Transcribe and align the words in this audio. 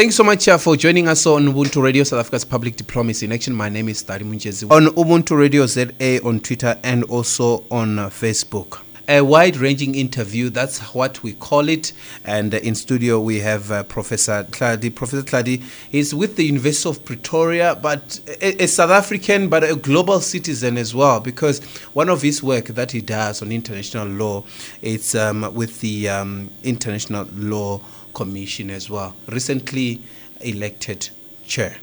Thanks 0.00 0.16
so 0.16 0.24
much 0.24 0.48
uh, 0.48 0.56
for 0.56 0.78
joining 0.78 1.08
us 1.08 1.26
on 1.26 1.46
Ubuntu 1.48 1.82
Radio, 1.82 2.04
South 2.04 2.20
Africa's 2.20 2.46
public 2.46 2.74
diplomacy 2.74 3.26
in 3.26 3.32
action. 3.32 3.54
My 3.54 3.68
name 3.68 3.86
is 3.90 4.02
Tari 4.02 4.24
Munjezi. 4.24 4.70
On 4.70 4.86
Ubuntu 4.94 5.36
Radio 5.36 5.66
ZA 5.66 6.26
on 6.26 6.40
Twitter 6.40 6.78
and 6.82 7.04
also 7.04 7.64
on 7.70 7.98
uh, 7.98 8.08
Facebook. 8.08 8.80
A 9.08 9.20
wide 9.20 9.58
ranging 9.58 9.94
interview, 9.94 10.48
that's 10.48 10.78
what 10.94 11.22
we 11.22 11.34
call 11.34 11.68
it. 11.68 11.92
And 12.24 12.54
uh, 12.54 12.60
in 12.60 12.76
studio, 12.76 13.20
we 13.20 13.40
have 13.40 13.70
uh, 13.70 13.82
Professor 13.82 14.44
Tladi. 14.44 14.94
Professor 14.94 15.22
Tladi 15.22 15.62
is 15.92 16.14
with 16.14 16.36
the 16.36 16.46
University 16.46 16.88
of 16.88 17.04
Pretoria, 17.04 17.74
but 17.74 18.20
a, 18.40 18.62
a 18.62 18.68
South 18.68 18.90
African, 18.90 19.50
but 19.50 19.64
a 19.64 19.76
global 19.76 20.20
citizen 20.20 20.78
as 20.78 20.94
well, 20.94 21.20
because 21.20 21.62
one 21.92 22.08
of 22.08 22.22
his 22.22 22.42
work 22.42 22.68
that 22.68 22.92
he 22.92 23.02
does 23.02 23.42
on 23.42 23.52
international 23.52 24.08
law 24.08 24.44
is 24.80 25.14
um, 25.14 25.52
with 25.54 25.82
the 25.82 26.08
um, 26.08 26.48
International 26.62 27.26
Law 27.34 27.82
Commission 28.14 28.70
as 28.70 28.88
well. 28.90 29.14
Recently 29.28 30.02
elected 30.40 31.10
chair. 31.46 31.76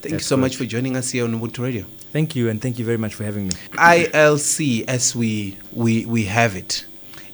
Thank 0.00 0.04
you 0.04 0.10
That's 0.18 0.26
so 0.26 0.36
much 0.36 0.56
for 0.56 0.64
joining 0.64 0.96
us 0.96 1.10
here 1.10 1.24
on 1.24 1.38
Ubuntu 1.40 1.62
Radio. 1.62 1.84
Thank 2.12 2.36
you, 2.36 2.48
and 2.48 2.62
thank 2.62 2.78
you 2.78 2.84
very 2.84 2.96
much 2.96 3.14
for 3.14 3.24
having 3.24 3.48
me. 3.48 3.54
ILC, 3.72 4.84
as 4.88 5.14
we, 5.14 5.58
we, 5.72 6.06
we 6.06 6.24
have 6.24 6.56
it, 6.56 6.86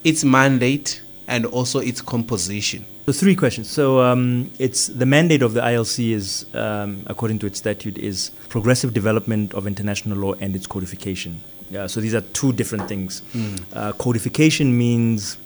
its 0.02 0.24
mandate 0.24 1.02
and 1.28 1.46
also 1.46 1.78
its 1.78 2.00
composition. 2.00 2.84
So 3.06 3.12
three 3.12 3.34
questions. 3.34 3.68
So 3.68 4.00
um, 4.00 4.50
it's 4.58 4.86
the 4.86 5.06
mandate 5.06 5.42
of 5.42 5.54
the 5.54 5.60
ILC 5.60 6.12
is, 6.12 6.46
um, 6.54 7.02
according 7.06 7.40
to 7.40 7.46
its 7.46 7.58
statute, 7.58 7.98
is 7.98 8.30
progressive 8.48 8.94
development 8.94 9.54
of 9.54 9.66
international 9.66 10.18
law 10.18 10.34
and 10.34 10.54
its 10.54 10.66
codification. 10.66 11.40
Yeah, 11.70 11.86
so 11.86 12.00
these 12.00 12.14
are 12.14 12.20
two 12.20 12.52
different 12.52 12.86
things. 12.86 13.22
Uh, 13.72 13.92
codification 13.92 14.76
means 14.76 15.36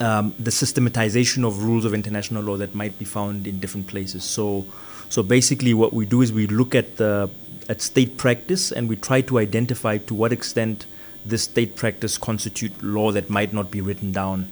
um, 0.00 0.34
the 0.38 0.50
systematization 0.50 1.44
of 1.44 1.62
rules 1.62 1.84
of 1.84 1.94
international 1.94 2.42
law 2.42 2.56
that 2.56 2.74
might 2.74 2.98
be 2.98 3.04
found 3.04 3.46
in 3.46 3.58
different 3.60 3.86
places. 3.86 4.24
So, 4.24 4.66
so 5.08 5.22
basically, 5.22 5.74
what 5.74 5.92
we 5.92 6.06
do 6.06 6.22
is 6.22 6.32
we 6.32 6.46
look 6.46 6.74
at 6.74 6.96
the 6.96 7.30
at 7.68 7.80
state 7.82 8.16
practice 8.16 8.70
and 8.70 8.88
we 8.88 8.96
try 8.96 9.20
to 9.20 9.38
identify 9.38 9.98
to 9.98 10.14
what 10.14 10.32
extent 10.32 10.86
this 11.24 11.42
state 11.42 11.74
practice 11.74 12.16
constitute 12.16 12.80
law 12.82 13.10
that 13.10 13.28
might 13.28 13.52
not 13.52 13.70
be 13.70 13.80
written 13.80 14.12
down. 14.12 14.46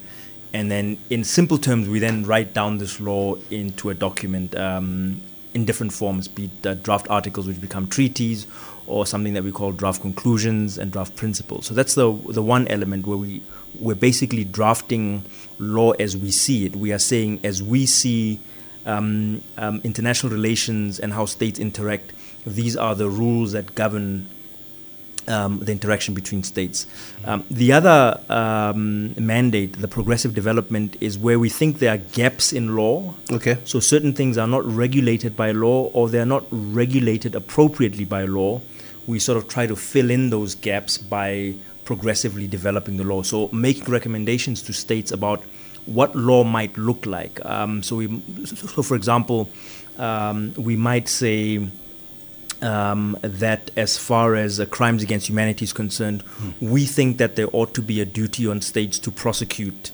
And 0.53 0.71
then, 0.71 0.97
in 1.09 1.23
simple 1.23 1.57
terms, 1.57 1.87
we 1.87 1.99
then 1.99 2.25
write 2.25 2.53
down 2.53 2.77
this 2.77 2.99
law 2.99 3.35
into 3.49 3.89
a 3.89 3.93
document 3.93 4.55
um, 4.55 5.21
in 5.55 5.65
different 5.65 5.93
forms, 5.93 6.27
be 6.27 6.45
it 6.45 6.67
uh, 6.67 6.73
draft 6.75 7.07
articles 7.09 7.47
which 7.47 7.59
become 7.61 7.87
treaties, 7.87 8.45
or 8.87 9.05
something 9.05 9.33
that 9.33 9.43
we 9.43 9.51
call 9.51 9.71
draft 9.71 10.01
conclusions 10.01 10.77
and 10.77 10.91
draft 10.91 11.15
principles. 11.15 11.65
So 11.65 11.73
that's 11.73 11.95
the 11.95 12.11
the 12.27 12.43
one 12.43 12.67
element 12.67 13.07
where 13.07 13.17
we 13.17 13.41
we're 13.79 13.95
basically 13.95 14.43
drafting 14.43 15.23
law 15.57 15.91
as 15.91 16.15
we 16.15 16.31
see 16.31 16.65
it. 16.65 16.75
We 16.75 16.93
are 16.93 16.99
saying 16.99 17.39
as 17.43 17.63
we 17.63 17.85
see 17.85 18.39
um, 18.85 19.41
um, 19.57 19.81
international 19.83 20.31
relations 20.31 20.99
and 20.99 21.13
how 21.13 21.25
states 21.25 21.57
interact. 21.57 22.11
These 22.45 22.77
are 22.77 22.93
the 22.93 23.09
rules 23.09 23.53
that 23.53 23.73
govern 23.73 24.27
um, 25.27 25.59
the 25.59 25.71
interaction 25.71 26.13
between 26.13 26.43
states. 26.43 26.85
Um, 27.25 27.45
the 27.49 27.71
other 27.71 28.19
um, 28.29 29.13
mandate, 29.23 29.79
the 29.79 29.87
progressive 29.87 30.33
development, 30.33 30.97
is 31.01 31.17
where 31.17 31.39
we 31.39 31.49
think 31.49 31.79
there 31.79 31.93
are 31.93 31.97
gaps 31.97 32.53
in 32.53 32.75
law. 32.75 33.13
Okay. 33.31 33.57
So 33.65 33.79
certain 33.79 34.13
things 34.13 34.37
are 34.37 34.47
not 34.47 34.65
regulated 34.65 35.35
by 35.35 35.51
law 35.51 35.85
or 35.93 36.09
they're 36.09 36.25
not 36.25 36.45
regulated 36.51 37.35
appropriately 37.35 38.05
by 38.05 38.25
law. 38.25 38.61
We 39.07 39.19
sort 39.19 39.37
of 39.37 39.47
try 39.47 39.67
to 39.67 39.75
fill 39.75 40.09
in 40.09 40.29
those 40.29 40.55
gaps 40.55 40.97
by 40.97 41.55
progressively 41.85 42.47
developing 42.47 42.97
the 42.97 43.03
law. 43.03 43.21
So 43.21 43.49
making 43.51 43.85
recommendations 43.85 44.61
to 44.63 44.73
states 44.73 45.11
about 45.11 45.43
what 45.85 46.15
law 46.15 46.43
might 46.43 46.75
look 46.77 47.05
like. 47.05 47.43
Um, 47.45 47.83
so, 47.83 47.97
we, 47.97 48.21
so, 48.45 48.81
for 48.81 48.95
example, 48.95 49.49
um, 49.97 50.53
we 50.57 50.75
might 50.75 51.07
say 51.07 51.67
um, 52.61 53.17
that 53.21 53.71
as 53.75 53.97
far 53.97 54.35
as 54.35 54.59
uh, 54.59 54.65
crimes 54.65 55.03
against 55.03 55.27
humanity 55.29 55.63
is 55.65 55.73
concerned, 55.73 56.23
we 56.61 56.85
think 56.85 57.17
that 57.17 57.35
there 57.35 57.47
ought 57.53 57.73
to 57.75 57.81
be 57.81 58.01
a 58.01 58.05
duty 58.05 58.47
on 58.47 58.61
states 58.61 58.99
to 58.99 59.11
prosecute 59.11 59.91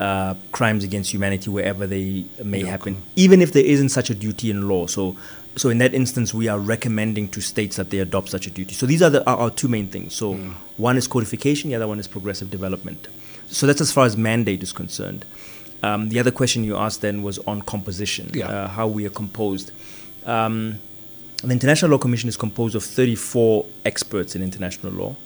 uh, 0.00 0.34
crimes 0.52 0.84
against 0.84 1.12
humanity 1.12 1.50
wherever 1.50 1.86
they 1.86 2.24
may 2.42 2.60
Yeah, 2.60 2.66
happen, 2.70 2.94
cool. 2.94 3.02
even 3.16 3.40
if 3.42 3.52
there 3.52 3.64
isn't 3.64 3.90
such 3.90 4.10
a 4.10 4.14
duty 4.14 4.50
in 4.50 4.68
law. 4.68 4.86
So, 4.86 5.16
so 5.56 5.68
in 5.70 5.78
that 5.78 5.94
instance, 5.94 6.34
we 6.34 6.48
are 6.48 6.58
recommending 6.58 7.28
to 7.28 7.40
states 7.40 7.76
that 7.76 7.90
they 7.90 7.98
adopt 8.00 8.28
such 8.30 8.46
a 8.46 8.50
duty. 8.50 8.74
So 8.74 8.86
these 8.86 9.02
are 9.02 9.10
the, 9.10 9.24
our, 9.28 9.36
our 9.36 9.50
two 9.50 9.68
main 9.68 9.86
things. 9.86 10.14
So 10.14 10.34
one 10.78 10.96
is 10.96 11.06
codification, 11.06 11.70
the 11.70 11.76
other 11.76 11.86
one 11.88 12.00
is 12.00 12.08
progressive 12.08 12.50
development. 12.50 13.06
So 13.48 13.66
that's 13.68 13.80
as 13.80 13.92
far 13.92 14.04
as 14.04 14.16
mandate 14.16 14.62
is 14.62 14.72
concerned. 14.72 15.24
Um, 15.82 16.08
the 16.08 16.18
other 16.18 16.30
question 16.32 16.64
you 16.64 16.76
asked 16.76 17.02
then 17.02 17.22
was 17.22 17.38
on 17.40 17.62
composition, 17.62 18.30
Yeah. 18.34 18.48
uh, 18.48 18.68
how 18.68 18.88
we 18.88 19.04
are 19.06 19.10
composed. 19.10 19.70
Um, 20.24 20.80
the 21.48 21.52
International 21.52 21.90
Law 21.90 21.98
Commission 21.98 22.28
is 22.28 22.36
composed 22.36 22.74
of 22.74 22.82
34 22.82 23.66
experts 23.84 24.34
in 24.34 24.42
international 24.42 24.92
law. 24.92 25.16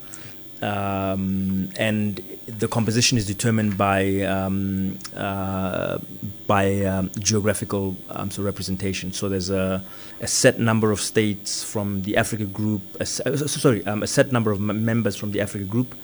Um, 0.61 1.69
and 1.77 2.21
the 2.45 2.67
composition 2.67 3.17
is 3.17 3.25
determined 3.25 3.77
by 3.77 4.21
um, 4.23 4.97
uh, 5.15 5.99
by 6.47 6.81
um, 6.83 7.11
geographical 7.19 7.95
um, 8.09 8.29
so 8.29 8.43
representation. 8.43 9.13
So 9.13 9.29
there's 9.29 9.49
a, 9.49 9.83
a 10.19 10.27
set 10.27 10.59
number 10.59 10.91
of 10.91 10.99
states 10.99 11.63
from 11.63 12.01
the 12.01 12.17
Africa 12.17 12.45
group. 12.45 12.81
A 12.99 13.03
uh, 13.03 13.07
sorry, 13.07 13.85
um, 13.85 14.03
a 14.03 14.07
set 14.07 14.31
number 14.31 14.51
of 14.51 14.59
m- 14.59 14.83
members 14.83 15.15
from 15.15 15.31
the 15.31 15.39
Africa 15.39 15.63
group, 15.63 15.95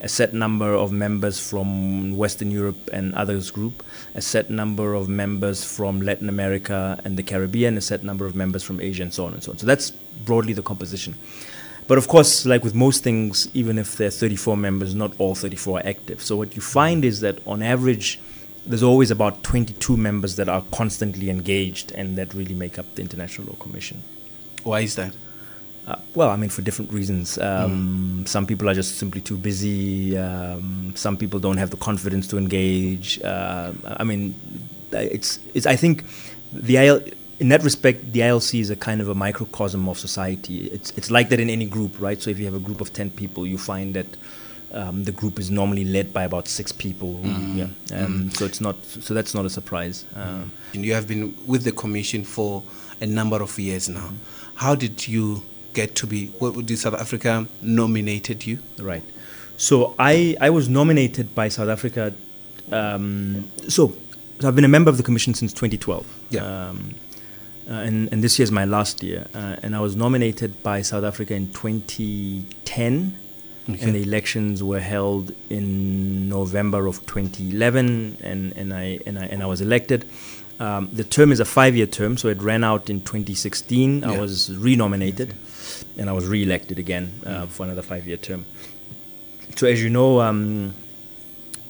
a 0.00 0.08
set 0.08 0.34
number 0.34 0.74
of 0.74 0.92
members 0.92 1.38
from 1.40 2.16
Western 2.16 2.50
Europe 2.50 2.90
and 2.92 3.14
others 3.14 3.50
group, 3.50 3.82
a 4.14 4.20
set 4.20 4.50
number 4.50 4.92
of 4.92 5.08
members 5.08 5.64
from 5.64 6.02
Latin 6.02 6.28
America 6.28 7.00
and 7.04 7.16
the 7.16 7.22
Caribbean, 7.22 7.78
a 7.78 7.80
set 7.80 8.02
number 8.02 8.26
of 8.26 8.34
members 8.34 8.62
from 8.62 8.80
Asia, 8.80 9.02
and 9.02 9.14
so 9.14 9.24
on 9.24 9.32
and 9.32 9.42
so 9.42 9.52
on. 9.52 9.58
So 9.58 9.66
that's 9.66 9.90
broadly 9.90 10.52
the 10.52 10.62
composition. 10.62 11.14
But 11.92 11.98
of 11.98 12.08
course, 12.08 12.46
like 12.46 12.64
with 12.64 12.74
most 12.74 13.02
things, 13.02 13.50
even 13.52 13.76
if 13.76 13.98
there 13.98 14.08
are 14.08 14.10
34 14.10 14.56
members, 14.56 14.94
not 14.94 15.12
all 15.18 15.34
34 15.34 15.80
are 15.80 15.86
active. 15.86 16.22
So 16.22 16.36
what 16.36 16.56
you 16.56 16.62
find 16.62 17.04
is 17.04 17.20
that 17.20 17.46
on 17.46 17.62
average, 17.62 18.18
there's 18.64 18.82
always 18.82 19.10
about 19.10 19.42
22 19.42 19.98
members 19.98 20.36
that 20.36 20.48
are 20.48 20.64
constantly 20.72 21.28
engaged 21.28 21.92
and 21.92 22.16
that 22.16 22.32
really 22.32 22.54
make 22.54 22.78
up 22.78 22.86
the 22.94 23.02
International 23.02 23.48
Law 23.48 23.56
Commission. 23.56 24.02
Why 24.62 24.80
is 24.80 24.94
that? 24.94 25.14
Uh, 25.86 25.96
well, 26.14 26.30
I 26.30 26.36
mean, 26.36 26.48
for 26.48 26.62
different 26.62 26.90
reasons. 26.94 27.36
Um, 27.36 28.24
Some 28.26 28.46
people 28.46 28.70
are 28.70 28.74
just 28.74 28.96
simply 28.96 29.20
too 29.20 29.36
busy. 29.36 30.16
Um, 30.16 30.94
some 30.96 31.18
people 31.18 31.40
don't 31.40 31.58
have 31.58 31.68
the 31.68 31.76
confidence 31.76 32.26
to 32.28 32.38
engage. 32.38 33.20
Uh, 33.22 33.72
I 33.84 34.04
mean, 34.04 34.34
it's, 34.92 35.40
it's. 35.52 35.66
I 35.66 35.76
think 35.76 36.04
the 36.54 36.76
IL, 36.78 37.02
in 37.42 37.48
that 37.52 37.62
respect, 37.70 37.98
the 38.14 38.20
ILC 38.28 38.50
is 38.64 38.70
a 38.70 38.76
kind 38.88 39.00
of 39.02 39.08
a 39.08 39.14
microcosm 39.26 39.88
of 39.92 39.96
society. 39.98 40.56
It's 40.76 40.90
it's 40.98 41.10
like 41.16 41.28
that 41.30 41.40
in 41.44 41.50
any 41.58 41.66
group, 41.76 41.92
right? 42.06 42.18
So 42.22 42.30
if 42.30 42.38
you 42.38 42.46
have 42.50 42.54
a 42.62 42.64
group 42.68 42.80
of 42.80 42.88
ten 42.98 43.08
people, 43.10 43.42
you 43.52 43.58
find 43.58 43.94
that. 43.94 44.06
Um, 44.74 45.04
the 45.04 45.12
group 45.12 45.38
is 45.38 45.50
normally 45.50 45.84
led 45.84 46.06
by 46.18 46.22
about 46.30 46.48
six 46.48 46.72
people. 46.72 47.10
who- 47.22 47.58
Yeah, 47.60 47.68
um, 47.98 48.30
so 48.36 48.46
it's 48.46 48.58
not. 48.66 48.76
So 49.06 49.12
that's 49.12 49.34
not 49.38 49.44
a 49.44 49.50
surprise. 49.50 49.96
Um, 50.16 50.50
And 50.74 50.82
you 50.86 50.94
have 50.94 51.06
been 51.06 51.22
with 51.52 51.62
the 51.64 51.72
commission 51.82 52.24
for 52.24 52.62
a 52.98 53.06
number 53.18 53.38
of 53.42 53.58
years 53.58 53.86
now. 53.90 54.08
How 54.64 54.74
did 54.74 54.94
you 55.14 55.42
get 55.74 55.94
to 56.00 56.06
be? 56.06 56.20
What 56.40 56.50
did 56.68 56.78
South 56.78 56.94
Africa 57.04 57.46
nominated 57.60 58.46
you? 58.46 58.56
Right. 58.78 59.04
So 59.58 59.74
I, 59.98 60.36
I 60.40 60.48
was 60.48 60.64
nominated 60.70 61.26
by 61.34 61.50
South 61.50 61.68
Africa. 61.76 62.02
Um, 62.70 63.50
so, 63.68 63.92
so 64.40 64.48
I've 64.48 64.56
been 64.56 64.64
a 64.72 64.74
member 64.76 64.90
of 64.90 64.96
the 64.96 65.02
commission 65.02 65.34
since 65.34 65.52
2012. 65.52 66.06
Yeah. 66.30 66.44
Um, 66.70 66.94
uh, 67.68 67.74
and, 67.74 68.12
and 68.12 68.22
this 68.24 68.38
year 68.38 68.44
is 68.44 68.52
my 68.52 68.64
last 68.64 69.02
year. 69.02 69.26
Uh, 69.34 69.56
and 69.62 69.74
I 69.76 69.80
was 69.80 69.94
nominated 69.96 70.62
by 70.62 70.82
South 70.82 71.04
Africa 71.04 71.34
in 71.34 71.52
2010. 71.52 73.18
Okay. 73.68 73.80
And 73.80 73.94
the 73.94 74.02
elections 74.02 74.60
were 74.62 74.80
held 74.80 75.32
in 75.48 76.28
November 76.28 76.86
of 76.88 77.06
2011, 77.06 78.16
and, 78.20 78.52
and, 78.56 78.74
I, 78.74 78.98
and, 79.06 79.16
I, 79.18 79.24
and 79.26 79.40
I 79.40 79.46
was 79.46 79.60
elected. 79.60 80.04
Um, 80.58 80.88
the 80.92 81.04
term 81.04 81.30
is 81.30 81.38
a 81.38 81.44
five 81.44 81.76
year 81.76 81.86
term, 81.86 82.16
so 82.16 82.28
it 82.28 82.42
ran 82.42 82.64
out 82.64 82.90
in 82.90 83.00
2016. 83.02 84.02
I 84.02 84.14
Yeah. 84.14 84.20
was 84.20 84.56
renominated, 84.56 85.34
and 85.96 86.10
I 86.10 86.12
was 86.12 86.26
re 86.26 86.42
elected 86.42 86.80
again 86.80 87.20
uh, 87.24 87.46
for 87.46 87.64
another 87.64 87.82
five 87.82 88.06
year 88.08 88.16
term. 88.16 88.46
So, 89.54 89.68
as 89.68 89.80
you 89.82 89.90
know, 89.90 90.20
um, 90.20 90.74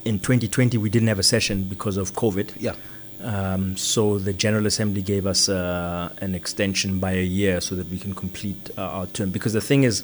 in 0.04 0.18
2020 0.18 0.78
we 0.78 0.88
didn't 0.88 1.08
have 1.08 1.18
a 1.18 1.22
session 1.22 1.64
because 1.64 1.96
of 1.98 2.12
COVID. 2.12 2.54
Yeah. 2.58 2.74
Um, 3.22 3.76
so 3.76 4.18
the 4.18 4.32
General 4.32 4.66
Assembly 4.66 5.02
gave 5.02 5.26
us 5.26 5.48
uh, 5.48 6.12
an 6.20 6.34
extension 6.34 6.98
by 6.98 7.12
a 7.12 7.22
year 7.24 7.60
so 7.60 7.74
that 7.76 7.88
we 7.88 7.98
can 7.98 8.14
complete 8.14 8.70
uh, 8.76 8.82
our 8.82 9.06
term. 9.06 9.30
Because 9.30 9.52
the 9.52 9.60
thing 9.60 9.84
is, 9.84 10.02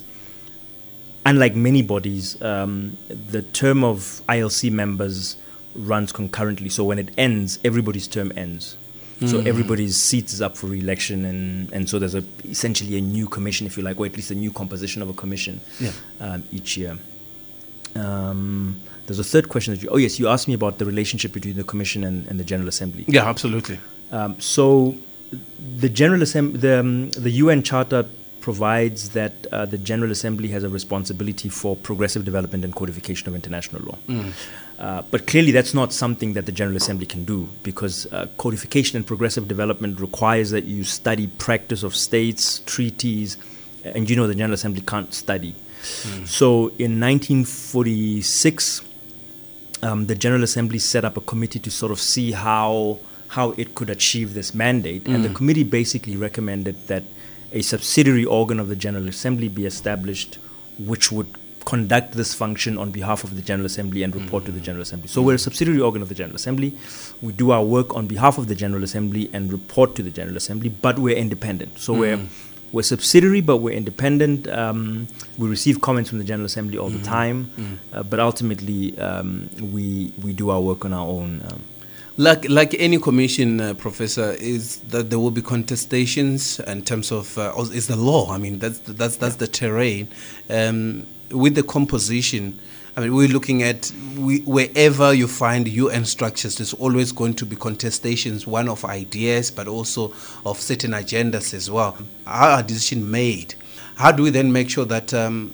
unlike 1.26 1.54
many 1.56 1.82
bodies, 1.82 2.40
um, 2.42 2.96
the 3.08 3.42
term 3.42 3.82
of 3.84 4.22
ILC 4.28 4.70
members 4.70 5.36
runs 5.74 6.12
concurrently. 6.12 6.68
So 6.68 6.84
when 6.84 6.98
it 6.98 7.10
ends, 7.18 7.58
everybody's 7.64 8.06
term 8.08 8.32
ends. 8.36 8.76
So 9.26 9.40
everybody's 9.40 9.96
seat 9.96 10.26
is 10.32 10.40
up 10.40 10.56
for 10.56 10.68
re-election, 10.68 11.24
and, 11.24 11.72
and 11.72 11.90
so 11.90 11.98
there's 11.98 12.14
a, 12.14 12.22
essentially 12.44 12.96
a 12.98 13.00
new 13.00 13.26
commission, 13.26 13.66
if 13.66 13.76
you 13.76 13.82
like, 13.82 13.98
or 13.98 14.06
at 14.06 14.14
least 14.14 14.30
a 14.30 14.34
new 14.36 14.52
composition 14.52 15.02
of 15.02 15.08
a 15.08 15.12
commission 15.12 15.60
Yeah. 15.80 15.90
um, 16.20 16.44
each 16.52 16.76
year. 16.76 16.96
Um, 17.98 18.80
there's 19.06 19.18
a 19.18 19.24
third 19.24 19.48
question 19.48 19.74
that 19.74 19.82
you, 19.82 19.88
oh 19.90 19.96
yes, 19.96 20.18
you 20.18 20.28
asked 20.28 20.48
me 20.48 20.54
about 20.54 20.78
the 20.78 20.84
relationship 20.84 21.32
between 21.32 21.56
the 21.56 21.64
commission 21.64 22.04
and, 22.04 22.26
and 22.28 22.38
the 22.38 22.44
General 22.44 22.68
Assembly. 22.68 23.04
Yeah, 23.08 23.28
absolutely. 23.28 23.78
Um, 24.12 24.38
so, 24.40 24.96
the 25.58 25.88
General 25.88 26.22
Assembly, 26.22 26.58
the, 26.60 26.80
um, 26.80 27.10
the 27.10 27.30
UN 27.30 27.62
Charter 27.62 28.06
provides 28.40 29.10
that 29.10 29.46
uh, 29.52 29.66
the 29.66 29.78
General 29.78 30.10
Assembly 30.10 30.48
has 30.48 30.62
a 30.62 30.68
responsibility 30.68 31.48
for 31.48 31.76
progressive 31.76 32.24
development 32.24 32.64
and 32.64 32.74
codification 32.74 33.28
of 33.28 33.34
international 33.34 33.82
law. 33.82 33.98
Mm. 34.06 34.32
Uh, 34.78 35.02
but 35.10 35.26
clearly, 35.26 35.50
that's 35.50 35.74
not 35.74 35.92
something 35.92 36.34
that 36.34 36.46
the 36.46 36.52
General 36.52 36.76
Assembly 36.76 37.04
can 37.04 37.24
do 37.24 37.48
because 37.62 38.06
uh, 38.12 38.26
codification 38.38 38.96
and 38.96 39.06
progressive 39.06 39.48
development 39.48 40.00
requires 40.00 40.50
that 40.50 40.64
you 40.64 40.84
study 40.84 41.26
practice 41.26 41.82
of 41.82 41.96
states, 41.96 42.60
treaties, 42.60 43.36
and 43.84 44.08
you 44.08 44.16
know 44.16 44.26
the 44.26 44.34
General 44.34 44.54
Assembly 44.54 44.82
can't 44.82 45.12
study. 45.12 45.54
Mm. 45.78 46.26
So 46.26 46.68
in 46.78 47.00
1946, 47.00 48.82
um, 49.82 50.06
the 50.06 50.14
General 50.14 50.42
Assembly 50.42 50.78
set 50.78 51.04
up 51.04 51.16
a 51.16 51.20
committee 51.20 51.58
to 51.60 51.70
sort 51.70 51.92
of 51.92 52.00
see 52.00 52.32
how 52.32 52.98
how 53.28 53.50
it 53.52 53.74
could 53.74 53.90
achieve 53.90 54.32
this 54.32 54.54
mandate, 54.54 55.04
mm. 55.04 55.14
and 55.14 55.24
the 55.24 55.28
mm. 55.28 55.34
committee 55.34 55.64
basically 55.64 56.16
recommended 56.16 56.86
that 56.86 57.02
a 57.52 57.60
subsidiary 57.62 58.24
organ 58.24 58.58
of 58.58 58.68
the 58.68 58.76
General 58.76 59.06
Assembly 59.08 59.48
be 59.48 59.66
established, 59.66 60.38
which 60.78 61.12
would 61.12 61.28
conduct 61.64 62.12
this 62.12 62.32
function 62.34 62.78
on 62.78 62.90
behalf 62.90 63.24
of 63.24 63.36
the 63.36 63.42
General 63.42 63.66
Assembly 63.66 64.02
and 64.02 64.14
report 64.14 64.42
mm. 64.42 64.46
to 64.46 64.52
the 64.52 64.60
General 64.60 64.82
Assembly. 64.82 65.08
So 65.08 65.20
we're 65.20 65.34
a 65.34 65.38
subsidiary 65.38 65.80
organ 65.80 66.00
of 66.00 66.08
the 66.08 66.14
General 66.14 66.36
Assembly. 66.36 66.74
We 67.20 67.34
do 67.34 67.50
our 67.50 67.62
work 67.62 67.94
on 67.94 68.06
behalf 68.06 68.38
of 68.38 68.48
the 68.48 68.54
General 68.54 68.82
Assembly 68.82 69.28
and 69.34 69.52
report 69.52 69.94
to 69.96 70.02
the 70.02 70.10
General 70.10 70.38
Assembly, 70.38 70.70
but 70.70 70.98
we're 70.98 71.16
independent. 71.16 71.78
So 71.78 71.92
mm. 71.92 71.98
we're 71.98 72.20
we're 72.72 72.82
subsidiary, 72.82 73.40
but 73.40 73.58
we're 73.58 73.74
independent. 73.74 74.48
Um, 74.48 75.08
we 75.38 75.48
receive 75.48 75.80
comments 75.80 76.10
from 76.10 76.18
the 76.18 76.24
General 76.24 76.46
Assembly 76.46 76.78
all 76.78 76.90
mm. 76.90 76.98
the 76.98 77.04
time, 77.04 77.50
mm. 77.56 77.78
uh, 77.92 78.02
but 78.02 78.20
ultimately 78.20 78.98
um, 78.98 79.48
we 79.60 80.12
we 80.22 80.32
do 80.32 80.50
our 80.50 80.60
work 80.60 80.84
on 80.84 80.92
our 80.92 81.06
own. 81.06 81.42
Um. 81.50 81.62
Like 82.20 82.48
like 82.48 82.74
any 82.80 82.98
commission, 82.98 83.60
uh, 83.60 83.74
professor, 83.74 84.32
is 84.32 84.80
that 84.88 85.08
there 85.08 85.20
will 85.20 85.30
be 85.30 85.40
contestations 85.40 86.58
in 86.66 86.82
terms 86.82 87.12
of 87.12 87.38
uh, 87.38 87.52
is 87.72 87.86
the 87.86 87.94
law. 87.94 88.32
I 88.32 88.38
mean 88.38 88.58
that's 88.58 88.80
that's 88.80 89.16
that's 89.16 89.36
yeah. 89.36 89.38
the 89.38 89.46
terrain. 89.46 90.08
Um, 90.50 91.06
with 91.30 91.54
the 91.54 91.62
composition, 91.62 92.58
I 92.98 93.00
mean, 93.00 93.14
we're 93.14 93.28
looking 93.28 93.62
at 93.62 93.92
we, 94.16 94.40
wherever 94.40 95.14
you 95.14 95.28
find 95.28 95.68
UN 95.68 96.04
structures, 96.04 96.56
there's 96.56 96.74
always 96.74 97.12
going 97.12 97.34
to 97.34 97.46
be 97.46 97.54
contestations, 97.54 98.44
one 98.44 98.68
of 98.68 98.84
ideas, 98.84 99.52
but 99.52 99.68
also 99.68 100.12
of 100.44 100.60
certain 100.60 100.90
agendas 100.90 101.54
as 101.54 101.70
well. 101.70 101.96
How 102.26 102.56
are 102.56 102.62
decisions 102.64 103.06
made? 103.06 103.54
How 103.94 104.10
do 104.10 104.24
we 104.24 104.30
then 104.30 104.50
make 104.50 104.68
sure 104.68 104.84
that 104.86 105.14
um, 105.14 105.52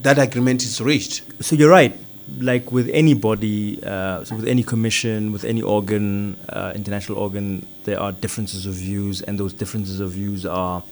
that 0.00 0.18
agreement 0.18 0.62
is 0.64 0.80
reached? 0.80 1.22
So 1.44 1.54
you're 1.54 1.68
right. 1.68 1.94
Like 2.38 2.72
with 2.72 2.88
any 2.94 3.12
body, 3.12 3.84
uh, 3.84 4.24
so 4.24 4.36
with 4.36 4.48
any 4.48 4.62
commission, 4.62 5.32
with 5.32 5.44
any 5.44 5.60
organ, 5.60 6.38
uh, 6.48 6.72
international 6.74 7.18
organ, 7.18 7.66
there 7.84 8.00
are 8.00 8.10
differences 8.10 8.64
of 8.64 8.72
views, 8.72 9.20
and 9.20 9.38
those 9.38 9.52
differences 9.52 10.00
of 10.00 10.12
views 10.12 10.46
are 10.46 10.82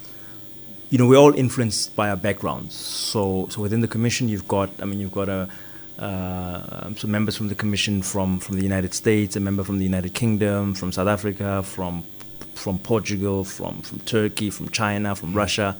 you 0.90 0.98
know, 0.98 1.06
we're 1.06 1.18
all 1.18 1.34
influenced 1.34 1.96
by 1.96 2.10
our 2.10 2.16
backgrounds. 2.16 2.74
So, 2.74 3.48
so 3.50 3.60
within 3.60 3.80
the 3.80 3.88
commission, 3.88 4.28
you've 4.28 4.48
got, 4.48 4.70
I 4.80 4.84
mean, 4.84 5.00
you've 5.00 5.12
got 5.12 5.28
a, 5.28 5.48
uh, 5.98 6.94
some 6.94 7.10
members 7.10 7.36
from 7.36 7.48
the 7.48 7.54
commission 7.54 8.02
from, 8.02 8.38
from 8.38 8.56
the 8.56 8.62
United 8.62 8.94
States, 8.94 9.34
a 9.36 9.40
member 9.40 9.64
from 9.64 9.78
the 9.78 9.84
United 9.84 10.14
Kingdom, 10.14 10.74
from 10.74 10.92
South 10.92 11.08
Africa, 11.08 11.62
from 11.62 12.04
from 12.54 12.78
Portugal, 12.78 13.44
from, 13.44 13.82
from 13.82 13.98
Turkey, 14.00 14.48
from 14.48 14.70
China, 14.70 15.14
from 15.14 15.32
mm. 15.32 15.36
Russia. 15.36 15.76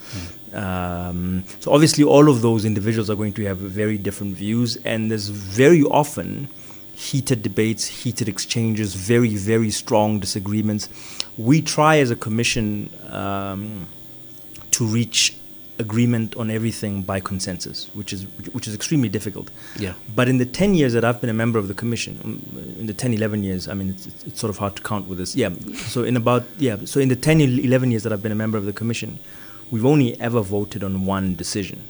Mm. 0.53 0.57
Um, 0.63 1.45
so 1.61 1.73
obviously, 1.73 2.05
all 2.05 2.29
of 2.29 2.43
those 2.43 2.65
individuals 2.67 3.09
are 3.09 3.17
going 3.17 3.33
to 3.33 3.45
have 3.47 3.57
very 3.57 3.99
different 3.99 4.37
views, 4.37 4.77
and 4.85 5.11
there's 5.11 5.29
very 5.29 5.83
often 5.83 6.49
heated 6.95 7.43
debates, 7.43 7.87
heated 7.87 8.29
exchanges, 8.29 8.95
very 8.95 9.35
very 9.37 9.71
strong 9.71 10.21
disagreements. 10.21 10.89
We 11.37 11.63
try 11.63 11.99
as 11.99 12.11
a 12.11 12.17
commission. 12.17 12.91
Um, 13.09 13.87
to 14.77 14.85
reach 14.87 15.35
agreement 15.79 16.35
on 16.37 16.51
everything 16.51 17.03
by 17.03 17.19
consensus, 17.19 17.89
which 17.95 18.13
is 18.13 18.25
which 18.53 18.69
is 18.69 18.75
extremely 18.75 19.09
difficult. 19.09 19.51
Yeah. 19.79 19.95
But 20.15 20.29
in 20.29 20.37
the 20.39 20.45
10 20.45 20.75
years 20.75 20.93
that 20.93 21.05
I've 21.05 21.21
been 21.21 21.31
a 21.31 21.35
member 21.35 21.59
of 21.59 21.69
the 21.69 21.75
commission, 21.75 22.19
um, 22.25 22.77
in 22.79 22.87
the 22.87 22.93
10, 22.93 23.15
11 23.15 23.43
years, 23.43 23.69
I 23.69 23.75
mean, 23.75 23.91
it's, 23.91 24.07
it's, 24.07 24.39
sort 24.39 24.51
of 24.51 24.59
hard 24.59 24.77
to 24.77 24.83
count 24.83 25.09
with 25.09 25.19
this. 25.19 25.35
Yeah. 25.35 25.51
So 25.89 26.05
in 26.05 26.17
about 26.17 26.45
yeah, 26.59 26.77
so 26.85 27.01
in 27.01 27.09
the 27.09 27.17
10, 27.17 27.41
11 27.41 27.91
years 27.91 28.03
that 28.03 28.13
I've 28.13 28.23
been 28.23 28.33
a 28.33 28.43
member 28.45 28.59
of 28.59 28.67
the 28.67 28.73
commission, 28.73 29.19
we've 29.71 29.87
only 29.87 30.21
ever 30.21 30.43
voted 30.43 30.85
on 30.85 31.07
one 31.07 31.35
decision. 31.35 31.83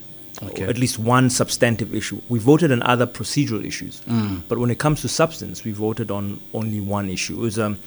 Okay. 0.43 0.65
at 0.65 0.77
least 0.77 0.99
one 0.99 1.31
substantive 1.31 1.94
issue. 1.94 2.21
We 2.29 2.38
voted 2.38 2.71
on 2.71 2.83
other 2.83 3.06
procedural 3.06 3.65
issues, 3.65 4.03
mm. 4.03 4.43
but 4.49 4.59
when 4.59 4.69
it 4.69 4.79
comes 4.79 5.00
to 5.00 5.09
substance, 5.09 5.65
we 5.65 5.73
voted 5.73 6.11
on 6.11 6.41
only 6.53 6.79
one 6.79 7.09
issue. 7.09 7.37
It 7.37 7.41
was, 7.41 7.59
um, 7.59 7.79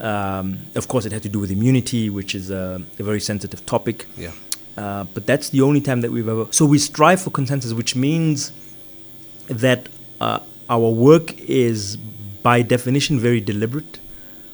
um, 0.00 0.58
of 0.74 0.88
course, 0.88 1.06
it 1.06 1.12
had 1.12 1.22
to 1.22 1.28
do 1.28 1.38
with 1.38 1.50
immunity, 1.50 2.10
which 2.10 2.34
is 2.34 2.50
a, 2.50 2.82
a 2.98 3.02
very 3.02 3.20
sensitive 3.20 3.64
topic. 3.66 4.06
Yeah. 4.16 4.32
Uh, 4.76 5.04
but 5.04 5.26
that's 5.26 5.48
the 5.50 5.62
only 5.62 5.80
time 5.80 6.02
that 6.02 6.10
we've 6.10 6.28
ever. 6.28 6.46
So 6.50 6.66
we 6.66 6.78
strive 6.78 7.20
for 7.22 7.30
consensus, 7.30 7.72
which 7.72 7.96
means 7.96 8.52
that 9.48 9.88
uh, 10.20 10.40
our 10.68 10.90
work 10.90 11.38
is, 11.38 11.96
by 11.96 12.62
definition, 12.62 13.18
very 13.18 13.40
deliberate 13.40 14.00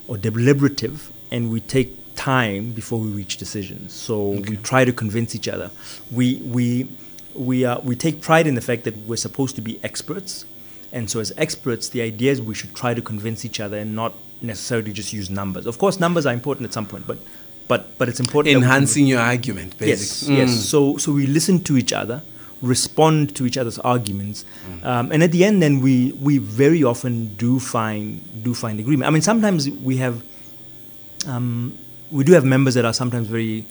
or 0.07 0.17
deliberative, 0.17 1.11
and 1.31 1.51
we 1.51 1.61
take 1.61 1.97
time 2.15 2.73
before 2.73 3.01
we 3.01 3.09
reach 3.09 3.37
decisions. 3.37 3.93
So 3.93 4.35
okay. 4.35 4.51
we 4.51 4.57
try 4.59 4.85
to 4.85 4.93
convince 4.93 5.35
each 5.35 5.49
other. 5.49 5.71
We 6.11 6.37
we 6.45 6.89
we 7.35 7.65
uh, 7.65 7.81
we 7.81 7.97
take 7.97 8.21
pride 8.21 8.47
in 8.47 8.55
the 8.55 8.61
fact 8.61 8.85
that 8.85 8.97
we're 8.99 9.17
supposed 9.17 9.57
to 9.57 9.63
be 9.63 9.81
experts, 9.83 10.45
and 10.93 11.11
so 11.11 11.19
as 11.19 11.33
experts, 11.37 11.89
the 11.89 12.03
idea 12.03 12.33
is 12.33 12.41
we 12.41 12.55
should 12.55 12.75
try 12.77 12.95
to 12.95 13.03
convince 13.03 13.45
each 13.45 13.59
other 13.59 13.77
and 13.77 13.97
not 13.97 14.15
necessarily 14.43 14.93
just 14.93 15.13
use 15.13 15.31
numbers. 15.31 15.67
Of 15.67 15.79
course, 15.79 16.01
numbers 16.01 16.27
are 16.27 16.33
important 16.33 16.67
at 16.67 16.73
some 16.73 16.87
point, 16.87 17.07
but 17.07 17.19
but 17.69 17.97
but 17.99 18.09
it's 18.09 18.21
important 18.21 18.55
enhancing 18.55 19.07
your 19.07 19.21
argument 19.21 19.79
basically. 19.79 20.37
yes 20.37 20.51
mm. 20.51 20.55
yes 20.55 20.69
so 20.69 20.97
so 20.97 21.13
we 21.13 21.27
listen 21.27 21.63
to 21.63 21.77
each 21.77 21.93
other 21.93 22.23
respond 22.61 23.35
to 23.35 23.47
each 23.47 23.57
other's 23.57 23.79
arguments 23.79 24.45
mm. 24.69 24.85
um, 24.85 25.11
and 25.13 25.23
at 25.23 25.33
the 25.33 25.45
end 25.45 25.63
then 25.63 25.81
we 25.81 26.13
we 26.21 26.39
very 26.39 26.85
often 26.85 27.35
do 27.37 27.59
find 27.59 28.43
do 28.43 28.55
find 28.55 28.79
agreement 28.79 29.07
i 29.09 29.11
mean 29.11 29.23
sometimes 29.23 29.69
we 29.71 29.97
have 29.97 30.23
um, 31.27 31.77
we 32.11 32.25
do 32.25 32.33
have 32.33 32.45
members 32.45 32.75
that 32.75 32.85
are 32.85 32.93
sometimes 32.93 33.29
very 33.29 33.65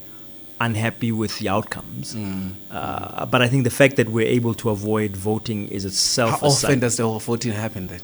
unhappy 0.59 1.11
with 1.11 1.37
the 1.39 1.49
outcomes 1.49 2.15
mm. 2.15 2.51
uh, 2.71 3.25
but 3.25 3.41
i 3.41 3.47
think 3.47 3.63
the 3.63 3.69
fact 3.81 3.95
that 3.95 4.09
we're 4.09 4.27
able 4.27 4.53
to 4.53 4.69
avoid 4.69 5.15
voting 5.15 5.67
is 5.67 5.85
itself 5.85 6.41
how 6.41 6.47
often 6.47 6.79
does 6.79 6.97
the 6.97 7.07
voting 7.19 7.51
happen 7.51 7.87
then 7.87 8.01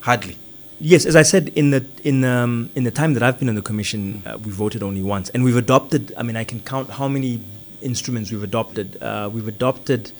hardly 0.00 0.36
Yes, 0.80 1.06
as 1.06 1.16
I 1.16 1.22
said 1.22 1.48
in 1.56 1.70
the 1.70 1.84
in 2.04 2.24
um, 2.24 2.70
in 2.76 2.84
the 2.84 2.92
time 2.92 3.14
that 3.14 3.22
I've 3.22 3.38
been 3.38 3.48
on 3.48 3.56
the 3.56 3.62
commission, 3.62 4.22
uh, 4.24 4.38
we 4.38 4.52
voted 4.52 4.82
only 4.82 5.02
once, 5.02 5.28
and 5.30 5.42
we've 5.42 5.56
adopted. 5.56 6.12
I 6.16 6.22
mean, 6.22 6.36
I 6.36 6.44
can 6.44 6.60
count 6.60 6.90
how 6.90 7.08
many 7.08 7.40
instruments 7.82 8.30
we've 8.30 8.44
adopted. 8.44 9.02
Uh, 9.02 9.28
we've 9.32 9.48
adopted 9.48 10.12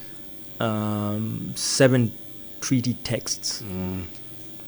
um, 0.59 1.52
seven 1.54 2.12
treaty 2.61 2.94
texts, 2.94 3.62
mm. 3.62 4.06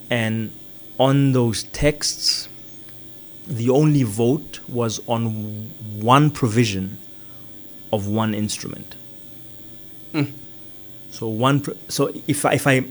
and 0.08 0.52
on 0.96 1.32
those 1.32 1.64
texts, 1.64 2.48
the 3.48 3.68
only 3.68 4.04
vote 4.04 4.60
was 4.68 5.00
on 5.08 5.72
one 6.00 6.30
provision 6.30 6.98
of 7.92 8.06
one 8.06 8.32
instrument. 8.32 8.94
Mm. 10.12 10.32
So 11.10 11.26
one. 11.26 11.60
Pro- 11.62 11.76
so 11.88 12.12
if 12.28 12.44
I, 12.44 12.52
if 12.52 12.68
I 12.68 12.84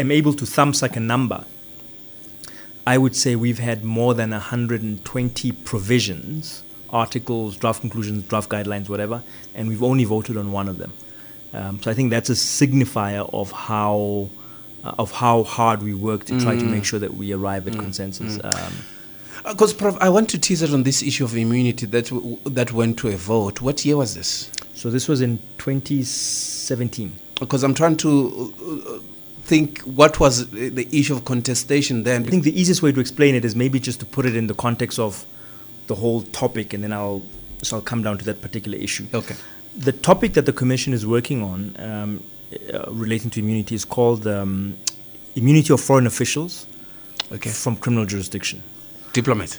am 0.00 0.10
able 0.10 0.32
to 0.32 0.44
thumbsuck 0.44 0.96
a 0.96 1.00
number 1.00 1.44
I 2.88 2.96
would 2.96 3.14
say 3.14 3.36
we've 3.36 3.58
had 3.58 3.84
more 3.84 4.14
than 4.14 4.30
120 4.30 5.52
provisions, 5.52 6.62
articles, 6.88 7.54
draft 7.58 7.82
conclusions, 7.82 8.22
draft 8.22 8.48
guidelines, 8.48 8.88
whatever, 8.88 9.22
and 9.54 9.68
we've 9.68 9.82
only 9.82 10.04
voted 10.04 10.38
on 10.38 10.52
one 10.52 10.68
of 10.70 10.78
them. 10.78 10.94
Um, 11.52 11.82
so 11.82 11.90
I 11.90 11.94
think 11.94 12.08
that's 12.08 12.30
a 12.30 12.32
signifier 12.32 13.28
of 13.34 13.52
how 13.52 14.30
uh, 14.84 14.94
of 14.98 15.10
how 15.10 15.42
hard 15.42 15.82
we 15.82 15.92
work 15.92 16.24
to 16.26 16.40
try 16.40 16.54
mm. 16.54 16.60
to 16.60 16.64
make 16.64 16.86
sure 16.86 16.98
that 16.98 17.12
we 17.12 17.30
arrive 17.34 17.66
at 17.66 17.74
mm. 17.74 17.80
consensus. 17.80 18.38
Because, 19.44 19.74
mm. 19.74 19.82
um, 19.82 19.94
uh, 19.94 19.98
I 20.00 20.08
want 20.08 20.30
to 20.30 20.38
tease 20.38 20.62
it 20.62 20.72
on 20.72 20.84
this 20.84 21.02
issue 21.02 21.24
of 21.24 21.36
immunity 21.36 21.84
that 21.84 22.06
w- 22.06 22.38
that 22.46 22.72
went 22.72 22.98
to 23.00 23.08
a 23.08 23.18
vote. 23.18 23.60
What 23.60 23.84
year 23.84 23.98
was 23.98 24.14
this? 24.14 24.50
So 24.72 24.88
this 24.88 25.08
was 25.08 25.20
in 25.20 25.40
2017. 25.58 27.12
Because 27.38 27.62
I'm 27.64 27.74
trying 27.74 27.98
to 27.98 28.10
uh, 28.64 29.17
think 29.48 29.80
what 29.80 30.20
was 30.20 30.50
the 30.50 30.86
issue 30.92 31.14
of 31.16 31.24
contestation 31.24 32.04
then? 32.04 32.26
I 32.26 32.30
think 32.30 32.44
the 32.44 32.60
easiest 32.60 32.82
way 32.82 32.92
to 32.92 33.00
explain 33.00 33.34
it 33.34 33.44
is 33.44 33.56
maybe 33.56 33.80
just 33.80 33.98
to 34.00 34.06
put 34.06 34.26
it 34.26 34.36
in 34.36 34.46
the 34.46 34.54
context 34.54 34.98
of 34.98 35.24
the 35.86 35.94
whole 35.94 36.22
topic, 36.22 36.74
and 36.74 36.84
then 36.84 36.92
I'll 36.92 37.22
so 37.62 37.76
I'll 37.76 37.82
come 37.92 38.02
down 38.02 38.18
to 38.18 38.24
that 38.26 38.40
particular 38.40 38.78
issue. 38.78 39.06
Okay. 39.12 39.36
The 39.76 39.92
topic 39.92 40.34
that 40.34 40.46
the 40.46 40.52
commission 40.52 40.92
is 40.92 41.06
working 41.06 41.42
on 41.42 41.58
um, 41.78 42.24
uh, 42.72 42.90
relating 42.90 43.30
to 43.30 43.40
immunity 43.40 43.74
is 43.74 43.84
called 43.84 44.26
um, 44.26 44.76
immunity 45.34 45.72
of 45.72 45.80
foreign 45.80 46.06
officials 46.06 46.66
okay. 47.32 47.50
from 47.50 47.76
criminal 47.76 48.06
jurisdiction. 48.06 48.62
Diplomat. 49.12 49.58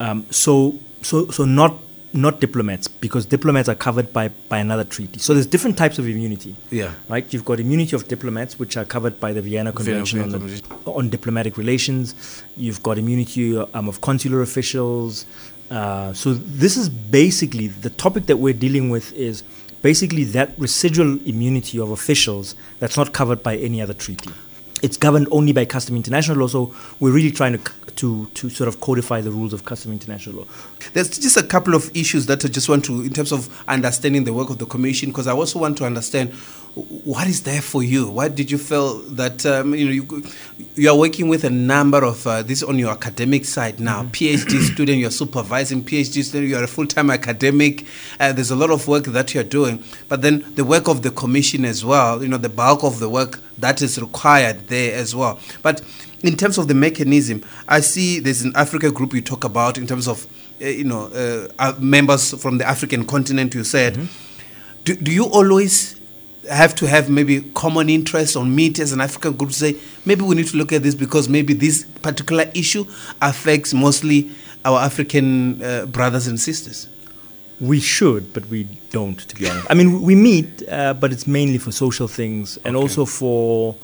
Um, 0.00 0.26
so 0.30 0.78
so 1.02 1.30
so 1.30 1.44
not 1.44 1.74
not 2.12 2.40
diplomats, 2.40 2.88
because 2.88 3.26
diplomats 3.26 3.68
are 3.68 3.74
covered 3.74 4.12
by, 4.12 4.28
by 4.48 4.58
another 4.58 4.84
treaty. 4.84 5.18
So 5.18 5.34
there's 5.34 5.46
different 5.46 5.76
types 5.76 5.98
of 5.98 6.08
immunity. 6.08 6.56
Yeah. 6.70 6.94
Right? 7.08 7.30
You've 7.32 7.44
got 7.44 7.60
immunity 7.60 7.94
of 7.96 8.08
diplomats, 8.08 8.58
which 8.58 8.76
are 8.76 8.84
covered 8.84 9.20
by 9.20 9.32
the 9.32 9.42
Vienna 9.42 9.72
Convention 9.72 10.20
Vienna 10.20 10.36
on, 10.36 10.46
the, 10.46 10.90
on 10.90 11.08
diplomatic 11.10 11.56
relations. 11.56 12.14
You've 12.56 12.82
got 12.82 12.98
immunity 12.98 13.58
um, 13.58 13.88
of 13.88 14.00
consular 14.00 14.42
officials. 14.42 15.26
Uh, 15.70 16.12
so 16.14 16.32
this 16.34 16.76
is 16.76 16.88
basically 16.88 17.66
the 17.66 17.90
topic 17.90 18.26
that 18.26 18.38
we're 18.38 18.54
dealing 18.54 18.88
with 18.88 19.12
is 19.12 19.42
basically 19.82 20.24
that 20.24 20.58
residual 20.58 21.18
immunity 21.26 21.78
of 21.78 21.90
officials 21.90 22.54
that's 22.78 22.96
not 22.96 23.12
covered 23.12 23.42
by 23.42 23.56
any 23.56 23.80
other 23.80 23.94
treaty. 23.94 24.30
It's 24.82 24.96
governed 24.96 25.28
only 25.30 25.52
by 25.52 25.64
custom 25.64 25.96
international 25.96 26.38
law, 26.38 26.46
so 26.46 26.74
we're 27.00 27.12
really 27.12 27.30
trying 27.30 27.58
to, 27.58 27.72
to, 27.96 28.26
to 28.26 28.48
sort 28.48 28.68
of 28.68 28.80
codify 28.80 29.20
the 29.20 29.30
rules 29.30 29.52
of 29.52 29.64
custom 29.64 29.92
international 29.92 30.36
law. 30.36 30.46
There's 30.92 31.18
just 31.18 31.36
a 31.36 31.42
couple 31.42 31.74
of 31.74 31.90
issues 31.96 32.26
that 32.26 32.44
I 32.44 32.48
just 32.48 32.68
want 32.68 32.84
to, 32.86 33.02
in 33.02 33.12
terms 33.12 33.32
of 33.32 33.48
understanding 33.68 34.24
the 34.24 34.32
work 34.32 34.50
of 34.50 34.58
the 34.58 34.66
commission, 34.66 35.10
because 35.10 35.26
I 35.26 35.32
also 35.32 35.58
want 35.58 35.78
to 35.78 35.84
understand 35.84 36.32
what 37.04 37.26
is 37.26 37.42
there 37.42 37.60
for 37.60 37.82
you. 37.82 38.08
Why 38.08 38.28
did 38.28 38.50
you 38.50 38.58
feel 38.58 38.98
that 39.10 39.44
um, 39.44 39.74
you 39.74 39.84
know 39.86 39.90
you, 39.92 40.22
you 40.76 40.90
are 40.90 40.96
working 40.96 41.28
with 41.28 41.44
a 41.44 41.50
number 41.50 42.04
of 42.04 42.26
uh, 42.26 42.42
this 42.42 42.62
on 42.62 42.78
your 42.78 42.90
academic 42.90 43.44
side 43.44 43.80
now? 43.80 44.02
Mm-hmm. 44.02 44.10
PhD 44.10 44.60
student, 44.72 44.98
you're 44.98 45.10
supervising 45.10 45.82
PhD 45.84 46.22
student, 46.22 46.48
you're 46.48 46.64
a 46.64 46.68
full-time 46.68 47.10
academic. 47.10 47.84
Uh, 48.20 48.32
there's 48.32 48.50
a 48.50 48.56
lot 48.56 48.70
of 48.70 48.86
work 48.86 49.04
that 49.04 49.34
you're 49.34 49.44
doing, 49.44 49.82
but 50.08 50.22
then 50.22 50.44
the 50.54 50.64
work 50.64 50.88
of 50.88 51.02
the 51.02 51.10
commission 51.10 51.64
as 51.64 51.84
well. 51.84 52.22
You 52.22 52.28
know, 52.28 52.38
the 52.38 52.48
bulk 52.48 52.84
of 52.84 53.00
the 53.00 53.08
work 53.08 53.40
that 53.58 53.82
is 53.82 54.00
required 54.00 54.68
there 54.68 54.94
as 54.94 55.14
well. 55.16 55.40
But 55.62 55.82
in 56.22 56.36
terms 56.36 56.58
of 56.58 56.68
the 56.68 56.74
mechanism, 56.74 57.44
I 57.68 57.80
see 57.80 58.20
there's 58.20 58.42
an 58.42 58.52
Africa 58.54 58.90
group 58.90 59.14
you 59.14 59.20
talk 59.20 59.44
about 59.44 59.78
in 59.78 59.86
terms 59.86 60.06
of 60.06 60.26
uh, 60.60 60.66
you 60.66 60.84
know 60.84 61.06
uh, 61.08 61.48
uh, 61.58 61.74
members 61.78 62.40
from 62.40 62.58
the 62.58 62.68
African 62.68 63.04
continent. 63.04 63.54
You 63.54 63.64
said, 63.64 63.94
Mm-hmm. 63.94 64.82
do, 64.84 64.96
do 64.96 65.12
you 65.12 65.24
always 65.24 65.97
have 66.50 66.74
to 66.76 66.86
have 66.86 67.08
maybe 67.10 67.40
common 67.54 67.88
interests 67.88 68.36
on 68.36 68.54
meet 68.54 68.78
as 68.78 68.92
an 68.92 69.00
African 69.00 69.32
group 69.34 69.50
to 69.50 69.56
say 69.56 69.76
maybe 70.04 70.22
we 70.22 70.34
need 70.34 70.46
to 70.48 70.56
look 70.56 70.72
at 70.72 70.82
this 70.82 70.94
because 70.94 71.28
maybe 71.28 71.52
this 71.54 71.84
particular 72.02 72.50
issue 72.54 72.84
affects 73.22 73.74
mostly 73.74 74.30
our 74.64 74.80
African 74.80 75.62
uh, 75.62 75.86
brothers 75.86 76.26
and 76.26 76.38
sisters. 76.40 76.88
We 77.60 77.80
should, 77.80 78.32
but 78.32 78.46
we 78.46 78.64
don't, 78.90 79.18
to 79.18 79.34
be 79.36 79.48
honest. 79.48 79.66
I 79.68 79.74
mean, 79.74 80.02
we 80.02 80.14
meet, 80.14 80.62
uh, 80.68 80.94
but 80.94 81.12
it's 81.12 81.26
mainly 81.26 81.58
for 81.58 81.72
social 81.72 82.06
things 82.08 82.56
and 82.64 82.76
Okay. 82.76 82.82
also 82.82 83.04
for 83.04 83.74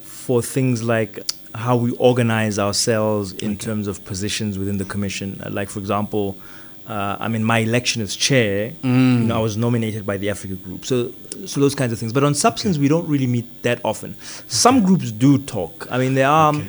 for 0.00 0.42
things 0.42 0.82
like 0.82 1.20
how 1.54 1.76
we 1.76 1.90
organize 1.92 2.58
ourselves 2.58 3.32
in 3.34 3.58
terms 3.58 3.86
of 3.86 4.04
positions 4.04 4.58
within 4.58 4.78
the 4.78 4.84
commission. 4.84 5.40
Uh, 5.44 5.50
like, 5.50 5.68
for 5.68 5.78
example, 5.80 6.36
uh, 6.86 7.16
I 7.20 7.28
mean, 7.28 7.44
my 7.44 7.58
election 7.58 8.02
as 8.02 8.16
chair, 8.16 8.72
you 8.82 8.90
know, 8.90 9.36
I 9.36 9.40
was 9.40 9.56
nominated 9.56 10.04
by 10.04 10.16
the 10.16 10.30
Africa 10.30 10.54
Group. 10.54 10.84
So, 10.84 11.12
so 11.46 11.60
those 11.60 11.74
kinds 11.74 11.92
of 11.92 11.98
things. 11.98 12.12
But 12.12 12.24
on 12.24 12.34
substance, 12.34 12.76
we 12.78 12.88
don't 12.88 13.06
really 13.08 13.26
meet 13.26 13.62
that 13.62 13.80
often. 13.84 14.16
Some 14.48 14.82
groups 14.82 15.12
do 15.12 15.38
talk. 15.38 15.86
I 15.90 15.98
mean, 15.98 16.14
there 16.14 16.28
are. 16.28 16.48
um, 16.50 16.68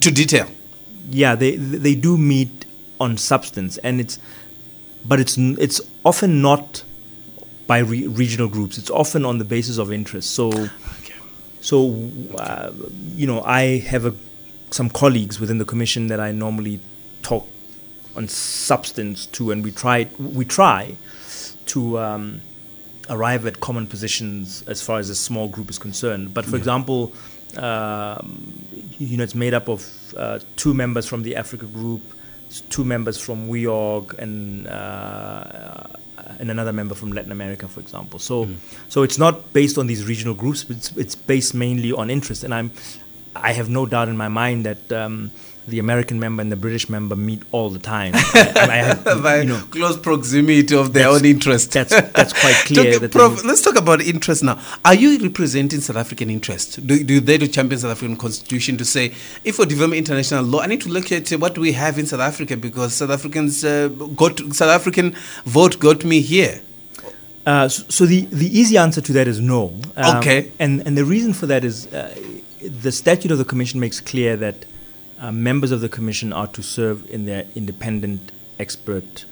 To 0.00 0.10
detail. 0.10 0.46
yeah, 1.10 1.34
they 1.34 1.56
they 1.56 1.94
do 1.94 2.16
meet 2.18 2.66
on 3.00 3.16
substance, 3.16 3.78
and 3.82 4.00
it's, 4.00 4.18
but 5.04 5.18
it's 5.20 5.36
it's 5.38 5.80
often 6.04 6.42
not 6.42 6.84
by 7.66 7.78
re- 7.78 8.06
regional 8.06 8.48
groups. 8.48 8.76
It's 8.78 8.90
often 8.90 9.24
on 9.24 9.38
the 9.38 9.44
basis 9.44 9.78
of 9.78 9.90
interest. 9.92 10.30
So, 10.30 10.50
so 11.60 12.10
uh, 12.38 12.70
you 13.16 13.26
know, 13.26 13.42
I 13.42 13.78
have 13.78 14.04
a, 14.04 14.14
some 14.70 14.90
colleagues 14.90 15.40
within 15.40 15.58
the 15.58 15.64
commission 15.64 16.08
that 16.08 16.20
I 16.20 16.32
normally 16.32 16.80
talk 17.22 17.46
on 18.18 18.28
substance 18.28 19.26
to, 19.26 19.50
and 19.52 19.64
we 19.64 19.72
try 19.72 20.08
we 20.18 20.44
try 20.44 20.96
to. 21.66 21.98
Um, 21.98 22.40
arrive 23.10 23.46
at 23.46 23.58
common 23.60 23.86
positions 23.86 24.62
as 24.66 24.82
far 24.82 24.98
as 24.98 25.08
a 25.08 25.14
small 25.14 25.48
group 25.48 25.70
is 25.70 25.78
concerned. 25.78 26.34
But 26.34 26.44
for 26.44 26.56
example, 26.56 27.12
um, 27.56 28.66
you 28.98 29.16
know, 29.16 29.24
it's 29.24 29.34
made 29.34 29.54
up 29.54 29.68
of 29.68 30.14
uh, 30.16 30.40
two 30.56 30.74
members 30.74 31.06
from 31.06 31.22
the 31.22 31.36
Africa 31.36 31.66
group, 31.66 32.02
two 32.70 32.84
members 32.84 33.18
from 33.18 33.48
WEOG, 33.48 34.18
and 34.18 34.66
uh, 34.66 35.86
and 36.38 36.50
another 36.50 36.72
member 36.72 36.94
from 36.94 37.12
Latin 37.12 37.32
America, 37.32 37.66
for 37.66 37.80
example. 37.80 38.18
So, 38.18 38.48
so 38.88 39.02
it's 39.02 39.18
not 39.18 39.52
based 39.52 39.78
on 39.78 39.86
these 39.86 40.04
regional 40.04 40.34
groups. 40.34 40.64
But 40.64 40.76
it's 40.76 40.92
it's 40.96 41.14
based 41.14 41.54
mainly 41.54 41.92
on 41.92 42.10
interest, 42.10 42.44
and 42.44 42.52
I'm 42.52 42.70
I 43.34 43.52
have 43.52 43.68
no 43.68 43.86
doubt 43.86 44.08
in 44.08 44.16
my 44.16 44.28
mind 44.28 44.66
that. 44.66 44.92
Um, 44.92 45.30
the 45.68 45.78
American 45.78 46.18
member 46.18 46.40
and 46.42 46.50
the 46.50 46.56
British 46.56 46.88
member 46.88 47.14
meet 47.16 47.42
all 47.52 47.70
the 47.70 47.78
time. 47.78 48.12
I, 48.16 48.52
I 48.70 48.76
have, 48.76 49.04
By 49.22 49.40
you 49.42 49.44
know, 49.48 49.62
close 49.70 49.96
proximity 49.96 50.74
of 50.74 50.92
their 50.92 51.08
own 51.08 51.24
interest. 51.24 51.72
that's- 51.72 52.12
that's 52.12 52.32
quite 52.32 52.54
clear 52.66 52.98
Talk- 52.98 53.10
Prof, 53.10 53.44
let's 53.44 53.62
talk 53.62 53.76
about 53.76 54.00
interest 54.00 54.42
now. 54.42 54.58
Are 54.84 54.94
you 54.94 55.18
representing 55.18 55.80
South 55.80 55.96
African 55.96 56.30
interest? 56.30 56.86
Do, 56.86 57.02
do 57.04 57.20
they 57.20 57.38
do 57.38 57.46
champion 57.46 57.78
South 57.80 57.92
African 57.92 58.16
constitution 58.16 58.76
to 58.78 58.84
say, 58.84 59.12
if 59.44 59.56
for 59.56 59.66
development 59.66 59.98
international 59.98 60.44
law, 60.44 60.60
I 60.60 60.66
need 60.66 60.80
to 60.82 60.88
look 60.88 61.12
at 61.12 61.30
what 61.32 61.58
we 61.58 61.72
have 61.72 61.98
in 61.98 62.06
South 62.06 62.20
Africa 62.20 62.56
because 62.56 62.94
South 62.94 63.10
Africans 63.10 63.64
uh, 63.64 63.88
got 63.88 64.38
South 64.54 64.70
African 64.70 65.14
vote 65.44 65.78
got 65.78 66.04
me 66.04 66.20
here. 66.20 66.60
Uh, 67.46 67.66
so, 67.68 67.82
so 67.88 68.06
the, 68.06 68.22
the 68.26 68.46
easy 68.58 68.76
answer 68.76 69.00
to 69.00 69.12
that 69.14 69.26
is 69.26 69.40
no. 69.40 69.74
Um, 69.96 70.18
Okay. 70.18 70.52
And, 70.58 70.86
and 70.86 70.98
the 70.98 71.04
reason 71.04 71.32
for 71.32 71.46
that 71.46 71.64
is 71.64 71.86
uh, 71.94 72.14
the 72.60 72.92
statute 72.92 73.30
of 73.30 73.38
the 73.38 73.44
commission 73.44 73.80
makes 73.80 74.00
clear 74.00 74.36
that 74.36 74.64
uh, 75.20 75.32
members 75.32 75.70
of 75.72 75.80
the 75.80 75.88
commission 75.88 76.32
are 76.32 76.46
to 76.48 76.62
serve 76.62 77.08
in 77.10 77.26
their 77.26 77.44
independent 77.54 78.32
expert 78.58 79.24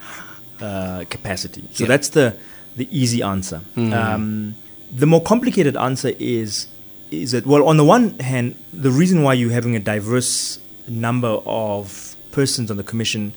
uh, 0.60 1.04
capacity. 1.10 1.62
So 1.72 1.84
Yeah. 1.84 1.88
that's 1.88 2.08
the, 2.10 2.36
the 2.76 2.88
easy 2.90 3.22
answer. 3.22 3.60
Um, 3.76 4.54
the 4.94 5.06
more 5.06 5.20
complicated 5.22 5.76
answer 5.76 6.12
is 6.18 6.68
is 7.10 7.30
that 7.30 7.46
well, 7.46 7.68
on 7.68 7.76
the 7.76 7.84
one 7.84 8.18
hand, 8.18 8.56
the 8.72 8.90
reason 8.90 9.22
why 9.22 9.32
you're 9.34 9.52
having 9.52 9.76
a 9.76 9.78
diverse 9.80 10.58
number 10.88 11.28
of 11.46 12.05
persons 12.38 12.70
on 12.70 12.76
the 12.76 12.88
commission 12.92 13.32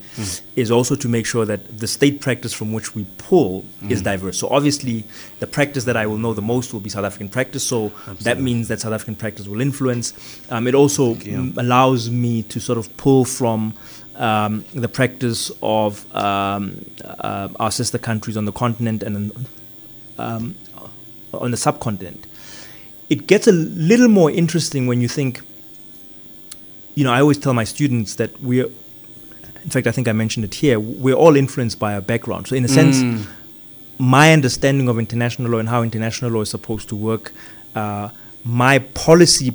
is 0.62 0.70
also 0.70 0.94
to 1.04 1.08
make 1.16 1.26
sure 1.32 1.44
that 1.52 1.60
the 1.82 1.88
state 1.98 2.20
practice 2.26 2.52
from 2.58 2.68
which 2.76 2.88
we 2.94 3.02
pull 3.30 3.64
is 3.92 4.02
diverse. 4.02 4.36
So 4.42 4.46
obviously, 4.58 5.04
the 5.42 5.46
practice 5.46 5.84
that 5.88 5.96
I 5.96 6.04
will 6.06 6.20
know 6.24 6.34
the 6.34 6.48
most 6.54 6.72
will 6.72 6.84
be 6.88 6.90
South 6.96 7.06
African 7.10 7.28
practice. 7.28 7.64
So 7.72 7.92
that 8.20 8.38
means 8.48 8.68
that 8.68 8.80
South 8.80 8.92
African 8.92 9.16
practice 9.16 9.46
will 9.50 9.62
influence. 9.62 10.12
Um, 10.50 10.66
it 10.66 10.74
also 10.74 11.14
mm, 11.14 11.56
allows 11.56 12.10
me 12.10 12.42
to 12.52 12.60
sort 12.60 12.78
of 12.78 12.94
pull 12.96 13.24
from 13.24 13.72
um, 14.16 14.64
the 14.74 14.88
practice 14.88 15.50
of 15.62 16.04
um, 16.14 16.84
uh, 17.02 17.48
our 17.58 17.70
sister 17.70 17.98
countries 17.98 18.36
on 18.36 18.44
the 18.44 18.52
continent 18.52 19.02
and 19.02 19.16
um, 20.18 20.54
on 21.32 21.50
the 21.50 21.56
subcontinent. 21.56 22.26
It 23.08 23.26
gets 23.26 23.46
a 23.48 23.52
little 23.52 24.08
more 24.08 24.30
interesting 24.30 24.86
when 24.86 25.00
you 25.00 25.08
think. 25.08 25.40
You 26.96 27.04
know, 27.04 27.12
I 27.12 27.20
always 27.20 27.38
tell 27.38 27.54
my 27.54 27.64
students 27.64 28.16
that 28.16 28.30
we're. 28.42 28.68
In 29.64 29.70
fact, 29.70 29.86
I 29.86 29.90
think 29.90 30.08
I 30.08 30.12
mentioned 30.12 30.44
it 30.44 30.54
here. 30.54 30.80
We're 30.80 31.14
all 31.14 31.36
influenced 31.36 31.78
by 31.78 31.94
our 31.94 32.00
background. 32.00 32.48
So, 32.48 32.56
in 32.56 32.64
a 32.64 32.68
sense, 32.68 33.26
my 33.98 34.32
understanding 34.32 34.88
of 34.88 34.98
international 34.98 35.50
law 35.50 35.58
and 35.58 35.68
how 35.68 35.82
international 35.82 36.30
law 36.30 36.40
is 36.40 36.50
supposed 36.50 36.88
to 36.88 36.96
work, 36.96 37.32
uh, 37.74 38.08
my 38.44 38.78
policy 38.78 39.52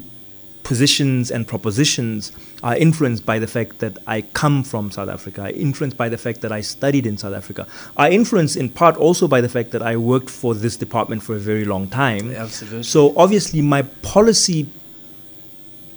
positions 0.65 1.29
and 1.31 1.47
propositions 1.47 2.31
are 2.63 2.75
influenced 2.75 3.25
by 3.25 3.37
the 3.39 3.47
fact 3.47 3.79
that 3.79 3.97
I 4.07 4.21
come 4.21 4.63
from 4.63 4.91
South 4.91 5.09
Africa, 5.09 5.43
are 5.43 5.49
influenced 5.51 5.95
by 5.95 6.09
the 6.09 6.17
fact 6.17 6.41
that 6.41 6.51
I 6.51 6.61
studied 6.61 7.05
in 7.05 7.17
South 7.17 7.35
Africa, 7.35 7.67
are 7.95 8.09
influenced 8.09 8.57
in 8.57 8.69
part 8.69 8.97
also 8.97 9.27
by 9.27 9.41
the 9.41 9.49
fact 9.49 9.71
that 9.71 9.83
I 9.83 9.95
worked 9.95 10.29
for 10.29 10.55
this 10.55 10.75
department 10.75 11.21
for 11.23 11.35
a 11.35 11.39
very 11.39 11.65
long 11.65 11.87
time. 11.87 12.31
Absolutely. 12.31 12.83
So 12.83 13.13
obviously, 13.15 13.61
my 13.61 13.83
policy 14.01 14.67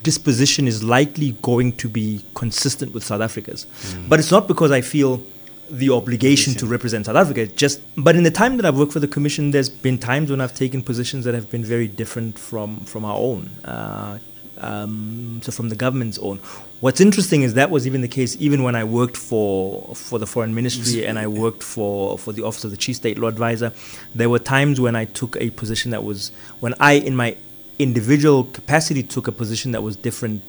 disposition 0.02 0.66
is 0.68 0.82
likely 0.82 1.32
going 1.42 1.72
to 1.76 1.88
be 1.88 2.22
consistent 2.34 2.92
with 2.92 3.04
South 3.04 3.20
Africa's. 3.20 3.66
But 4.08 4.18
it's 4.18 4.30
not 4.30 4.48
because 4.48 4.70
I 4.70 4.80
feel 4.80 5.22
the 5.70 5.90
obligation 5.90 6.54
to 6.54 6.66
represent 6.66 7.06
South 7.06 7.16
Africa. 7.16 7.42
It's 7.42 7.54
just, 7.54 7.80
but 7.96 8.16
in 8.16 8.22
the 8.22 8.30
time 8.30 8.56
that 8.56 8.66
I've 8.66 8.78
worked 8.78 8.92
for 8.92 9.00
the 9.00 9.08
commission, 9.08 9.50
there's 9.50 9.68
been 9.68 9.98
times 9.98 10.30
when 10.30 10.40
I've 10.40 10.54
taken 10.54 10.82
positions 10.82 11.24
that 11.24 11.34
have 11.34 11.50
been 11.50 11.64
very 11.64 11.88
different 11.88 12.38
from 12.38 12.80
from 12.80 13.04
our 13.04 13.16
own. 13.16 13.50
Uh, 13.64 14.18
um, 14.60 15.40
so 15.42 15.52
from 15.52 15.68
the 15.68 15.76
government's 15.76 16.18
own. 16.18 16.38
What's 16.80 17.00
interesting 17.00 17.42
is 17.42 17.54
that 17.54 17.70
was 17.70 17.86
even 17.86 18.00
the 18.00 18.08
case 18.08 18.36
even 18.40 18.62
when 18.62 18.74
I 18.74 18.84
worked 18.84 19.16
for 19.16 19.94
for 19.94 20.18
the 20.18 20.26
foreign 20.26 20.54
ministry 20.54 21.06
and 21.06 21.18
I 21.18 21.26
worked 21.26 21.62
for 21.62 22.18
for 22.18 22.32
the 22.32 22.42
office 22.42 22.64
of 22.64 22.70
the 22.70 22.76
chief 22.76 22.96
state 22.96 23.18
law 23.18 23.28
advisor. 23.28 23.72
There 24.14 24.28
were 24.28 24.38
times 24.38 24.80
when 24.80 24.96
I 24.96 25.04
took 25.04 25.36
a 25.36 25.50
position 25.50 25.90
that 25.90 26.04
was 26.04 26.32
when 26.60 26.74
I 26.80 26.92
in 26.94 27.14
my 27.16 27.36
individual 27.78 28.44
capacity 28.44 29.02
took 29.02 29.28
a 29.28 29.32
position 29.32 29.72
that 29.72 29.82
was 29.82 29.96
different 29.96 30.42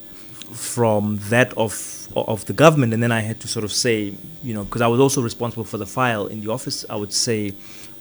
from 0.51 1.19
that 1.29 1.53
of 1.57 2.07
of 2.15 2.45
the 2.45 2.53
government, 2.53 2.93
and 2.93 3.03
then 3.03 3.11
I 3.11 3.21
had 3.21 3.39
to 3.41 3.47
sort 3.47 3.63
of 3.63 3.71
say, 3.71 4.13
you 4.43 4.53
know, 4.53 4.63
because 4.63 4.81
I 4.81 4.87
was 4.87 4.99
also 4.99 5.21
responsible 5.21 5.63
for 5.63 5.77
the 5.77 5.85
file 5.85 6.25
in 6.25 6.41
the 6.41 6.51
office. 6.51 6.83
I 6.89 6.95
would 6.95 7.13
say, 7.13 7.53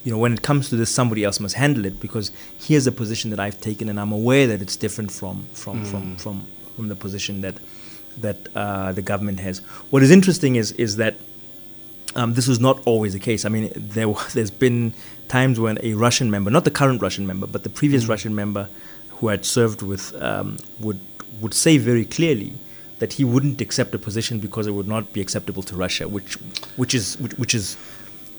you 0.04 0.10
know, 0.12 0.16
when 0.18 0.32
it 0.32 0.40
comes 0.42 0.70
to 0.70 0.76
this, 0.76 0.94
somebody 0.94 1.24
else 1.24 1.40
must 1.40 1.56
handle 1.56 1.84
it 1.84 2.00
because 2.00 2.32
here's 2.58 2.86
a 2.86 2.92
position 2.92 3.30
that 3.30 3.40
I've 3.40 3.60
taken, 3.60 3.88
and 3.88 4.00
I'm 4.00 4.12
aware 4.12 4.46
that 4.46 4.62
it's 4.62 4.76
different 4.76 5.12
from 5.12 5.44
from 5.52 5.84
from, 5.84 6.16
from 6.16 6.46
from 6.74 6.88
the 6.88 6.96
position 6.96 7.42
that 7.42 7.56
that 8.16 8.48
uh, 8.56 8.92
the 8.92 9.02
government 9.02 9.40
has. 9.40 9.58
What 9.90 10.02
is 10.02 10.10
interesting 10.10 10.56
is 10.56 10.72
is 10.72 10.96
that 10.96 11.16
um, 12.14 12.34
this 12.34 12.48
was 12.48 12.58
not 12.60 12.80
always 12.86 13.12
the 13.12 13.20
case. 13.20 13.44
I 13.44 13.50
mean, 13.50 13.70
there 13.76 14.06
there's 14.32 14.50
been 14.50 14.94
times 15.28 15.60
when 15.60 15.78
a 15.82 15.92
Russian 15.92 16.30
member, 16.30 16.50
not 16.50 16.64
the 16.64 16.70
current 16.70 17.02
Russian 17.02 17.26
member, 17.26 17.46
but 17.46 17.62
the 17.62 17.68
previous 17.70 18.04
Mm. 18.04 18.08
Russian 18.08 18.34
member 18.34 18.68
who 19.18 19.28
had 19.28 19.44
served 19.44 19.82
with, 19.82 20.14
um, 20.22 20.56
would 20.80 21.00
would 21.40 21.54
say 21.54 21.78
very 21.78 22.04
clearly 22.04 22.52
that 22.98 23.12
he 23.14 23.24
wouldn't 23.24 23.60
accept 23.60 23.94
a 23.94 23.98
position 23.98 24.40
because 24.40 24.66
it 24.66 24.72
would 24.72 24.88
not 24.88 25.12
be 25.12 25.20
acceptable 25.20 25.62
to 25.62 25.76
Russia, 25.76 26.08
which 26.08 26.34
which 26.76 26.94
is 26.94 27.16
which, 27.20 27.34
which 27.38 27.54
is 27.54 27.76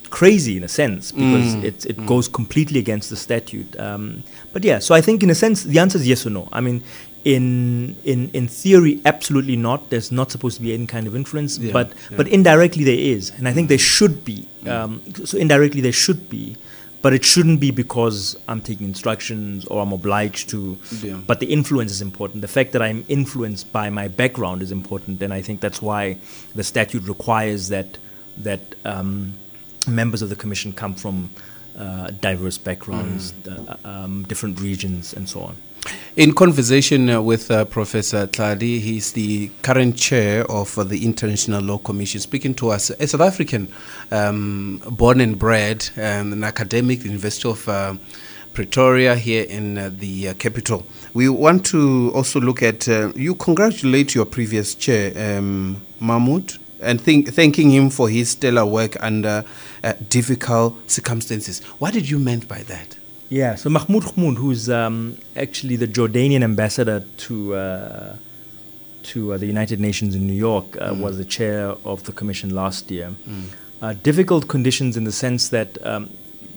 crazy 0.10 0.58
in 0.58 0.64
a 0.64 0.68
sense 0.68 1.12
because 1.12 1.56
Mm. 1.56 1.64
it 1.64 1.86
it 1.86 1.98
goes 2.06 2.28
completely 2.28 2.80
against 2.80 3.10
the 3.10 3.16
statute. 3.16 3.80
Um, 3.80 4.24
but 4.54 4.64
yeah, 4.66 4.80
so 4.80 4.96
I 4.96 5.02
think 5.02 5.22
in 5.24 5.30
a 5.30 5.36
sense 5.36 5.64
the 5.64 5.80
answer 5.80 5.98
is 6.00 6.08
yes 6.08 6.26
or 6.26 6.32
no. 6.32 6.48
I 6.52 6.62
mean. 6.62 6.82
In, 7.26 7.98
in 8.06 8.30
in 8.32 8.48
theory, 8.48 9.02
absolutely 9.06 9.58
not. 9.58 9.90
There's 9.90 10.10
not 10.10 10.32
supposed 10.32 10.56
to 10.56 10.64
be 10.64 10.74
any 10.74 10.86
kind 10.88 11.06
of 11.06 11.14
influence, 11.18 11.58
Yeah, 11.60 11.74
but 11.74 11.88
yeah. 12.10 12.16
but 12.18 12.28
indirectly 12.30 12.86
there 12.86 12.98
is, 13.16 13.32
and 13.38 13.46
I 13.46 13.52
think 13.52 13.68
there 13.68 13.78
should 13.78 14.24
be. 14.24 14.48
Um, 14.66 15.02
so 15.26 15.38
indirectly 15.38 15.82
there 15.82 15.92
should 15.92 16.30
be, 16.30 16.56
but 17.02 17.14
it 17.14 17.24
shouldn't 17.24 17.60
be 17.60 17.72
because 17.72 18.36
I'm 18.48 18.62
taking 18.62 18.88
instructions 18.88 19.66
or 19.66 19.82
I'm 19.82 19.94
obliged 19.94 20.50
to. 20.50 20.78
Yeah. 21.02 21.20
But 21.26 21.40
the 21.40 21.48
influence 21.48 21.92
is 21.92 22.02
important. 22.02 22.42
The 22.42 22.48
fact 22.48 22.74
that 22.74 22.82
I'm 22.82 23.06
influenced 23.08 23.72
by 23.72 23.90
my 23.90 24.08
background 24.08 24.62
is 24.62 24.72
important, 24.72 25.22
and 25.22 25.34
I 25.34 25.42
think 25.42 25.62
that's 25.62 25.82
why 25.82 26.18
the 26.56 26.64
statute 26.64 27.08
requires 27.08 27.70
that 27.70 27.98
that 28.38 28.62
um, 28.86 29.34
members 29.88 30.22
of 30.22 30.30
the 30.30 30.36
commission 30.36 30.72
come 30.74 30.96
from 30.96 31.30
uh, 31.78 32.12
diverse 32.12 32.58
backgrounds, 32.58 33.34
uh, 33.48 33.76
um, 33.86 34.24
different 34.24 34.60
regions, 34.60 35.14
and 35.14 35.28
so 35.30 35.42
on. 35.42 35.56
In 36.20 36.34
conversation 36.34 37.10
uh, 37.10 37.22
with 37.22 37.50
uh, 37.50 37.64
Professor 37.64 38.28
Tladi, 38.28 38.82
he's 38.82 39.14
the 39.14 39.50
current 39.62 39.96
chair 39.96 40.44
of 40.52 40.78
uh, 40.78 40.84
the 40.84 41.06
International 41.06 41.62
Law 41.62 41.78
Commission, 41.78 42.20
speaking 42.20 42.54
to 42.56 42.72
us, 42.72 42.90
a 42.90 43.08
South 43.08 43.22
African, 43.22 43.72
um, 44.12 44.82
born 44.92 45.22
and 45.22 45.40
bred, 45.40 45.90
um, 45.96 46.34
an 46.34 46.44
academic, 46.44 47.00
the 47.00 47.06
University 47.06 47.50
of 47.50 47.70
uh, 47.70 47.94
Pretoria 48.54 49.16
here 49.16 49.46
in 49.46 49.78
uh, 49.78 49.92
the 49.94 50.28
uh, 50.28 50.34
capital. 50.34 50.86
We 51.14 51.30
want 51.30 51.66
to 51.68 52.12
also 52.14 52.42
look 52.42 52.62
at, 52.64 52.88
you 53.16 53.36
congratulate 53.36 54.14
your 54.14 54.26
previous 54.26 54.76
chair, 54.76 55.38
um, 55.38 55.82
Mahmoud, 56.02 56.58
and 56.82 57.00
think, 57.00 57.30
thanking 57.30 57.70
him 57.70 57.90
for 57.90 58.10
his 58.10 58.32
stellar 58.32 58.66
work 58.66 59.02
under 59.02 59.46
difficult 60.10 60.92
circumstances. 60.92 61.64
What 61.80 61.94
did 61.94 62.10
you 62.10 62.20
mean 62.20 62.42
by 62.42 62.64
that? 62.64 62.99
Yeah, 63.30 63.56
so 63.56 63.70
Mahmoud 63.70 64.04
Hmoud, 64.04 64.38
who's 64.38 64.70
um, 64.70 65.18
actually 65.36 65.76
the 65.76 65.88
Jordanian 65.88 66.44
ambassador 66.44 67.04
to 67.18 67.56
uh, 67.56 68.16
to 69.04 69.34
uh, 69.34 69.38
the 69.38 69.46
United 69.46 69.80
Nations 69.80 70.16
in 70.16 70.26
New 70.26 70.34
York, 70.34 70.76
uh, 70.82 70.96
was 70.98 71.18
the 71.18 71.26
chair 71.26 71.76
of 71.86 72.04
the 72.06 72.12
commission 72.12 72.54
last 72.56 72.90
year. 72.90 73.14
Uh, 73.82 73.94
difficult 73.94 74.48
conditions 74.48 74.98
in 74.98 75.04
the 75.04 75.12
sense 75.12 75.50
that 75.50 75.78
um, 75.86 76.10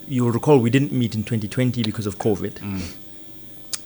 you'll 0.08 0.32
recall 0.32 0.58
we 0.58 0.70
didn't 0.70 0.92
meet 0.92 1.14
in 1.14 1.22
2020 1.22 1.82
because 1.82 2.06
of 2.06 2.18
COVID, 2.18 2.54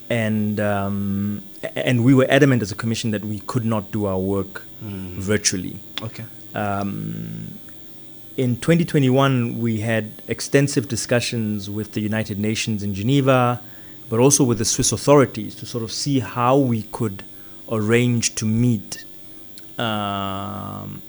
and 0.08 0.60
um, 0.60 1.42
and 1.74 2.04
we 2.04 2.14
were 2.14 2.26
adamant 2.30 2.62
as 2.62 2.70
a 2.70 2.76
commission 2.76 3.10
that 3.10 3.24
we 3.24 3.40
could 3.40 3.64
not 3.64 3.90
do 3.90 4.06
our 4.06 4.18
work 4.18 4.62
virtually. 4.80 5.80
Okay. 6.02 6.24
Um, 6.54 7.58
in 8.36 8.56
2021, 8.56 9.58
we 9.58 9.80
had 9.80 10.12
extensive 10.28 10.88
discussions 10.88 11.70
with 11.70 11.92
the 11.92 12.00
United 12.00 12.38
Nations 12.38 12.82
in 12.82 12.94
Geneva, 12.94 13.60
but 14.10 14.20
also 14.20 14.44
with 14.44 14.58
the 14.58 14.64
Swiss 14.64 14.92
authorities 14.92 15.54
to 15.56 15.66
sort 15.66 15.82
of 15.82 15.90
see 15.90 16.20
how 16.20 16.56
we 16.56 16.82
could 16.84 17.24
arrange 17.70 18.34
to 18.36 18.44
meet 18.44 19.04
um, 19.78 21.02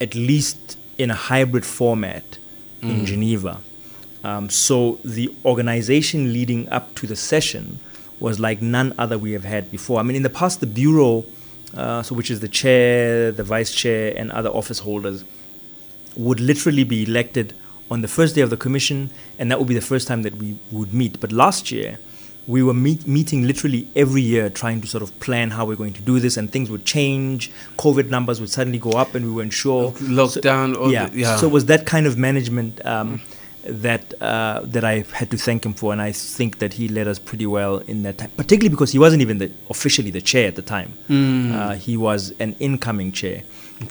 at 0.00 0.14
least 0.14 0.78
in 0.98 1.10
a 1.10 1.14
hybrid 1.14 1.64
format 1.64 2.38
in 2.82 3.04
Geneva. 3.04 3.60
Um, 4.22 4.48
so 4.48 5.00
the 5.04 5.34
organization 5.44 6.32
leading 6.32 6.68
up 6.68 6.94
to 6.96 7.06
the 7.06 7.16
session 7.16 7.80
was 8.20 8.38
like 8.38 8.62
none 8.62 8.94
other 8.96 9.18
we 9.18 9.32
have 9.32 9.44
had 9.44 9.70
before. 9.70 9.98
I 9.98 10.02
mean, 10.02 10.16
in 10.16 10.22
the 10.22 10.30
past, 10.30 10.60
the 10.60 10.66
bureau, 10.66 11.24
uh, 11.74 12.02
so 12.02 12.14
which 12.14 12.30
is 12.30 12.40
the 12.40 12.48
chair, 12.48 13.32
the 13.32 13.42
vice 13.42 13.74
chair, 13.74 14.14
and 14.16 14.30
other 14.30 14.50
office 14.50 14.80
holders, 14.80 15.24
would 16.16 16.40
literally 16.40 16.84
be 16.84 17.04
elected 17.04 17.54
on 17.90 18.00
the 18.00 18.08
first 18.08 18.34
day 18.34 18.40
of 18.40 18.50
the 18.50 18.56
commission, 18.56 19.10
and 19.38 19.50
that 19.50 19.58
would 19.58 19.68
be 19.68 19.74
the 19.74 19.80
first 19.80 20.08
time 20.08 20.22
that 20.22 20.36
we 20.36 20.58
would 20.72 20.92
meet. 20.92 21.20
But 21.20 21.30
last 21.30 21.70
year, 21.70 21.98
we 22.46 22.62
were 22.62 22.74
meet, 22.74 23.06
meeting 23.06 23.46
literally 23.46 23.88
every 23.94 24.22
year, 24.22 24.48
trying 24.50 24.80
to 24.80 24.86
sort 24.86 25.02
of 25.02 25.18
plan 25.20 25.50
how 25.50 25.64
we're 25.64 25.76
going 25.76 25.92
to 25.94 26.02
do 26.02 26.18
this, 26.20 26.36
and 26.36 26.50
things 26.50 26.70
would 26.70 26.84
change. 26.84 27.50
COVID 27.78 28.08
numbers 28.08 28.40
would 28.40 28.50
suddenly 28.50 28.78
go 28.78 28.90
up, 28.90 29.14
and 29.14 29.24
we 29.26 29.32
weren't 29.32 29.52
sure. 29.52 29.92
Lockdown, 29.92 30.76
all 30.76 30.92
yeah. 30.92 31.06
the- 31.06 31.18
yeah. 31.18 31.36
So 31.36 31.46
it 31.46 31.52
was 31.52 31.66
that 31.66 31.86
kind 31.86 32.06
of 32.06 32.16
management 32.16 32.84
um, 32.86 33.20
that 33.64 34.20
uh, 34.22 34.60
that 34.64 34.84
I 34.84 35.04
had 35.12 35.30
to 35.32 35.36
thank 35.36 35.64
him 35.66 35.74
for, 35.74 35.92
and 35.92 36.00
I 36.00 36.12
think 36.12 36.58
that 36.58 36.74
he 36.74 36.88
led 36.88 37.08
us 37.08 37.18
pretty 37.18 37.46
well 37.46 37.78
in 37.78 38.02
that 38.04 38.18
time. 38.18 38.30
Particularly 38.36 38.70
because 38.70 38.92
he 38.92 38.98
wasn't 38.98 39.22
even 39.22 39.38
the, 39.38 39.50
officially 39.70 40.10
the 40.10 40.20
chair 40.20 40.48
at 40.48 40.54
the 40.56 40.62
time; 40.62 40.94
uh, 41.10 41.74
he 41.74 41.96
was 41.96 42.32
an 42.38 42.54
incoming 42.58 43.12
chair. 43.12 43.42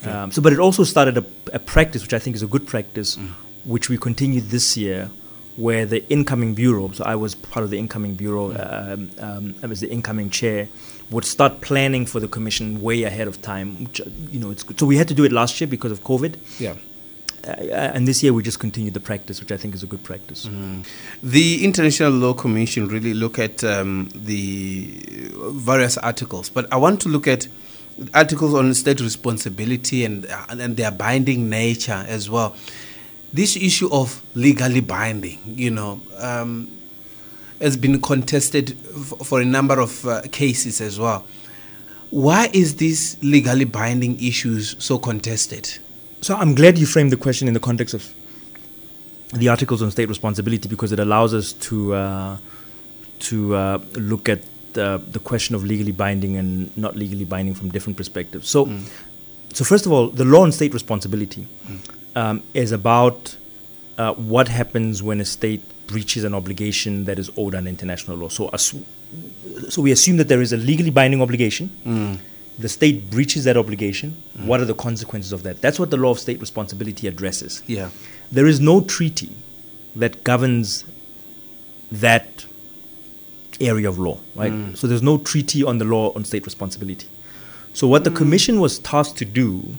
Um, 0.04 0.32
so, 0.32 0.42
but 0.42 0.52
it 0.52 0.58
also 0.58 0.84
started 0.84 1.18
a, 1.18 1.24
a 1.52 1.58
practice, 1.58 2.02
which 2.02 2.12
I 2.12 2.18
think 2.18 2.36
is 2.36 2.42
a 2.42 2.46
good 2.46 2.66
practice, 2.66 3.16
which 3.64 3.88
we 3.88 3.96
continued 3.96 4.50
this 4.50 4.76
year, 4.76 5.10
where 5.56 5.86
the 5.86 6.06
incoming 6.10 6.54
bureau. 6.54 6.90
So 6.90 7.04
I 7.04 7.14
was 7.14 7.34
part 7.34 7.64
of 7.64 7.70
the 7.70 7.78
incoming 7.78 8.14
bureau. 8.14 8.52
Um, 8.52 9.10
um, 9.18 9.54
I 9.62 9.66
was 9.66 9.80
the 9.80 9.90
incoming 9.90 10.30
chair. 10.30 10.68
Would 11.10 11.24
start 11.24 11.60
planning 11.60 12.04
for 12.04 12.18
the 12.18 12.26
commission 12.26 12.82
way 12.82 13.04
ahead 13.04 13.28
of 13.28 13.40
time. 13.40 13.84
Which, 13.84 14.00
you 14.30 14.40
know, 14.40 14.50
it's 14.50 14.64
good. 14.64 14.78
So 14.80 14.86
we 14.86 14.96
had 14.96 15.06
to 15.08 15.14
do 15.14 15.24
it 15.24 15.30
last 15.30 15.60
year 15.60 15.68
because 15.68 15.92
of 15.92 16.02
COVID. 16.02 16.34
Yeah. 16.58 16.74
Uh, 17.46 17.52
and 17.94 18.08
this 18.08 18.24
year 18.24 18.32
we 18.32 18.42
just 18.42 18.58
continued 18.58 18.92
the 18.94 19.00
practice, 19.00 19.40
which 19.40 19.52
I 19.52 19.56
think 19.56 19.74
is 19.74 19.84
a 19.84 19.86
good 19.86 20.02
practice. 20.02 20.48
The 21.22 21.64
International 21.64 22.10
Law 22.10 22.34
Commission 22.34 22.88
really 22.88 23.14
look 23.14 23.38
at 23.38 23.62
um, 23.62 24.08
the 24.12 24.90
various 25.52 25.96
articles, 25.98 26.48
but 26.48 26.66
I 26.72 26.76
want 26.76 27.00
to 27.02 27.08
look 27.08 27.28
at 27.28 27.46
articles 28.14 28.54
on 28.54 28.72
state 28.74 29.00
responsibility 29.00 30.04
and 30.04 30.26
and 30.48 30.76
their 30.76 30.90
binding 30.90 31.48
nature 31.48 32.04
as 32.08 32.28
well. 32.28 32.54
This 33.32 33.56
issue 33.56 33.88
of 33.92 34.22
legally 34.34 34.80
binding, 34.80 35.38
you 35.44 35.70
know, 35.70 36.00
um, 36.18 36.70
has 37.60 37.76
been 37.76 38.00
contested 38.00 38.70
f- 38.94 39.26
for 39.26 39.40
a 39.40 39.44
number 39.44 39.80
of 39.80 40.06
uh, 40.06 40.22
cases 40.30 40.80
as 40.80 40.98
well. 40.98 41.24
Why 42.10 42.48
is 42.52 42.76
this 42.76 43.16
legally 43.22 43.64
binding 43.64 44.18
issues 44.22 44.76
so 44.78 44.98
contested? 44.98 45.78
So 46.20 46.34
I'm 46.36 46.54
glad 46.54 46.78
you 46.78 46.86
framed 46.86 47.12
the 47.12 47.16
question 47.16 47.48
in 47.48 47.54
the 47.54 47.60
context 47.60 47.94
of 47.94 48.12
the 49.34 49.48
articles 49.48 49.82
on 49.82 49.90
state 49.90 50.08
responsibility 50.08 50.68
because 50.68 50.92
it 50.92 51.00
allows 51.00 51.34
us 51.34 51.52
to 51.52 51.94
uh, 51.94 52.36
to 53.18 53.54
uh, 53.54 53.78
look 53.94 54.28
at 54.28 54.40
the, 54.76 54.88
the 55.16 55.18
question 55.30 55.52
of 55.56 55.64
legally 55.72 55.92
binding 56.04 56.36
and 56.40 56.50
not 56.76 56.92
legally 57.02 57.24
binding 57.34 57.54
from 57.54 57.66
different 57.76 57.96
perspectives. 57.96 58.48
So, 58.48 58.60
so 59.52 59.64
first 59.64 59.84
of 59.86 59.92
all, 59.92 60.04
the 60.20 60.24
law 60.24 60.42
on 60.46 60.52
state 60.52 60.72
responsibility 60.80 61.46
um, 62.14 62.42
is 62.54 62.70
about 62.72 63.36
uh, 63.98 64.12
what 64.14 64.46
happens 64.48 65.02
when 65.02 65.20
a 65.20 65.24
state 65.24 65.62
breaches 65.86 66.22
an 66.24 66.34
obligation 66.34 67.04
that 67.08 67.18
is 67.18 67.28
owed 67.36 67.54
under 67.54 67.70
international 67.70 68.16
law. 68.16 68.28
So, 68.28 68.50
so 69.74 69.82
we 69.82 69.90
assume 69.92 70.16
that 70.18 70.28
there 70.28 70.42
is 70.42 70.52
a 70.52 70.56
legally 70.70 70.90
binding 70.90 71.20
obligation. 71.22 72.20
The 72.58 72.68
state 72.68 73.10
breaches 73.10 73.44
that 73.44 73.56
obligation. 73.56 74.08
What 74.50 74.60
are 74.60 74.64
the 74.72 74.74
consequences 74.88 75.32
of 75.32 75.42
that? 75.42 75.60
That's 75.60 75.78
what 75.80 75.90
the 75.90 75.98
law 76.04 76.10
of 76.10 76.18
state 76.18 76.40
responsibility 76.40 77.06
addresses. 77.06 77.62
Yeah. 77.66 77.90
There 78.32 78.46
is 78.46 78.60
no 78.60 78.80
treaty 78.80 79.30
that 79.94 80.24
governs 80.24 80.84
that 81.92 82.46
area 83.60 83.88
of 83.88 83.98
law, 83.98 84.18
right? 84.34 84.76
So 84.76 84.86
there's 84.86 85.02
no 85.02 85.18
treaty 85.18 85.62
on 85.64 85.78
the 85.78 85.84
law 85.84 86.12
on 86.14 86.24
state 86.24 86.44
responsibility. 86.44 87.08
So 87.72 87.86
what 87.86 88.04
the 88.04 88.10
commission 88.10 88.60
was 88.60 88.78
tasked 88.78 89.18
to 89.18 89.24
do, 89.24 89.74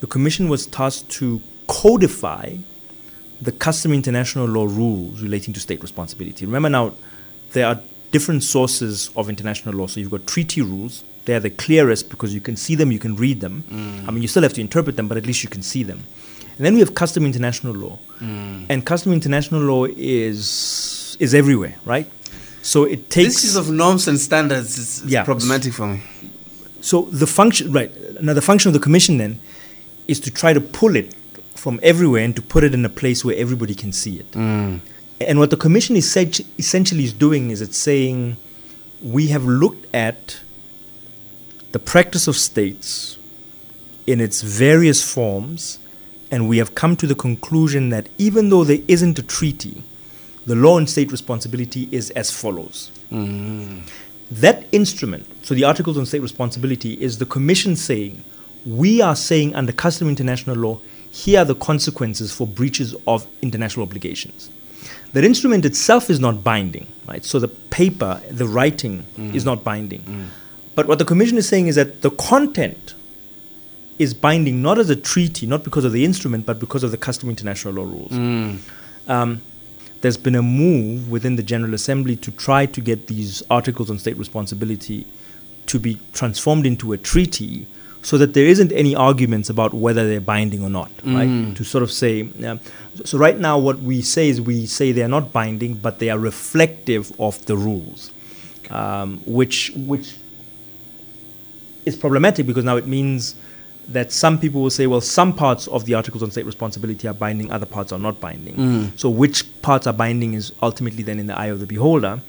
the 0.00 0.06
commission 0.06 0.48
was 0.48 0.66
tasked 0.66 1.10
to 1.20 1.40
codify 1.66 2.56
the 3.40 3.52
custom 3.52 3.92
international 3.92 4.46
law 4.46 4.64
rules 4.64 5.20
relating 5.20 5.52
to 5.54 5.60
state 5.60 5.82
responsibility. 5.82 6.46
Remember 6.46 6.70
now, 6.70 6.94
there 7.52 7.66
are 7.66 7.80
different 8.12 8.44
sources 8.44 9.10
of 9.16 9.28
international 9.28 9.74
law. 9.74 9.86
So 9.86 10.00
you've 10.00 10.10
got 10.10 10.26
treaty 10.26 10.62
rules. 10.62 11.02
They 11.24 11.34
are 11.34 11.40
the 11.40 11.50
clearest 11.50 12.10
because 12.10 12.34
you 12.34 12.40
can 12.40 12.56
see 12.56 12.74
them, 12.74 12.92
you 12.92 12.98
can 12.98 13.16
read 13.16 13.40
them. 13.40 13.64
I 14.06 14.10
mean, 14.10 14.22
you 14.22 14.28
still 14.28 14.42
have 14.42 14.52
to 14.54 14.60
interpret 14.60 14.96
them, 14.96 15.08
but 15.08 15.16
at 15.16 15.26
least 15.26 15.42
you 15.42 15.50
can 15.50 15.62
see 15.62 15.82
them. 15.82 16.04
And 16.56 16.64
then 16.64 16.74
we 16.74 16.80
have 16.80 16.94
custom 16.94 17.26
international 17.26 17.74
law. 17.74 17.98
Mm. 18.20 18.66
And 18.68 18.86
custom 18.86 19.12
international 19.12 19.60
law 19.62 19.86
is 19.86 21.16
is 21.18 21.34
everywhere, 21.34 21.76
right? 21.84 22.06
So 22.64 22.84
it 22.84 23.10
takes 23.10 23.34
This 23.34 23.44
is 23.44 23.56
of 23.56 23.70
norms 23.70 24.08
and 24.08 24.18
standards 24.18 24.78
is, 24.78 25.02
Yeah. 25.06 25.22
problematic 25.24 25.72
for 25.74 25.86
me. 25.86 26.00
so 26.80 27.02
the 27.12 27.26
function, 27.26 27.70
right? 27.72 27.90
Now 28.22 28.32
the 28.32 28.40
function 28.50 28.68
of 28.70 28.74
the 28.74 28.80
commission 28.80 29.18
then 29.18 29.38
is 30.08 30.18
to 30.20 30.30
try 30.30 30.52
to 30.54 30.60
pull 30.60 30.96
it 30.96 31.08
from 31.54 31.78
everywhere 31.82 32.24
and 32.24 32.34
to 32.36 32.42
put 32.42 32.64
it 32.64 32.72
in 32.74 32.84
a 32.84 32.88
place 32.88 33.24
where 33.24 33.36
everybody 33.36 33.74
can 33.74 33.92
see 33.92 34.14
it. 34.22 34.30
Mm. 34.32 34.80
And 35.20 35.38
what 35.38 35.50
the 35.50 35.56
commission 35.56 35.94
is 35.96 36.06
essen- 36.16 36.46
essentially 36.58 37.04
is 37.04 37.12
doing 37.12 37.50
is 37.50 37.60
it's 37.60 37.76
saying 37.78 38.36
we 39.02 39.28
have 39.28 39.44
looked 39.44 39.84
at 39.94 40.40
the 41.72 41.78
practice 41.78 42.26
of 42.28 42.36
states 42.36 43.16
in 44.06 44.20
its 44.20 44.40
various 44.42 45.02
forms 45.02 45.78
and 46.30 46.48
we 46.48 46.56
have 46.58 46.74
come 46.74 46.96
to 46.96 47.06
the 47.06 47.14
conclusion 47.14 47.90
that 47.90 48.08
even 48.18 48.48
though 48.50 48.64
there 48.64 48.80
isn't 48.88 49.18
a 49.18 49.22
treaty, 49.22 49.82
the 50.46 50.54
law 50.54 50.78
and 50.78 50.88
state 50.88 51.10
responsibility 51.10 51.88
is 51.90 52.10
as 52.10 52.30
follows. 52.30 52.90
Mm-hmm. 53.10 53.80
That 54.30 54.66
instrument, 54.72 55.26
so 55.44 55.54
the 55.54 55.64
Articles 55.64 55.98
on 55.98 56.06
State 56.06 56.22
Responsibility, 56.22 56.94
is 56.94 57.18
the 57.18 57.26
Commission 57.26 57.76
saying, 57.76 58.24
we 58.66 59.00
are 59.00 59.16
saying 59.16 59.54
under 59.54 59.72
custom 59.72 60.08
international 60.08 60.56
law, 60.56 60.80
here 61.10 61.40
are 61.40 61.44
the 61.44 61.54
consequences 61.54 62.32
for 62.32 62.46
breaches 62.46 62.94
of 63.06 63.26
international 63.42 63.86
obligations. 63.86 64.50
That 65.12 65.22
instrument 65.22 65.64
itself 65.64 66.10
is 66.10 66.18
not 66.18 66.42
binding, 66.42 66.88
right? 67.06 67.24
So 67.24 67.38
the 67.38 67.48
paper, 67.48 68.20
the 68.30 68.48
writing 68.48 69.04
is 69.16 69.44
mm. 69.44 69.46
not 69.46 69.62
binding. 69.62 70.00
Mm. 70.00 70.26
But 70.74 70.88
what 70.88 70.98
the 70.98 71.04
Commission 71.04 71.38
is 71.38 71.48
saying 71.48 71.68
is 71.68 71.76
that 71.76 72.02
the 72.02 72.10
content 72.10 72.94
is 73.98 74.12
binding 74.12 74.60
not 74.60 74.78
as 74.78 74.90
a 74.90 74.96
treaty, 74.96 75.46
not 75.46 75.62
because 75.62 75.84
of 75.84 75.92
the 75.92 76.04
instrument, 76.04 76.46
but 76.46 76.58
because 76.58 76.82
of 76.82 76.90
the 76.90 76.96
custom 76.96 77.30
international 77.30 77.74
law 77.74 77.84
rules. 77.84 78.10
Mm. 78.10 78.58
Um, 79.06 79.42
there's 80.04 80.18
been 80.18 80.34
a 80.34 80.42
move 80.42 81.10
within 81.10 81.36
the 81.36 81.42
General 81.42 81.72
Assembly 81.72 82.14
to 82.14 82.30
try 82.30 82.66
to 82.66 82.80
get 82.82 83.06
these 83.06 83.42
articles 83.48 83.88
on 83.90 83.98
state 83.98 84.18
responsibility 84.18 85.06
to 85.64 85.78
be 85.78 85.98
transformed 86.12 86.66
into 86.66 86.92
a 86.92 86.98
treaty 86.98 87.66
so 88.02 88.18
that 88.18 88.34
there 88.34 88.44
isn't 88.44 88.70
any 88.72 88.94
arguments 88.94 89.48
about 89.48 89.72
whether 89.72 90.06
they're 90.06 90.20
binding 90.20 90.62
or 90.62 90.68
not, 90.68 90.90
right? 91.06 91.56
To 91.56 91.64
sort 91.64 91.82
of 91.82 91.90
say, 91.90 92.28
um, 92.44 92.60
so 93.06 93.16
right 93.16 93.38
now 93.38 93.58
what 93.58 93.78
we 93.78 94.02
say 94.02 94.28
is 94.28 94.42
we 94.42 94.66
say 94.66 94.92
they 94.92 95.02
are 95.02 95.08
not 95.08 95.32
binding, 95.32 95.72
but 95.72 96.00
they 96.00 96.10
are 96.10 96.18
reflective 96.18 97.10
of 97.18 97.42
the 97.46 97.56
rules, 97.56 98.10
um, 98.68 99.22
which 99.24 99.72
which 99.74 100.16
is 101.86 101.96
problematic 101.96 102.46
because 102.46 102.64
now 102.64 102.76
it 102.76 102.86
means 102.86 103.36
that 103.88 104.12
some 104.12 104.38
people 104.38 104.62
will 104.62 104.70
say, 104.70 104.86
well, 104.86 105.00
some 105.00 105.32
parts 105.34 105.66
of 105.68 105.84
the 105.84 105.94
Articles 105.94 106.22
on 106.22 106.30
State 106.30 106.46
Responsibility 106.46 107.06
are 107.08 107.14
binding, 107.14 107.50
other 107.50 107.66
parts 107.66 107.92
are 107.92 107.98
not 107.98 108.20
binding. 108.20 108.56
So 108.96 109.10
which 109.10 109.44
parts 109.62 109.86
are 109.86 109.92
binding 109.92 110.34
is 110.34 110.52
ultimately 110.62 111.02
then 111.02 111.18
in 111.18 111.26
the 111.26 111.38
eye 111.38 111.46
of 111.46 111.60
the 111.60 111.66
beholder. 111.66 112.20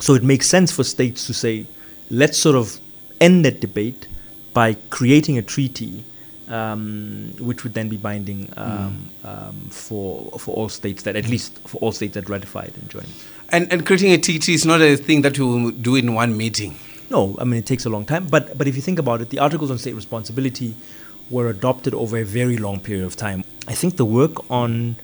So 0.00 0.14
it 0.14 0.22
makes 0.22 0.46
sense 0.46 0.72
for 0.72 0.84
states 0.84 1.26
to 1.26 1.34
say, 1.34 1.66
let's 2.10 2.38
sort 2.38 2.56
of 2.56 2.78
end 3.20 3.44
that 3.44 3.60
debate 3.60 4.06
by 4.54 4.74
creating 4.90 5.38
a 5.38 5.42
treaty 5.42 6.04
um, 6.48 7.32
which 7.38 7.62
would 7.62 7.74
then 7.74 7.88
be 7.88 7.96
binding 7.96 8.52
um, 8.56 9.08
um, 9.24 9.54
for 9.70 10.32
for 10.38 10.54
all 10.56 10.68
states 10.68 11.04
that 11.04 11.14
at 11.14 11.28
least 11.28 11.56
for 11.60 11.78
all 11.78 11.92
states 11.92 12.14
that 12.14 12.28
ratified 12.28 12.72
and 12.74 12.90
joined. 12.90 13.12
And, 13.50 13.72
and 13.72 13.86
creating 13.86 14.12
a 14.12 14.18
TT 14.18 14.50
is 14.50 14.66
not 14.66 14.80
a 14.80 14.96
thing 14.96 15.22
that 15.22 15.36
you 15.38 15.46
will 15.46 15.70
do 15.70 15.96
in 15.96 16.14
one 16.14 16.36
meeting. 16.36 16.76
No, 17.10 17.36
I 17.38 17.44
mean 17.44 17.58
it 17.58 17.66
takes 17.66 17.84
a 17.84 17.90
long 17.90 18.04
time. 18.04 18.26
But 18.26 18.56
but 18.56 18.66
if 18.68 18.76
you 18.76 18.82
think 18.82 18.98
about 18.98 19.20
it, 19.20 19.30
the 19.30 19.38
Articles 19.38 19.70
on 19.70 19.78
State 19.78 19.94
Responsibility 19.94 20.74
were 21.28 21.48
adopted 21.48 21.94
over 21.94 22.18
a 22.18 22.24
very 22.24 22.56
long 22.56 22.80
period 22.80 23.04
of 23.04 23.16
time. 23.16 23.44
I 23.68 23.74
think 23.74 23.96
the 23.96 24.04
work 24.04 24.50
on 24.50 24.96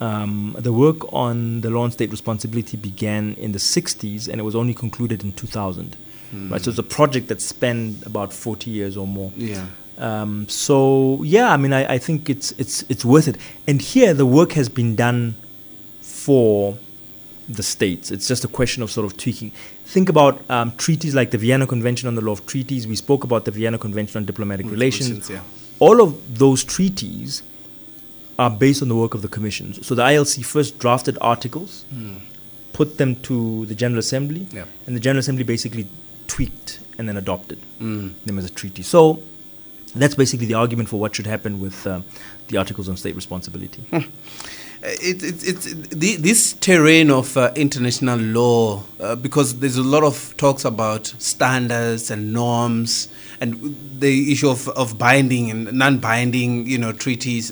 um, 0.00 0.56
the 0.58 0.72
work 0.72 1.12
on 1.12 1.60
the 1.60 1.70
law 1.70 1.82
on 1.82 1.92
state 1.92 2.10
responsibility 2.10 2.76
began 2.76 3.34
in 3.34 3.52
the 3.52 3.58
60s 3.58 4.28
and 4.28 4.40
it 4.40 4.44
was 4.44 4.56
only 4.56 4.74
concluded 4.74 5.22
in 5.22 5.32
2000. 5.32 5.96
Right, 6.32 6.62
so 6.62 6.70
it's 6.70 6.78
a 6.78 6.82
project 6.82 7.28
that 7.28 7.42
spanned 7.42 8.02
about 8.06 8.32
40 8.32 8.70
years 8.70 8.96
or 8.96 9.06
more. 9.06 9.32
Yeah. 9.36 9.66
Um, 9.98 10.48
so 10.48 11.22
yeah, 11.22 11.52
I 11.52 11.58
mean, 11.58 11.74
I, 11.74 11.94
I 11.94 11.98
think 11.98 12.30
it's 12.30 12.52
it's 12.52 12.82
it's 12.88 13.04
worth 13.04 13.28
it. 13.28 13.36
And 13.68 13.82
here, 13.82 14.14
the 14.14 14.24
work 14.24 14.52
has 14.52 14.70
been 14.70 14.96
done 14.96 15.34
for 16.00 16.78
the 17.56 17.62
states. 17.62 18.10
It's 18.10 18.26
just 18.28 18.44
a 18.44 18.48
question 18.48 18.82
of 18.82 18.90
sort 18.90 19.04
of 19.06 19.16
tweaking. 19.16 19.50
Think 19.84 20.08
about 20.08 20.42
um, 20.50 20.72
treaties 20.76 21.14
like 21.14 21.30
the 21.30 21.38
Vienna 21.38 21.66
Convention 21.66 22.08
on 22.08 22.14
the 22.14 22.20
Law 22.22 22.32
of 22.32 22.46
Treaties. 22.46 22.86
We 22.86 22.96
spoke 22.96 23.24
about 23.24 23.44
the 23.44 23.50
Vienna 23.50 23.78
Convention 23.78 24.18
on 24.18 24.24
Diplomatic 24.24 24.66
Relations. 24.70 25.10
Relations, 25.10 25.30
yeah. 25.30 25.42
All 25.78 26.00
of 26.00 26.38
those 26.38 26.64
treaties 26.64 27.42
are 28.38 28.50
based 28.50 28.82
on 28.82 28.88
the 28.88 28.96
work 28.96 29.14
of 29.14 29.22
the 29.22 29.28
commissions. 29.28 29.86
So 29.86 29.94
the 29.94 30.02
ILC 30.02 30.44
first 30.44 30.78
drafted 30.78 31.18
articles, 31.20 31.84
put 32.72 32.96
them 32.98 33.16
to 33.22 33.66
the 33.66 33.74
General 33.74 33.98
Assembly, 33.98 34.46
Yeah. 34.52 34.64
and 34.86 34.96
the 34.96 35.00
General 35.00 35.20
Assembly 35.20 35.44
basically 35.44 35.86
tweaked 36.26 36.78
and 36.98 37.08
then 37.08 37.16
adopted 37.16 37.58
Mm. 37.80 38.14
them 38.24 38.38
as 38.38 38.44
a 38.46 38.50
treaty. 38.50 38.82
So 38.82 39.22
that's 39.94 40.14
basically 40.14 40.46
the 40.46 40.54
argument 40.54 40.88
for 40.88 40.98
what 40.98 41.14
should 41.14 41.26
happen 41.26 41.60
with 41.60 41.86
uh, 41.86 42.00
the 42.48 42.56
Articles 42.56 42.88
on 42.88 42.96
State 42.96 43.14
Responsibility. 43.14 43.82
Uh, 44.82 44.88
It, 45.00 45.22
it, 45.22 45.46
it's 45.46 45.74
the, 45.74 46.16
this 46.16 46.54
terrain 46.54 47.10
of 47.10 47.36
uh, 47.36 47.52
international 47.54 48.18
law, 48.18 48.82
uh, 48.98 49.14
because 49.14 49.60
there's 49.60 49.76
a 49.76 49.82
lot 49.82 50.02
of 50.02 50.36
talks 50.36 50.64
about 50.64 51.06
standards 51.18 52.10
and 52.10 52.32
norms, 52.32 53.08
and 53.40 53.76
the 54.00 54.32
issue 54.32 54.50
of, 54.50 54.68
of 54.70 54.98
binding 54.98 55.50
and 55.50 55.72
non-binding, 55.72 56.66
you 56.66 56.78
know, 56.78 56.92
treaties. 56.92 57.50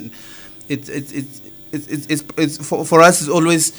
It's 0.69 0.88
it's 0.88 1.12
it's 1.12 1.40
it's, 1.73 1.87
it's, 1.87 2.07
it's, 2.07 2.25
it's 2.37 2.69
for, 2.69 2.85
for 2.85 3.01
us. 3.01 3.21
It's 3.21 3.31
always 3.31 3.71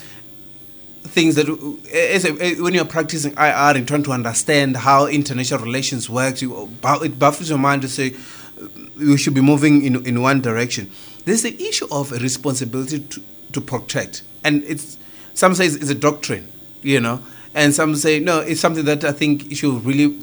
things 1.04 1.36
that 1.36 1.50
uh, 1.50 1.54
a, 1.94 2.60
uh, 2.60 2.64
when 2.64 2.74
you're 2.74 2.86
practicing 2.86 3.34
IR 3.34 3.76
and 3.76 3.86
trying 3.86 4.04
to 4.04 4.14
understand 4.14 4.78
how 4.78 5.08
international 5.08 5.60
relations 5.62 6.10
works, 6.10 6.42
you, 6.42 6.70
it 6.84 7.20
baffles 7.20 7.50
your 7.50 7.60
mind 7.60 7.82
to 7.82 7.90
say 7.90 8.14
uh, 8.62 8.68
we 8.98 9.18
should 9.18 9.34
be 9.34 9.42
moving 9.42 9.84
in 9.84 10.06
in 10.06 10.22
one 10.22 10.40
direction. 10.40 10.90
There's 11.26 11.44
the 11.44 11.54
issue 11.62 11.88
of 11.92 12.12
responsibility 12.12 13.00
to, 13.00 13.22
to 13.54 13.62
protect, 13.62 14.24
and 14.44 14.64
it's 14.64 14.98
some 15.34 15.56
say 15.56 15.66
it's 15.66 15.90
a 15.90 15.96
doctrine, 15.96 16.48
you 16.82 17.00
know, 17.00 17.22
and 17.54 17.74
some 17.74 17.96
say 17.96 18.20
no, 18.20 18.40
it's 18.40 18.60
something 18.60 18.86
that 18.86 19.04
I 19.04 19.12
think 19.12 19.54
should 19.56 19.84
really 19.86 20.18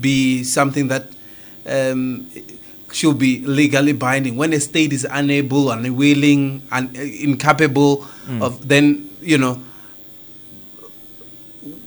be 0.00 0.44
something 0.44 0.88
that 0.88 1.06
um, 1.66 2.28
should 2.92 3.18
be 3.18 3.40
legally 3.40 3.92
binding. 3.92 4.36
When 4.36 4.52
a 4.52 4.60
state 4.60 4.92
is 4.92 5.06
unable, 5.10 5.70
unwilling, 5.70 6.62
and 6.72 6.96
incapable 6.96 8.06
of, 8.40 8.66
then 8.68 9.10
you 9.20 9.38
know 9.38 9.60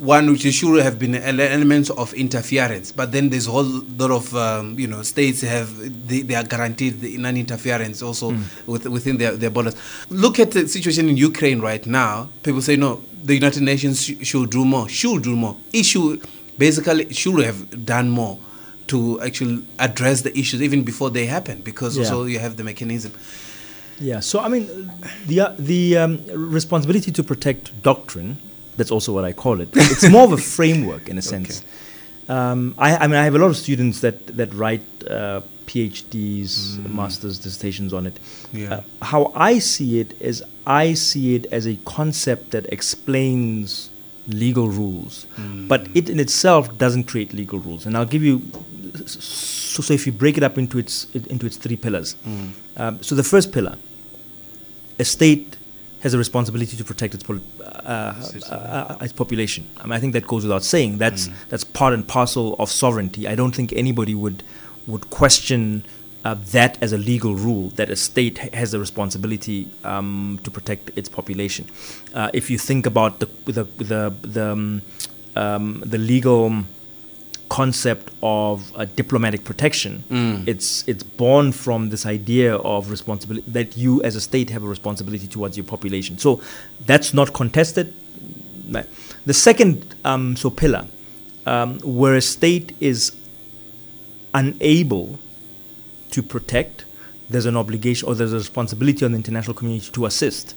one 0.01 0.31
which 0.31 0.41
should 0.41 0.81
have 0.83 0.97
been 0.97 1.13
ele- 1.13 1.41
elements 1.41 1.89
of 1.91 2.11
interference, 2.13 2.91
but 2.91 3.11
then 3.11 3.29
there's 3.29 3.47
a 3.47 3.51
whole 3.51 3.69
lot 4.01 4.09
of 4.11 4.35
um, 4.35 4.77
you 4.79 4.87
know 4.87 5.01
states 5.03 5.41
have 5.41 5.69
they, 6.07 6.21
they 6.21 6.33
are 6.35 6.43
guaranteed 6.43 6.99
the 7.01 7.15
non-interference 7.17 8.01
also 8.01 8.27
with, 8.65 8.85
within 8.87 9.17
their, 9.17 9.33
their 9.37 9.51
borders. 9.51 9.75
Look 10.09 10.39
at 10.39 10.51
the 10.51 10.67
situation 10.67 11.07
in 11.07 11.17
Ukraine 11.17 11.59
right 11.61 11.85
now. 11.85 12.29
People 12.41 12.61
say 12.63 12.75
no, 12.77 13.01
the 13.23 13.35
United 13.35 13.61
Nations 13.61 14.03
sh- 14.03 14.15
should 14.29 14.49
do 14.49 14.65
more, 14.65 14.89
should 14.89 15.21
do 15.23 15.35
more. 15.35 15.55
It 15.71 15.83
should 15.85 16.25
basically 16.57 17.13
should 17.13 17.43
have 17.45 17.85
done 17.85 18.09
more 18.09 18.39
to 18.87 19.21
actually 19.21 19.63
address 19.79 20.21
the 20.21 20.37
issues 20.37 20.61
even 20.63 20.81
before 20.83 21.09
they 21.11 21.25
happen, 21.27 21.61
because 21.61 21.95
Yeah. 21.95 22.03
also 22.05 22.25
you 22.25 22.39
have 22.39 22.57
the 22.57 22.63
mechanism. 22.63 23.11
Yeah. 23.99 24.19
So 24.21 24.39
I 24.39 24.47
mean, 24.47 24.65
the 25.27 25.41
uh, 25.41 25.55
the 25.59 25.97
um, 25.97 26.13
responsibility 26.33 27.11
to 27.11 27.23
protect 27.23 27.83
doctrine. 27.83 28.37
That's 28.77 28.91
also 28.91 29.13
what 29.13 29.25
I 29.25 29.33
call 29.33 29.61
it. 29.61 29.69
It's 29.73 30.09
more 30.09 30.23
of 30.23 30.31
a 30.31 30.37
framework 30.37 31.09
in 31.09 31.17
a 31.17 31.21
sense. 31.33 31.63
Um, 32.29 32.75
I, 32.77 32.95
I 32.95 33.07
mean, 33.07 33.17
I 33.17 33.23
have 33.25 33.35
a 33.35 33.39
lot 33.39 33.47
of 33.47 33.57
students 33.57 34.01
that 34.01 34.27
that 34.37 34.53
write 34.53 34.81
uh, 35.09 35.41
PhDs, 35.65 36.83
masters 36.89 37.39
dissertations 37.39 37.93
on 37.93 38.07
it. 38.07 38.19
Yeah. 38.53 38.73
Uh, 38.73 38.81
how 39.01 39.31
I 39.35 39.59
see 39.59 39.99
it 39.99 40.19
is, 40.21 40.43
I 40.65 40.93
see 40.93 41.35
it 41.35 41.45
as 41.51 41.65
a 41.65 41.75
concept 41.85 42.51
that 42.51 42.65
explains 42.67 43.89
legal 44.27 44.67
rules, 44.67 45.25
but 45.67 45.87
it 45.95 46.09
in 46.09 46.19
itself 46.19 46.77
doesn't 46.77 47.05
create 47.05 47.33
legal 47.33 47.59
rules. 47.59 47.85
And 47.85 47.97
I'll 47.97 48.05
give 48.05 48.23
you. 48.23 48.41
So, 49.05 49.81
so 49.81 49.93
if 49.93 50.05
you 50.05 50.11
break 50.11 50.37
it 50.37 50.43
up 50.43 50.57
into 50.57 50.77
its 50.77 51.05
into 51.13 51.45
its 51.45 51.57
three 51.57 51.77
pillars, 51.77 52.15
um, 52.77 53.01
so 53.01 53.15
the 53.15 53.23
first 53.23 53.51
pillar, 53.51 53.77
a 54.99 55.05
state 55.05 55.55
has 56.01 56.13
a 56.13 56.17
responsibility 56.17 56.75
to 56.77 56.83
protect 56.83 57.13
its, 57.13 57.23
pol- 57.23 57.39
uh, 57.61 58.13
uh, 58.49 58.53
uh, 58.53 58.97
its 59.01 59.13
population. 59.13 59.67
I, 59.77 59.83
mean, 59.83 59.93
I 59.93 59.99
think 59.99 60.13
that 60.13 60.27
goes 60.27 60.43
without 60.43 60.63
saying. 60.63 60.97
That's 60.97 61.29
that's 61.49 61.63
part 61.63 61.93
and 61.93 62.07
parcel 62.07 62.55
of 62.59 62.69
sovereignty. 62.71 63.27
I 63.27 63.35
don't 63.35 63.55
think 63.55 63.71
anybody 63.73 64.15
would 64.15 64.43
would 64.87 65.09
question 65.09 65.83
uh, 66.25 66.35
that 66.51 66.77
as 66.81 66.93
a 66.93 66.97
legal 66.97 67.35
rule 67.35 67.69
that 67.69 67.89
a 67.89 67.95
state 67.95 68.37
has 68.53 68.73
a 68.73 68.79
responsibility 68.79 69.69
um, 69.83 70.39
to 70.43 70.51
protect 70.51 70.91
its 70.95 71.09
population. 71.09 71.67
Uh, 72.13 72.29
if 72.33 72.49
you 72.49 72.57
think 72.57 72.85
about 72.85 73.19
the 73.19 73.27
the 73.45 73.63
the 73.77 74.13
the, 74.21 74.45
um, 74.51 74.81
um, 75.35 75.83
the 75.85 75.97
legal 75.97 76.63
concept 77.51 78.13
of 78.23 78.71
uh, 78.77 78.85
diplomatic 78.95 79.43
protection. 79.43 80.03
It's 80.47 80.87
it's 80.87 81.03
born 81.03 81.51
from 81.51 81.89
this 81.89 82.05
idea 82.05 82.55
of 82.55 82.89
responsibility 82.89 83.51
that 83.51 83.75
you 83.75 84.01
as 84.03 84.15
a 84.15 84.21
state 84.21 84.49
have 84.51 84.63
a 84.63 84.67
responsibility 84.67 85.27
towards 85.27 85.57
your 85.57 85.65
population. 85.65 86.17
So 86.17 86.41
that's 86.85 87.13
not 87.13 87.33
contested. 87.33 87.93
The 89.25 89.33
second 89.33 89.95
um, 90.05 90.37
so 90.37 90.49
pillar, 90.49 90.87
um, 91.45 91.79
where 91.79 92.15
a 92.15 92.21
state 92.21 92.73
is 92.79 93.11
unable 94.33 95.19
to 96.11 96.23
protect, 96.23 96.85
there's 97.29 97.45
an 97.45 97.57
obligation 97.57 98.07
or 98.07 98.15
there's 98.15 98.33
a 98.33 98.37
responsibility 98.37 99.03
on 99.05 99.11
the 99.11 99.17
international 99.17 99.53
community 99.53 99.91
to 99.91 100.05
assist. 100.05 100.55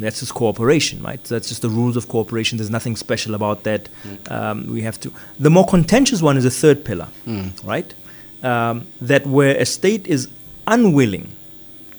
That's 0.00 0.20
just 0.20 0.34
cooperation, 0.34 1.02
right? 1.02 1.22
That's 1.24 1.48
just 1.48 1.62
the 1.62 1.68
rules 1.70 1.96
of 1.96 2.08
cooperation. 2.08 2.58
There's 2.58 2.70
nothing 2.70 2.96
special 2.96 3.34
about 3.34 3.62
that. 3.64 3.88
Um, 4.28 4.72
we 4.72 4.82
have 4.82 4.98
to. 5.00 5.12
The 5.38 5.50
more 5.50 5.66
contentious 5.66 6.20
one 6.22 6.36
is 6.36 6.44
a 6.44 6.50
third 6.50 6.84
pillar, 6.84 7.08
right? 7.64 7.94
Um, 8.42 8.86
that 9.00 9.26
where 9.26 9.56
a 9.56 9.64
state 9.64 10.06
is 10.06 10.28
unwilling, 10.66 11.30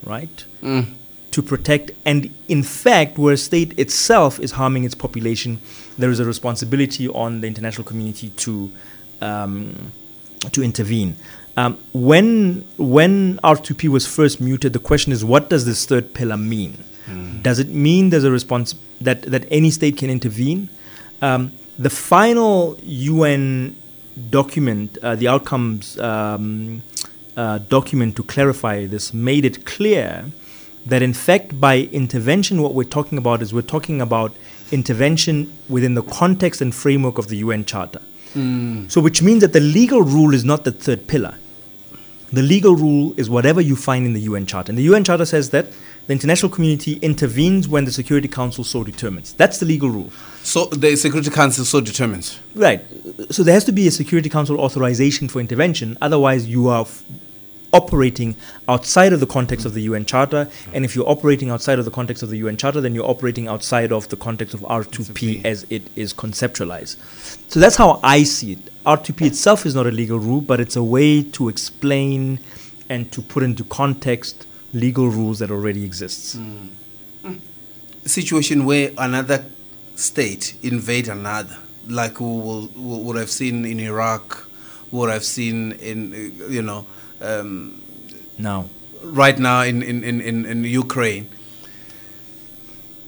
right? 0.04 0.46
Mm. 0.62 0.94
To 1.32 1.42
protect, 1.42 1.92
and 2.06 2.34
in 2.48 2.64
fact, 2.64 3.18
where 3.18 3.34
a 3.34 3.38
state 3.38 3.78
itself 3.78 4.40
is 4.40 4.52
harming 4.52 4.86
its 4.86 4.96
population, 4.96 5.60
there 5.98 6.10
is 6.10 6.20
a 6.20 6.26
responsibility 6.26 7.10
on 7.10 7.42
the 7.42 7.48
international 7.48 7.84
community 7.84 8.30
to 8.30 8.72
um, 9.22 9.92
to 10.52 10.64
intervene. 10.64 11.18
Um, 11.58 11.78
when 11.94 12.66
when 12.78 13.38
R2P 13.40 13.90
was 13.90 14.06
first 14.06 14.40
muted, 14.40 14.74
the 14.74 14.80
question 14.80 15.12
is, 15.12 15.24
what 15.26 15.50
does 15.50 15.66
this 15.66 15.86
third 15.86 16.14
pillar 16.14 16.38
mean? 16.38 16.85
Does 17.42 17.60
it 17.60 17.70
mean 17.70 18.10
there's 18.10 18.24
a 18.24 18.32
response 18.32 18.76
that 19.02 19.24
that 19.24 19.46
any 19.52 19.72
state 19.72 19.98
can 19.98 20.10
intervene? 20.10 20.70
Um, 21.22 21.52
the 21.78 21.90
final 21.90 22.78
UN 22.84 23.76
document, 24.30 24.98
uh, 25.02 25.16
the 25.16 25.28
outcomes 25.28 26.00
um, 26.00 26.82
uh, 27.36 27.60
document 27.60 28.16
to 28.16 28.24
clarify 28.24 28.86
this, 28.86 29.14
made 29.14 29.46
it 29.46 29.66
clear 29.66 30.26
that 30.86 31.02
in 31.02 31.14
fact 31.14 31.60
by 31.60 31.80
intervention, 31.92 32.62
what 32.62 32.74
we're 32.74 32.84
talking 32.84 33.18
about 33.18 33.42
is 33.42 33.54
we're 33.54 33.62
talking 33.62 34.02
about 34.02 34.36
intervention 34.72 35.52
within 35.70 35.96
the 35.96 36.04
context 36.04 36.62
and 36.62 36.74
framework 36.74 37.18
of 37.18 37.28
the 37.28 37.38
UN 37.38 37.66
Charter. 37.66 38.02
So, 38.90 39.02
which 39.02 39.22
means 39.22 39.42
that 39.42 39.54
the 39.54 39.60
legal 39.62 40.02
rule 40.02 40.34
is 40.34 40.44
not 40.44 40.64
the 40.64 40.72
third 40.72 41.08
pillar. 41.08 41.36
The 42.34 42.42
legal 42.42 42.76
rule 42.76 43.14
is 43.18 43.30
whatever 43.30 43.62
you 43.62 43.76
find 43.76 44.06
in 44.06 44.14
the 44.14 44.22
UN 44.22 44.46
Charter. 44.46 44.72
And 44.72 44.78
the 44.78 44.84
UN 44.84 45.04
Charter 45.04 45.26
says 45.26 45.52
that 45.52 45.68
the 46.08 46.14
international 46.14 46.52
community 46.52 46.94
intervenes 47.02 47.68
when 47.68 47.86
the 47.86 47.92
Security 47.92 48.28
Council 48.28 48.64
so 48.64 48.84
determines. 48.84 49.34
That's 49.34 49.60
the 49.60 49.66
legal 49.66 49.90
rule. 49.90 50.12
So 50.44 50.66
the 50.66 50.96
Security 50.96 51.32
Council 51.32 51.66
so 51.66 51.82
determines. 51.82 52.40
Right. 52.54 52.86
So 53.32 53.44
there 53.44 53.54
has 53.54 53.64
to 53.66 53.72
be 53.72 53.88
a 53.88 53.92
Security 53.92 54.30
Council 54.30 54.60
authorization 54.60 55.28
for 55.28 55.40
intervention. 55.40 55.98
Otherwise, 56.02 56.46
you 56.46 56.68
are 56.68 56.82
f- 56.82 57.04
operating 57.74 58.36
outside 58.70 59.14
of 59.14 59.20
the 59.20 59.26
context 59.26 59.66
of 59.66 59.74
the 59.74 59.82
UN 59.82 60.06
Charter. 60.06 60.48
And 60.74 60.86
if 60.86 60.96
you're 60.96 61.10
operating 61.10 61.50
outside 61.50 61.80
of 61.80 61.86
the 61.86 61.92
context 61.92 62.22
of 62.22 62.30
the 62.30 62.38
UN 62.38 62.56
Charter, 62.56 62.82
then 62.82 62.94
you're 62.94 63.10
operating 63.10 63.48
outside 63.48 63.92
of 63.92 64.08
the 64.10 64.16
context 64.16 64.54
of 64.54 64.62
R2P 64.62 65.44
as 65.44 65.66
it 65.72 65.90
is 65.96 66.14
conceptualized. 66.14 66.98
So 67.50 67.60
that's 67.60 67.78
how 67.78 68.00
I 68.04 68.24
see 68.24 68.54
it. 68.54 68.60
R2P 68.86 69.26
itself 69.26 69.66
is 69.66 69.74
not 69.74 69.88
a 69.88 69.92
legal 69.92 70.20
rule, 70.20 70.42
but 70.42 70.60
it's 70.60 70.76
a 70.76 70.84
way 70.84 71.24
to 71.24 71.50
explain 71.50 72.40
and 72.90 73.12
to 73.12 73.24
put 73.24 73.42
into 73.42 73.64
context 73.64 74.46
legal 74.76 75.08
rules 75.10 75.40
that 75.40 75.50
already 75.50 75.84
exists. 75.84 76.38
Situation 78.06 78.66
where 78.66 78.92
another 78.98 79.46
state 79.96 80.56
invade 80.62 81.08
another, 81.08 81.58
like 81.88 82.20
we 82.20 82.28
will, 82.28 82.70
would 82.76 83.18
have 83.18 83.32
seen 83.32 83.66
in 83.66 83.80
Iraq, 83.80 84.46
what 84.92 85.10
I've 85.10 85.24
seen 85.24 85.72
in, 85.74 86.34
you 86.50 86.62
know, 86.62 86.86
um, 87.22 87.82
Now, 88.38 88.66
right 89.02 89.40
now 89.40 89.62
in, 89.62 89.82
in, 89.82 90.04
in, 90.04 90.22
in, 90.22 90.46
in 90.46 90.64
Ukraine. 90.66 91.30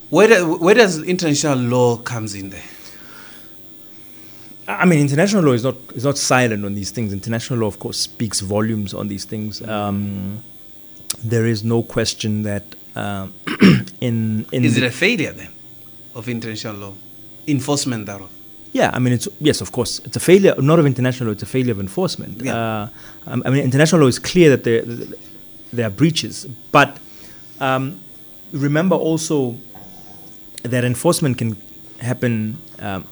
Where, 0.09 0.27
do, 0.27 0.57
where 0.57 0.73
does 0.73 1.03
international 1.03 1.57
law 1.59 1.97
comes 1.97 2.33
in 2.33 2.49
there? 2.49 2.63
I 4.69 4.85
mean, 4.85 4.99
international 4.99 5.43
law 5.43 5.51
is 5.53 5.63
not 5.63 5.75
is 5.95 6.03
not 6.03 6.17
silent 6.17 6.65
on 6.65 6.75
these 6.75 6.91
things. 6.91 7.13
International 7.13 7.59
law, 7.59 7.67
of 7.67 7.79
course, 7.79 7.97
speaks 7.97 8.41
volumes 8.41 8.93
on 8.93 9.07
these 9.07 9.23
things. 9.23 9.61
Um, 9.61 10.43
there 11.23 11.45
is 11.45 11.63
no 11.63 11.83
question 11.83 12.43
that 12.43 12.63
um, 12.95 13.33
in 14.01 14.45
in 14.51 14.65
Is 14.65 14.77
it 14.77 14.83
a 14.83 14.91
failure 14.91 15.31
then 15.31 15.51
of 16.15 16.27
international 16.27 16.75
law? 16.75 16.93
Enforcement 17.47 18.05
thereof? 18.05 18.29
yeah, 18.73 18.91
I 18.93 18.99
mean, 18.99 19.13
it's 19.13 19.27
yes, 19.39 19.61
of 19.61 19.71
course, 19.71 19.99
it's 20.05 20.17
a 20.17 20.19
failure 20.19 20.53
not 20.59 20.79
of 20.79 20.85
international 20.85 21.27
law; 21.27 21.33
it's 21.33 21.43
a 21.43 21.47
failure 21.47 21.71
of 21.71 21.79
enforcement. 21.79 22.41
Yeah. 22.41 22.55
Uh, 22.55 22.89
um, 23.25 23.43
I 23.45 23.49
mean, 23.49 23.63
international 23.63 24.01
law 24.01 24.07
is 24.07 24.19
clear 24.19 24.49
that 24.49 24.63
there 24.63 24.83
there 25.73 25.87
are 25.87 25.89
breaches, 25.89 26.45
but 26.71 26.97
um, 27.59 27.99
remember 28.51 28.95
also 28.95 29.55
that 30.63 30.83
enforcement 30.83 31.37
can 31.37 31.57
happen 31.99 32.57
um, 32.79 33.07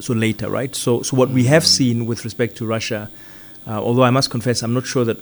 so 0.00 0.14
later, 0.14 0.48
right? 0.48 0.74
So, 0.74 1.02
so 1.02 1.16
what 1.16 1.30
we 1.30 1.44
have 1.44 1.66
seen 1.66 2.06
with 2.06 2.24
respect 2.24 2.56
to 2.56 2.66
Russia, 2.66 3.10
uh, 3.66 3.82
although 3.82 4.04
I 4.04 4.10
must 4.10 4.30
confess, 4.30 4.62
I'm 4.62 4.74
not 4.74 4.86
sure 4.86 5.04
that 5.04 5.18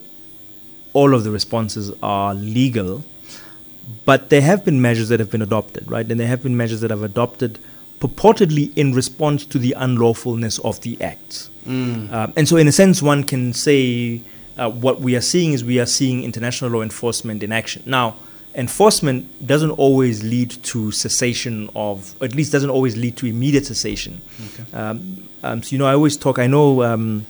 all 0.95 1.15
of 1.15 1.25
the 1.25 1.31
responses 1.31 1.93
are 2.03 2.35
legal, 2.35 3.05
but 4.07 4.31
there 4.31 4.41
have 4.41 4.65
been 4.65 4.81
measures 4.81 5.11
that 5.11 5.21
have 5.21 5.31
been 5.31 5.43
adopted, 5.43 5.91
right? 5.91 6.11
And 6.11 6.19
there 6.19 6.27
have 6.27 6.43
been 6.43 6.57
measures 6.57 6.81
that 6.81 6.91
have 6.91 7.03
adopted 7.03 7.59
purportedly 8.01 8.73
in 8.77 8.93
response 8.95 9.45
to 9.47 9.59
the 9.59 9.75
unlawfulness 9.77 10.59
of 10.65 10.81
the 10.81 11.01
acts. 11.03 11.51
Um, 12.13 12.33
and 12.37 12.49
so, 12.49 12.57
in 12.57 12.67
a 12.69 12.73
sense, 12.73 13.03
one 13.03 13.25
can 13.25 13.53
say 13.53 14.21
uh, 14.57 14.71
what 14.71 15.01
we 15.01 15.17
are 15.17 15.21
seeing 15.21 15.53
is 15.53 15.65
we 15.65 15.79
are 15.81 15.87
seeing 15.87 16.23
international 16.23 16.71
law 16.71 16.83
enforcement 16.83 17.43
in 17.43 17.53
action. 17.53 17.83
Now, 17.87 18.17
enforcement 18.55 19.47
doesn't 19.47 19.73
always 19.73 20.23
lead 20.23 20.51
to 20.65 20.93
cessation 20.93 21.69
of, 21.75 22.15
at 22.23 22.35
least 22.35 22.53
doesn't 22.53 22.71
always 22.71 22.97
lead 22.97 23.17
to 23.17 23.27
immediate 23.27 23.67
cessation. 23.67 24.21
Um, 24.73 25.29
um, 25.43 25.63
so, 25.63 25.73
you 25.73 25.79
know, 25.79 25.87
I 25.87 25.95
always 25.95 26.17
talk, 26.17 26.39
I 26.39 26.47
know 26.47 26.83
um, 26.85 27.27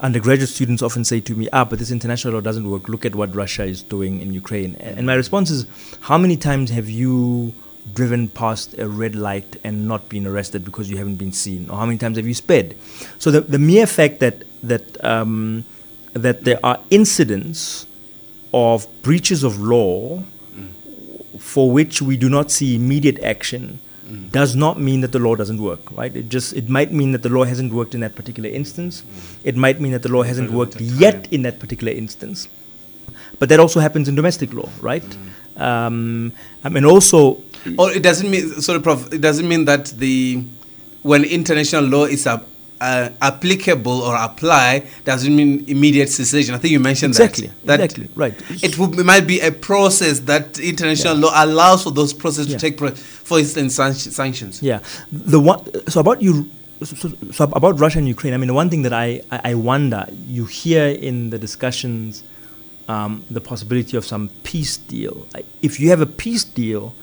undergraduate 0.00 0.48
students 0.48 0.82
often 0.82 1.04
say 1.04 1.20
to 1.20 1.34
me, 1.34 1.48
ah, 1.52 1.64
but 1.64 1.78
this 1.78 1.90
international 1.90 2.34
law 2.34 2.40
doesn't 2.40 2.68
work. 2.68 2.88
Look 2.88 3.04
at 3.04 3.14
what 3.14 3.34
Russia 3.34 3.64
is 3.64 3.82
doing 3.82 4.20
in 4.20 4.32
Ukraine. 4.32 4.76
And 4.80 4.98
and 4.98 5.06
my 5.06 5.14
response 5.14 5.50
is, 5.50 5.66
how 6.00 6.18
many 6.18 6.36
times 6.36 6.70
have 6.70 6.88
you 6.88 7.54
driven 7.94 8.28
past 8.28 8.78
a 8.78 8.86
red 8.86 9.14
light 9.14 9.56
and 9.64 9.88
not 9.88 10.08
been 10.08 10.26
arrested 10.26 10.64
because 10.64 10.90
you 10.90 10.96
haven't 10.96 11.16
been 11.16 11.32
seen? 11.32 11.68
Or 11.70 11.78
how 11.78 11.86
many 11.86 11.98
times 11.98 12.16
have 12.16 12.26
you 12.26 12.34
sped? 12.34 12.76
So 13.18 13.30
the, 13.30 13.40
the 13.40 13.58
mere 13.58 13.86
fact 13.86 14.20
that, 14.20 14.44
that, 14.62 15.02
um, 15.04 15.64
that 16.12 16.44
there 16.44 16.60
are 16.62 16.78
incidents 16.90 17.86
of 18.52 18.86
breaches 19.02 19.42
of 19.42 19.60
law 19.60 20.22
for 21.38 21.70
which 21.70 22.02
we 22.02 22.16
do 22.16 22.28
not 22.28 22.50
see 22.50 22.76
immediate 22.76 23.18
action 23.20 23.78
does 24.30 24.54
not 24.56 24.78
mean 24.78 25.00
that 25.00 25.12
the 25.12 25.18
law 25.18 25.34
doesn't 25.34 25.60
work, 25.60 25.80
right? 25.92 26.14
It 26.14 26.28
just 26.28 26.52
it 26.54 26.68
might 26.68 26.92
mean 26.92 27.12
that 27.12 27.22
the 27.22 27.28
law 27.28 27.44
hasn't 27.44 27.72
worked 27.72 27.94
in 27.94 28.00
that 28.00 28.14
particular 28.14 28.48
instance. 28.48 29.04
It 29.44 29.56
might 29.56 29.80
mean 29.80 29.92
that 29.92 30.02
the 30.02 30.08
law 30.08 30.22
hasn't 30.22 30.50
worked 30.50 30.80
yet 30.80 31.28
in 31.32 31.42
that 31.42 31.58
particular 31.58 31.92
instance. 31.92 32.48
But 33.38 33.48
that 33.48 33.60
also 33.60 33.80
happens 33.80 34.08
in 34.08 34.14
domestic 34.14 34.52
law, 34.52 34.68
right? 34.80 35.04
Um, 35.56 36.32
I 36.64 36.68
mean, 36.68 36.84
also, 36.84 37.42
Or 37.78 37.90
it 37.92 38.02
doesn't 38.02 38.30
mean, 38.30 38.60
sorry, 38.60 38.80
Prof, 38.80 39.12
it 39.12 39.20
doesn't 39.20 39.46
mean 39.48 39.64
that 39.66 39.86
the 39.86 40.42
when 41.02 41.24
international 41.24 41.84
law 41.84 42.04
is 42.04 42.26
uh, 42.26 42.42
uh, 42.80 43.10
applicable 43.20 44.00
or 44.02 44.14
apply 44.16 44.86
doesn't 45.04 45.34
mean 45.34 45.64
immediate 45.68 46.08
cessation. 46.08 46.54
I 46.54 46.58
think 46.58 46.72
you 46.72 46.80
mentioned 46.80 47.10
Exactly, 47.12 47.48
that. 47.48 47.78
That 47.78 47.80
exactly, 47.80 48.08
right. 48.14 48.34
It, 48.62 48.78
would, 48.78 48.98
it 48.98 49.04
might 49.04 49.26
be 49.26 49.40
a 49.40 49.52
process 49.52 50.20
that 50.20 50.58
international 50.58 51.16
law 51.16 51.32
allows 51.44 51.82
for 51.84 51.90
those 51.90 52.12
processes 52.12 52.48
Yeah. 52.52 52.58
to 52.58 52.60
take 52.60 52.78
place. 52.78 52.98
For 53.00 53.38
instance, 53.38 53.74
sanctions. 53.74 54.62
Yeah, 54.62 54.80
the 55.12 55.38
one. 55.40 55.60
So 55.88 56.00
about 56.00 56.20
you, 56.22 56.48
so, 56.82 57.08
so- 57.32 57.44
about 57.44 57.78
Russia 57.78 57.98
and 57.98 58.08
Ukraine. 58.08 58.34
I 58.34 58.38
mean, 58.38 58.48
the 58.48 58.54
one 58.54 58.70
thing 58.70 58.82
that 58.82 58.92
I, 58.92 59.20
I 59.30 59.40
I 59.50 59.54
wonder, 59.54 60.06
you 60.26 60.46
hear 60.46 60.86
in 60.86 61.30
the 61.30 61.38
discussions, 61.38 62.24
um, 62.88 63.24
the 63.30 63.40
possibility 63.40 63.96
of 63.96 64.04
some 64.04 64.30
peace 64.42 64.76
deal. 64.76 65.26
If 65.62 65.78
you 65.80 65.90
have 65.90 66.00
a 66.00 66.06
peace 66.24 66.44
deal, 66.44 66.94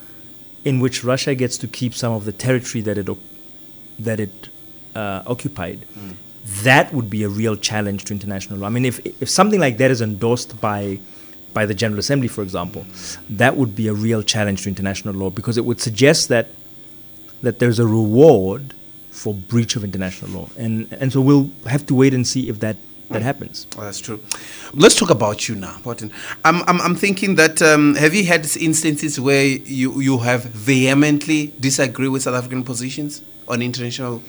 in 0.66 0.80
which 0.82 1.04
Russia 1.04 1.34
gets 1.36 1.56
to 1.60 1.68
keep 1.68 1.94
some 1.94 2.12
of 2.12 2.26
the 2.26 2.34
territory 2.34 2.82
that 2.82 2.98
it 2.98 3.08
that 4.08 4.20
it 4.20 4.50
uh, 4.98 5.22
occupied, 5.28 5.86
that 6.64 6.94
would 6.94 7.10
be 7.10 7.24
a 7.24 7.30
real 7.30 7.56
challenge 7.56 8.06
to 8.06 8.14
international 8.14 8.60
law. 8.60 8.68
I 8.68 8.70
mean, 8.70 8.86
if 8.86 8.98
if 9.22 9.30
something 9.30 9.60
like 9.60 9.78
that 9.78 9.92
is 9.92 10.02
endorsed 10.02 10.60
by 10.62 11.00
by 11.54 11.66
the 11.66 11.74
General 11.74 12.00
Assembly, 12.00 12.28
for 12.28 12.44
example, 12.48 12.86
that 13.30 13.58
would 13.58 13.76
be 13.76 13.88
a 13.88 13.94
real 13.94 14.22
challenge 14.24 14.64
to 14.64 14.70
international 14.70 15.14
law 15.14 15.30
because 15.30 15.58
it 15.58 15.66
would 15.66 15.82
suggest 15.82 16.30
that 16.30 16.48
that 17.42 17.60
there's 17.60 17.80
a 17.80 17.88
reward 17.88 18.74
for 19.12 19.34
breach 19.34 19.76
of 19.76 19.84
international 19.84 20.32
law, 20.32 20.48
and 20.58 20.92
and 21.02 21.14
so 21.14 21.22
we'll 21.22 21.50
have 21.76 21.86
to 21.92 21.96
wait 22.02 22.14
and 22.14 22.26
see 22.34 22.50
if 22.50 22.60
that 22.66 22.78
that 23.10 23.22
happens. 23.22 23.68
Oh, 23.78 23.82
that's 23.82 24.00
true. 24.00 24.20
Let's 24.74 24.96
talk 24.96 25.10
about 25.10 25.48
you 25.48 25.56
now, 25.56 25.78
Martin. 25.86 26.12
I'm, 26.44 26.62
I'm, 26.68 26.82
I'm 26.82 26.96
thinking 26.96 27.36
that 27.36 27.62
um, 27.62 27.96
have 27.96 28.14
you 28.14 28.26
had 28.26 28.46
instances 28.58 29.18
where 29.18 29.46
you, 29.46 30.02
you 30.02 30.18
have 30.20 30.44
vehemently 30.44 31.54
disagree 31.58 32.10
with 32.10 32.24
South 32.24 32.36
African 32.36 32.64
positions 32.66 33.22
on 33.48 33.62
international 33.62 34.22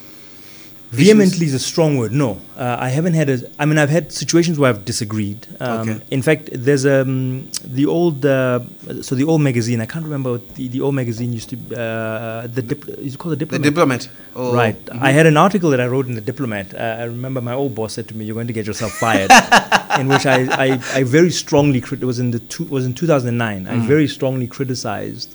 Vehemently 0.91 1.45
is 1.45 1.53
a 1.53 1.59
strong 1.59 1.99
word. 1.99 2.13
No, 2.13 2.41
uh, 2.57 2.77
I 2.81 2.89
haven't 2.89 3.13
had 3.13 3.29
a. 3.29 3.39
I 3.59 3.67
mean, 3.67 3.77
I've 3.77 3.91
had 3.91 4.11
situations 4.11 4.59
where 4.59 4.71
I've 4.71 4.85
disagreed. 4.87 5.47
Um, 5.61 5.79
Okay. 5.91 6.01
In 6.11 6.23
fact, 6.23 6.49
there's 6.53 6.87
um, 6.87 7.49
the 7.63 7.85
old. 7.85 8.25
Uh, 8.25 8.61
so 9.03 9.15
the 9.15 9.25
old 9.25 9.43
magazine. 9.43 9.83
I 9.83 9.87
can't 9.87 10.05
remember 10.05 10.31
what 10.33 10.55
the, 10.55 10.67
the 10.69 10.81
old 10.81 10.95
magazine 10.95 11.33
used 11.35 11.51
to. 11.51 11.57
Uh, 11.77 12.47
the 12.47 12.63
dip, 12.63 12.89
is 12.89 13.15
it 13.15 13.19
called 13.19 13.33
the 13.33 13.37
diplomat? 13.37 13.63
The 13.63 13.71
diplomat? 13.71 14.09
Or, 14.35 14.55
Right. 14.55 14.83
Mhm. 14.87 15.03
I 15.03 15.11
had 15.11 15.27
an 15.27 15.37
article 15.37 15.69
that 15.71 15.81
I 15.81 15.87
wrote 15.87 16.07
in 16.07 16.15
the 16.15 16.23
Diplomat. 16.23 16.73
Uh, 16.75 16.79
I 16.79 17.05
remember 17.05 17.43
my 17.43 17.53
old 17.53 17.75
boss 17.75 17.93
said 17.93 18.09
to 18.09 18.17
me, 18.17 18.25
"You're 18.25 18.35
going 18.41 18.47
to 18.47 18.55
get 18.55 18.67
yourself 18.67 18.93
fired," 18.93 19.31
in 20.01 20.09
which 20.09 20.25
I, 20.25 20.39
I, 20.67 20.69
I 20.95 21.03
very 21.03 21.31
strongly 21.31 21.83
crit- 21.83 22.03
it 22.03 22.07
was 22.07 22.19
in 22.19 22.31
the 22.31 22.39
two, 22.39 22.65
was 22.65 22.87
in 22.87 22.95
2009. 22.95 23.67
I 23.69 23.77
very 23.87 24.09
strongly 24.09 24.47
criticized 24.47 25.35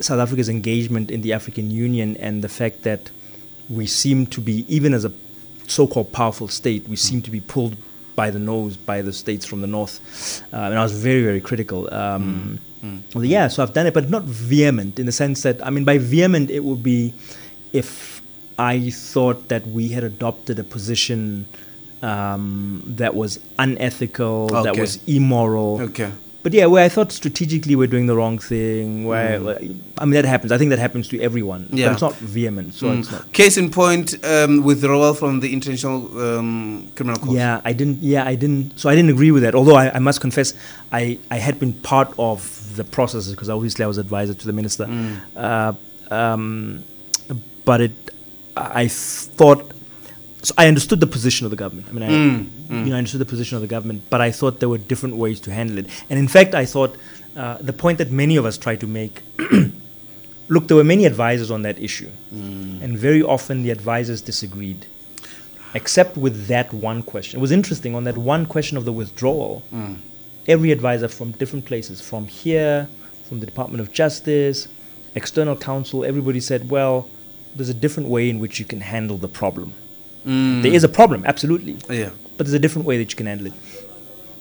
South 0.00 0.18
Africa's 0.20 0.50
engagement 0.50 1.10
in 1.10 1.22
the 1.22 1.32
African 1.32 1.70
Union 1.70 2.16
and 2.18 2.42
the 2.44 2.48
fact 2.50 2.82
that 2.82 3.10
we 3.68 3.86
seem 3.86 4.26
to 4.26 4.40
be, 4.40 4.64
even 4.68 4.94
as 4.94 5.04
a 5.04 5.12
so-called 5.66 6.12
powerful 6.12 6.48
state, 6.48 6.88
we 6.88 6.96
seem 6.96 7.22
to 7.22 7.30
be 7.30 7.40
pulled 7.40 7.76
by 8.14 8.30
the 8.30 8.38
nose 8.38 8.76
by 8.76 9.02
the 9.02 9.12
states 9.12 9.44
from 9.44 9.60
the 9.60 9.66
north, 9.66 10.42
uh, 10.52 10.56
and 10.56 10.78
I 10.78 10.82
was 10.82 10.92
very 10.92 11.22
very 11.22 11.40
critical. 11.40 11.92
Um, 11.92 12.58
well, 13.14 13.24
yeah, 13.24 13.48
so 13.48 13.62
I've 13.62 13.74
done 13.74 13.86
it, 13.86 13.94
but 13.94 14.08
not 14.08 14.22
vehement 14.22 14.98
in 14.98 15.06
the 15.06 15.12
sense 15.12 15.42
that 15.42 15.64
I 15.66 15.70
mean 15.70 15.84
by 15.84 15.98
vehement 15.98 16.50
it 16.50 16.64
would 16.64 16.82
be 16.82 17.12
if 17.72 18.22
I 18.58 18.90
thought 18.90 19.48
that 19.48 19.66
we 19.66 19.88
had 19.88 20.04
adopted 20.04 20.58
a 20.58 20.64
position 20.64 21.46
um, 22.00 22.82
that 22.86 23.14
was 23.14 23.38
unethical, 23.58 24.48
that 24.48 24.78
was 24.78 24.98
immoral. 25.06 25.80
Okay. 25.82 26.12
But 26.46 26.52
yeah, 26.54 26.66
where 26.66 26.84
I 26.84 26.88
thought 26.88 27.10
strategically 27.10 27.74
we're 27.74 27.88
doing 27.88 28.06
the 28.06 28.14
wrong 28.14 28.38
thing. 28.38 29.04
Where 29.04 29.42
where- 29.42 29.58
I 29.98 30.04
mean 30.04 30.12
that 30.12 30.24
happens. 30.24 30.52
I 30.52 30.58
think 30.58 30.70
that 30.70 30.78
happens 30.78 31.08
to 31.08 31.20
everyone. 31.20 31.62
Yeah. 31.72 31.86
But 31.86 31.92
it's 31.94 32.02
not 32.02 32.14
vehement, 32.36 32.74
so 32.74 32.86
Mm. 32.86 33.00
it's 33.00 33.10
not. 33.10 33.32
Case 33.32 33.56
in 33.56 33.68
point, 33.68 34.14
um, 34.24 34.62
withdrawal 34.62 35.12
from 35.14 35.40
the 35.40 35.52
International 35.52 35.96
um, 36.26 36.86
Criminal 36.94 37.18
Court. 37.18 37.36
Yeah, 37.36 37.60
I 37.64 37.72
didn't. 37.72 37.98
Yeah, 38.00 38.22
I 38.32 38.36
didn't. 38.36 38.78
So 38.78 38.88
I 38.88 38.94
didn't 38.94 39.10
agree 39.10 39.32
with 39.32 39.42
that. 39.42 39.56
Although 39.56 39.74
I, 39.74 39.86
I 39.96 39.98
must 39.98 40.20
confess, 40.20 40.54
I, 40.92 41.18
I 41.32 41.38
had 41.38 41.58
been 41.58 41.72
part 41.72 42.14
of 42.16 42.38
the 42.76 42.84
processes 42.84 43.32
because 43.32 43.50
obviously 43.50 43.82
I 43.84 43.88
was 43.88 43.98
advisor 43.98 44.34
to 44.34 44.46
the 44.46 44.52
minister. 44.52 44.86
Uh, 45.34 45.72
um, 46.12 46.84
but 47.64 47.80
it, 47.80 48.10
I 48.56 48.86
thought. 48.86 49.72
So 50.46 50.54
I 50.56 50.68
understood 50.68 51.00
the 51.00 51.08
position 51.08 51.44
of 51.44 51.50
the 51.50 51.56
government. 51.56 51.88
I 51.90 51.92
mean, 51.92 52.04
I, 52.04 52.08
mm, 52.08 52.70
you 52.70 52.76
know, 52.76 52.92
mm. 52.92 52.94
I 52.94 52.98
understood 52.98 53.20
the 53.20 53.24
position 53.34 53.56
of 53.56 53.62
the 53.62 53.66
government, 53.66 54.04
but 54.08 54.20
I 54.20 54.30
thought 54.30 54.60
there 54.60 54.68
were 54.68 54.78
different 54.78 55.16
ways 55.16 55.40
to 55.40 55.52
handle 55.52 55.76
it. 55.78 55.86
And 56.08 56.20
in 56.20 56.28
fact, 56.28 56.54
I 56.54 56.64
thought 56.64 56.94
uh, 57.34 57.58
the 57.58 57.72
point 57.72 57.98
that 57.98 58.12
many 58.12 58.36
of 58.36 58.44
us 58.46 58.56
try 58.56 58.76
to 58.76 58.86
make. 58.86 59.22
look, 60.48 60.68
there 60.68 60.76
were 60.76 60.84
many 60.84 61.04
advisors 61.04 61.50
on 61.50 61.62
that 61.62 61.80
issue, 61.80 62.10
mm. 62.32 62.80
and 62.80 62.96
very 62.96 63.24
often 63.24 63.64
the 63.64 63.70
advisors 63.70 64.20
disagreed 64.20 64.86
except 65.74 66.16
with 66.16 66.46
that 66.46 66.72
one 66.72 67.02
question. 67.02 67.40
It 67.40 67.42
was 67.42 67.50
interesting 67.50 67.96
on 67.96 68.04
that 68.04 68.16
one 68.16 68.46
question 68.46 68.76
of 68.76 68.84
the 68.84 68.92
withdrawal. 68.92 69.64
Every 70.46 70.70
advisor 70.70 71.08
from 71.08 71.32
different 71.32 71.64
places, 71.64 72.00
from 72.00 72.28
here, 72.28 72.88
from 73.28 73.40
the 73.40 73.46
Department 73.46 73.80
of 73.80 73.92
Justice, 73.92 74.68
external 75.16 75.56
counsel, 75.56 76.04
everybody 76.04 76.38
said, 76.38 76.70
"Well, 76.70 77.08
there's 77.56 77.68
a 77.68 77.74
different 77.74 78.08
way 78.08 78.30
in 78.30 78.38
which 78.38 78.60
you 78.60 78.64
can 78.64 78.80
handle 78.80 79.16
the 79.16 79.32
problem. 79.42 79.72
There 80.26 80.74
is 80.74 80.82
a 80.84 80.88
problem, 80.88 81.22
absolutely, 81.24 81.76
Yeah. 81.88 82.10
but 82.36 82.46
there's 82.46 82.54
a 82.54 82.58
different 82.58 82.86
way 82.86 82.98
that 82.98 83.08
you 83.12 83.16
can 83.16 83.26
handle 83.26 83.46
it." 83.46 83.54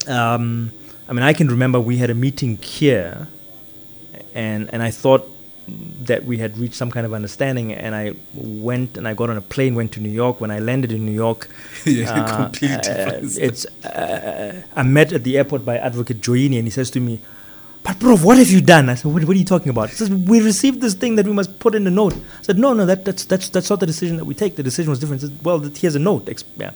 Um, 0.10 0.72
I 1.08 1.14
mean, 1.14 1.24
I 1.24 1.34
can 1.34 1.48
remember 1.48 1.80
we 1.80 1.98
had 1.98 2.10
a 2.10 2.16
meeting 2.16 2.58
here, 2.58 3.28
and 4.34 4.70
and 4.74 4.82
I 4.82 4.92
thought 4.92 5.24
that 6.08 6.26
we 6.26 6.38
had 6.38 6.58
reached 6.60 6.76
some 6.76 6.92
kind 6.92 7.06
of 7.06 7.14
understanding, 7.14 7.74
and 7.74 7.96
I 7.96 8.14
went 8.34 8.98
and 8.98 9.08
I 9.08 9.14
got 9.14 9.30
on 9.30 9.38
a 9.38 9.42
plane, 9.42 9.74
went 9.76 9.92
to 9.94 10.00
New 10.00 10.12
York. 10.24 10.40
When 10.42 10.52
I 10.52 10.60
landed 10.60 10.92
in 10.92 11.06
New 11.06 11.12
York, 11.26 11.48
Yeah, 11.86 12.36
complete 12.36 12.82
difference. 12.84 13.38
it's 13.38 13.66
uh, 13.86 14.62
I'm 14.76 14.94
met 14.94 15.12
at 15.14 15.24
the 15.24 15.38
airport 15.38 15.66
by 15.66 15.78
Advocate 15.78 16.20
Joini, 16.22 16.58
and 16.58 16.66
he 16.66 16.72
says 16.72 16.90
to 16.92 17.00
me, 17.00 17.20
"But 17.86 18.00
bro, 18.00 18.18
what 18.18 18.38
have 18.42 18.50
you 18.56 18.62
done?" 18.62 18.90
I 18.90 18.96
said, 18.96 19.12
"What, 19.14 19.24
what 19.28 19.36
are 19.36 19.40
you 19.40 19.46
talking 19.56 19.70
about?" 19.70 19.90
He 19.92 19.96
says, 19.96 20.10
"We 20.10 20.42
received 20.42 20.82
this 20.82 20.96
thing 21.02 21.16
that 21.18 21.26
we 21.26 21.34
must 21.34 21.52
put 21.60 21.74
in 21.76 21.86
a 21.88 21.92
note." 21.92 22.16
I 22.16 22.44
said, 22.48 22.58
"No, 22.66 22.74
no, 22.74 22.86
that, 22.86 23.06
that's 23.06 23.24
that's 23.26 23.48
that's 23.50 23.70
not 23.70 23.80
the 23.80 23.86
decision 23.94 24.18
that 24.18 24.26
we 24.26 24.34
take. 24.44 24.56
The 24.56 24.64
decision 24.64 24.90
was 24.90 25.00
different." 25.00 25.22
He 25.22 25.28
said, 25.28 25.38
"Well, 25.44 25.60
here's 25.60 25.96
a 25.96 26.00
note." 26.00 26.24
Yeah. 26.58 26.72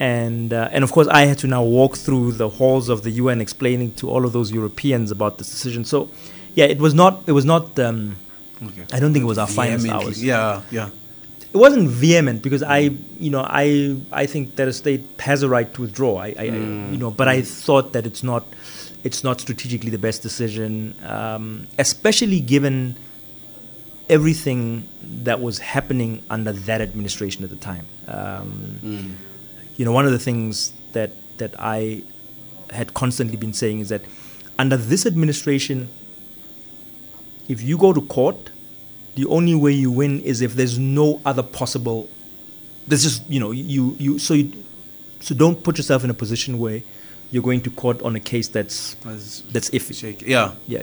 And 0.00 0.52
uh, 0.52 0.68
and 0.72 0.82
of 0.84 0.90
course, 0.92 1.06
I 1.08 1.22
had 1.26 1.38
to 1.38 1.46
now 1.46 1.62
walk 1.62 1.96
through 1.96 2.32
the 2.32 2.48
halls 2.48 2.88
of 2.88 3.02
the 3.04 3.10
UN, 3.22 3.40
explaining 3.40 3.92
to 4.00 4.10
all 4.10 4.24
of 4.24 4.32
those 4.32 4.50
Europeans 4.50 5.10
about 5.12 5.38
this 5.38 5.48
decision. 5.50 5.84
So, 5.84 6.10
yeah, 6.54 6.64
it 6.64 6.78
was 6.78 6.92
not 6.94 7.22
it 7.26 7.32
was 7.32 7.44
not. 7.44 7.78
Um, 7.78 8.16
Okay. 8.64 8.84
I 8.92 9.00
don't 9.00 9.12
think 9.12 9.24
it 9.24 9.26
was 9.26 9.38
our 9.38 9.48
finest 9.48 9.88
hours 9.88 10.22
Yeah, 10.22 10.60
yeah. 10.70 10.90
it 11.52 11.56
wasn't 11.56 11.88
vehement 11.90 12.42
because 12.42 12.62
I, 12.62 12.78
you 13.18 13.28
know, 13.34 13.42
I 13.44 13.96
I 14.12 14.24
think 14.26 14.54
that 14.54 14.68
a 14.68 14.72
state 14.72 15.02
has 15.18 15.42
a 15.42 15.48
right 15.48 15.68
to 15.74 15.80
withdraw. 15.82 16.18
I, 16.18 16.28
I 16.38 16.42
I- 16.42 16.44
you 16.92 16.98
know, 17.02 17.10
but 17.10 17.26
I 17.26 17.42
thought 17.42 17.92
that 17.94 18.06
it's 18.06 18.22
not, 18.22 18.44
it's 19.04 19.24
not 19.24 19.40
strategically 19.40 19.90
the 19.90 19.98
best 19.98 20.22
decision, 20.22 20.94
um, 21.04 21.66
especially 21.78 22.40
given 22.40 22.96
everything 24.08 24.88
that 25.24 25.40
was 25.40 25.58
happening 25.58 26.22
under 26.30 26.52
that 26.52 26.80
administration 26.80 27.44
at 27.44 27.50
the 27.50 27.56
time. 27.56 27.86
Um, 28.06 29.16
You 29.76 29.84
know, 29.86 29.92
one 29.92 30.04
of 30.04 30.12
the 30.12 30.18
things 30.18 30.72
that 30.92 31.10
that 31.38 31.54
I 31.58 32.02
had 32.70 32.94
constantly 32.94 33.36
been 33.36 33.54
saying 33.54 33.80
is 33.80 33.88
that 33.88 34.02
under 34.58 34.76
this 34.76 35.06
administration, 35.06 35.88
if 37.48 37.62
you 37.62 37.76
go 37.78 37.92
to 37.92 38.00
court, 38.02 38.50
the 39.14 39.26
only 39.26 39.54
way 39.54 39.72
you 39.72 39.90
win 39.90 40.20
is 40.20 40.40
if 40.40 40.54
there's 40.54 40.78
no 40.78 41.20
other 41.24 41.42
possible. 41.42 42.08
There's 42.86 43.02
just 43.02 43.28
you 43.30 43.40
know 43.40 43.50
you 43.50 43.96
you 43.98 44.18
so 44.18 44.34
you 44.34 44.52
so 45.20 45.34
don't 45.34 45.62
put 45.62 45.78
yourself 45.78 46.04
in 46.04 46.10
a 46.10 46.14
position 46.14 46.58
where 46.58 46.82
you're 47.32 47.42
going 47.42 47.62
to 47.62 47.70
court 47.70 48.00
on 48.02 48.14
a 48.14 48.20
case 48.20 48.46
that's 48.48 48.94
that's 49.54 49.70
iffy. 49.70 49.94
shaky. 49.98 50.26
Yeah. 50.26 50.52
Yeah, 50.68 50.82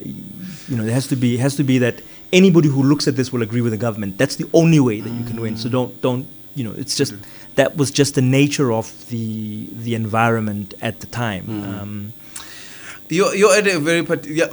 you 0.67 0.75
know 0.75 0.83
there 0.83 0.93
has 0.93 1.07
to 1.07 1.15
be 1.15 1.37
has 1.37 1.55
to 1.55 1.63
be 1.63 1.77
that 1.77 2.01
anybody 2.33 2.67
who 2.67 2.83
looks 2.83 3.07
at 3.07 3.15
this 3.15 3.31
will 3.31 3.43
agree 3.43 3.61
with 3.61 3.71
the 3.71 3.77
government. 3.77 4.17
That's 4.17 4.35
the 4.35 4.49
only 4.53 4.79
way 4.79 4.99
that 4.99 5.11
you 5.11 5.23
can 5.23 5.39
win. 5.39 5.55
So 5.55 5.69
don't 5.69 6.01
don't 6.01 6.27
you 6.55 6.63
know 6.65 6.73
it's 6.75 6.97
just 6.97 7.13
that 7.55 7.77
was 7.77 7.91
just 7.91 8.15
the 8.15 8.21
nature 8.21 8.73
of 8.73 9.07
the 9.09 9.69
the 9.71 9.93
environment 9.95 10.73
at 10.81 10.99
the 11.01 11.07
time. 11.07 11.45
Um, 11.63 12.13
You're, 13.11 13.33
you're 13.33 13.55
at 13.55 13.65
a 13.65 13.79
very, 13.79 14.05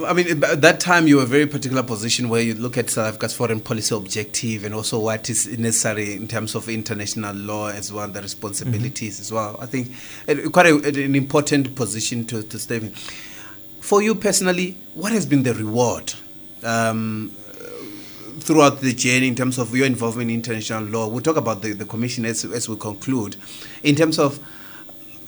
I 0.07 0.14
mean, 0.14 0.42
at 0.42 0.62
that 0.62 0.81
time 0.81 1.07
you 1.07 1.16
were 1.16 1.25
a 1.25 1.27
very 1.27 1.45
particular 1.45 1.83
position 1.83 2.31
where 2.31 2.40
you 2.40 2.55
look 2.55 2.79
at 2.79 2.88
South 2.88 3.09
Africa's 3.09 3.35
foreign 3.35 3.61
policy 3.61 3.95
objective 3.95 4.64
and 4.64 4.75
also 4.75 4.99
what 4.99 5.29
is 5.29 5.47
necessary 5.59 6.14
in 6.14 6.27
terms 6.27 6.55
of 6.55 6.66
international 6.71 7.37
law 7.37 7.69
as 7.69 7.92
well, 7.92 8.09
the 8.09 8.23
responsibilities 8.23 9.21
as 9.21 9.31
well. 9.31 9.59
I 9.61 9.66
think 9.66 9.92
uh, 10.27 10.49
quite 10.49 10.64
a, 10.64 10.77
an 10.88 11.14
important 11.14 11.75
position 11.75 12.25
to, 12.29 12.42
to 12.45 12.59
step 12.59 12.81
in. 12.81 12.92
For 13.81 14.03
you 14.03 14.14
personally, 14.14 14.79
what 14.95 15.12
has 15.12 15.27
been 15.27 15.42
the 15.42 15.53
reward 15.53 16.14
um, 16.62 17.33
throughout 18.40 18.81
the 18.81 18.95
journey 18.95 19.29
in 19.29 19.35
terms 19.35 19.59
of 19.59 19.77
your 19.77 19.85
involvement 19.85 20.31
in 20.31 20.37
international 20.37 20.85
law? 20.85 21.09
We'll 21.09 21.21
talk 21.21 21.37
about 21.37 21.61
the, 21.61 21.75
the 21.75 21.85
commission 21.85 22.25
as, 22.25 22.42
as 22.47 22.71
we 22.71 22.77
conclude. 22.77 23.37
In 23.83 23.97
terms 23.97 24.19
of 24.19 24.40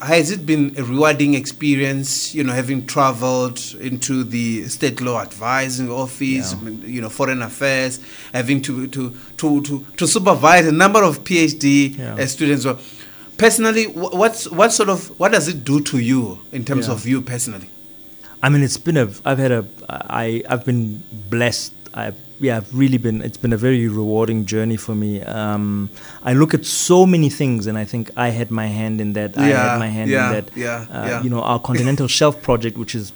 has 0.01 0.31
it 0.31 0.47
been 0.47 0.75
a 0.79 0.85
rewarding 0.85 1.35
experience, 1.35 2.35
you 2.35 2.45
know, 2.45 2.53
having 2.53 2.87
traveled 2.87 3.59
into 3.81 4.23
the 4.25 4.69
state 4.69 5.01
law 5.01 5.21
advising 5.21 5.91
office, 5.91 6.55
Yeah. 6.55 6.71
you 6.87 7.01
know, 7.01 7.09
foreign 7.09 7.43
affairs, 7.43 7.99
having 8.33 8.63
to 8.63 8.87
to 8.89 9.15
to 9.39 9.61
to, 9.63 9.85
to 9.97 10.07
supervise 10.07 10.67
a 10.67 10.73
number 10.73 11.03
of 11.03 11.25
PhD 11.25 11.99
Yeah. 11.99 12.15
uh, 12.15 12.27
students? 12.27 12.65
Personally, 13.37 13.85
what's 13.87 14.49
what 14.51 14.73
sort 14.73 14.89
of 14.89 15.09
what 15.19 15.33
does 15.33 15.49
it 15.49 15.65
do 15.65 15.81
to 15.83 15.99
you 15.99 16.39
in 16.53 16.65
terms 16.65 16.87
Yeah. 16.87 16.95
of 16.95 17.07
you 17.07 17.21
personally? 17.21 17.69
I 18.43 18.49
mean, 18.51 18.63
it's 18.63 18.77
been 18.77 18.97
a. 18.97 19.09
I've 19.25 19.39
had 19.39 19.51
a. 19.53 19.65
I. 19.89 20.43
I've 20.49 20.65
been 20.65 21.03
blessed. 21.29 21.73
I. 21.95 22.13
Yeah, 22.41 22.59
I've 22.59 22.73
really 22.73 22.99
been. 22.99 23.21
It's 23.23 23.37
been 23.37 23.53
a 23.53 23.57
very 23.57 23.89
rewarding 23.89 24.45
journey 24.47 24.77
for 24.77 24.95
me. 24.95 25.23
Um, 25.23 25.91
I 26.23 26.35
look 26.35 26.55
at 26.55 26.65
so 26.65 27.05
many 27.05 27.31
things, 27.31 27.67
and 27.67 27.77
I 27.77 27.85
think 27.85 28.11
I 28.17 28.29
had 28.29 28.51
my 28.51 28.67
hand 28.67 29.01
in 29.01 29.13
that. 29.15 29.37
I 29.37 29.49
Yeah, 29.49 29.71
had 29.73 29.79
my 29.81 29.89
hand 29.89 30.11
yeah, 30.11 30.27
in 30.29 30.33
that. 30.35 30.57
yeah, 30.57 30.87
uh, 30.91 31.07
yeah. 31.09 31.23
You 31.23 31.31
know, 31.31 31.43
our 31.43 31.59
continental 31.59 32.07
shelf 32.07 32.41
project, 32.43 32.79
which 32.79 32.95
is 32.95 33.13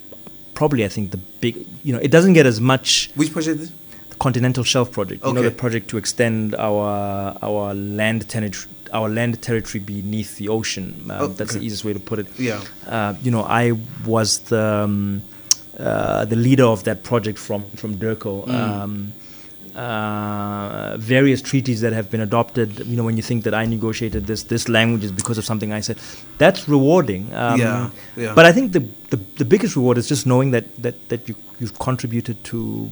probably, 0.54 0.84
I 0.84 0.88
think, 0.88 1.12
the 1.12 1.18
big. 1.40 1.54
You 1.84 1.92
know, 1.92 2.00
it 2.00 2.10
doesn't 2.10 2.32
get 2.32 2.46
as 2.46 2.60
much 2.60 3.10
Which 3.14 3.32
project? 3.32 3.60
is 3.60 3.68
it? 3.70 3.74
the 4.10 4.16
continental 4.16 4.64
shelf 4.64 4.90
project. 4.90 5.22
Okay. 5.22 5.28
You 5.30 5.34
know, 5.34 5.42
the 5.42 5.52
project 5.54 5.88
to 5.90 5.98
extend 5.98 6.54
our 6.56 7.36
our 7.42 7.74
land 7.74 8.28
territory, 8.28 8.66
our 8.92 9.08
land 9.08 9.40
territory 9.40 9.78
beneath 9.84 10.36
the 10.38 10.48
ocean. 10.48 10.86
Um, 11.10 11.10
Oh, 11.20 11.26
That's 11.28 11.54
the 11.54 11.60
easiest 11.64 11.84
way 11.84 11.92
to 11.92 12.00
put 12.00 12.18
it 12.18 12.26
Yeah. 12.38 12.60
uh, 12.88 13.14
you 13.22 13.30
know, 13.30 13.44
I 13.44 13.72
was 14.04 14.40
the 14.50 14.82
um, 14.84 15.22
uh, 15.78 16.24
the 16.24 16.36
leader 16.36 16.64
of 16.64 16.84
that 16.84 17.02
project 17.02 17.38
from 17.38 17.64
from 17.76 17.96
DIRCO. 17.96 18.48
Um, 18.48 19.12
uh, 19.74 20.96
various 20.98 21.40
treaties 21.40 21.80
that 21.80 21.94
have 21.94 22.10
been 22.10 22.20
adopted. 22.20 22.86
You 22.86 22.96
know, 22.96 23.04
when 23.04 23.16
you 23.16 23.22
think 23.22 23.44
that 23.44 23.54
I 23.54 23.64
negotiated 23.64 24.26
this 24.26 24.42
this 24.42 24.68
language 24.68 25.04
is 25.04 25.12
because 25.12 25.38
of 25.38 25.44
something 25.44 25.72
I 25.72 25.80
said, 25.80 25.96
that's 26.36 26.68
rewarding. 26.68 27.32
Um, 27.34 27.58
Yeah, 27.58 27.90
yeah. 28.16 28.34
But 28.34 28.44
I 28.44 28.52
think 28.52 28.72
the, 28.72 28.80
the 29.08 29.18
the 29.36 29.44
biggest 29.46 29.74
reward 29.76 29.96
is 29.96 30.08
just 30.08 30.26
knowing 30.26 30.50
that 30.50 30.64
that 30.82 31.08
that 31.08 31.28
you 31.28 31.36
you've 31.58 31.78
contributed 31.78 32.44
to 32.44 32.90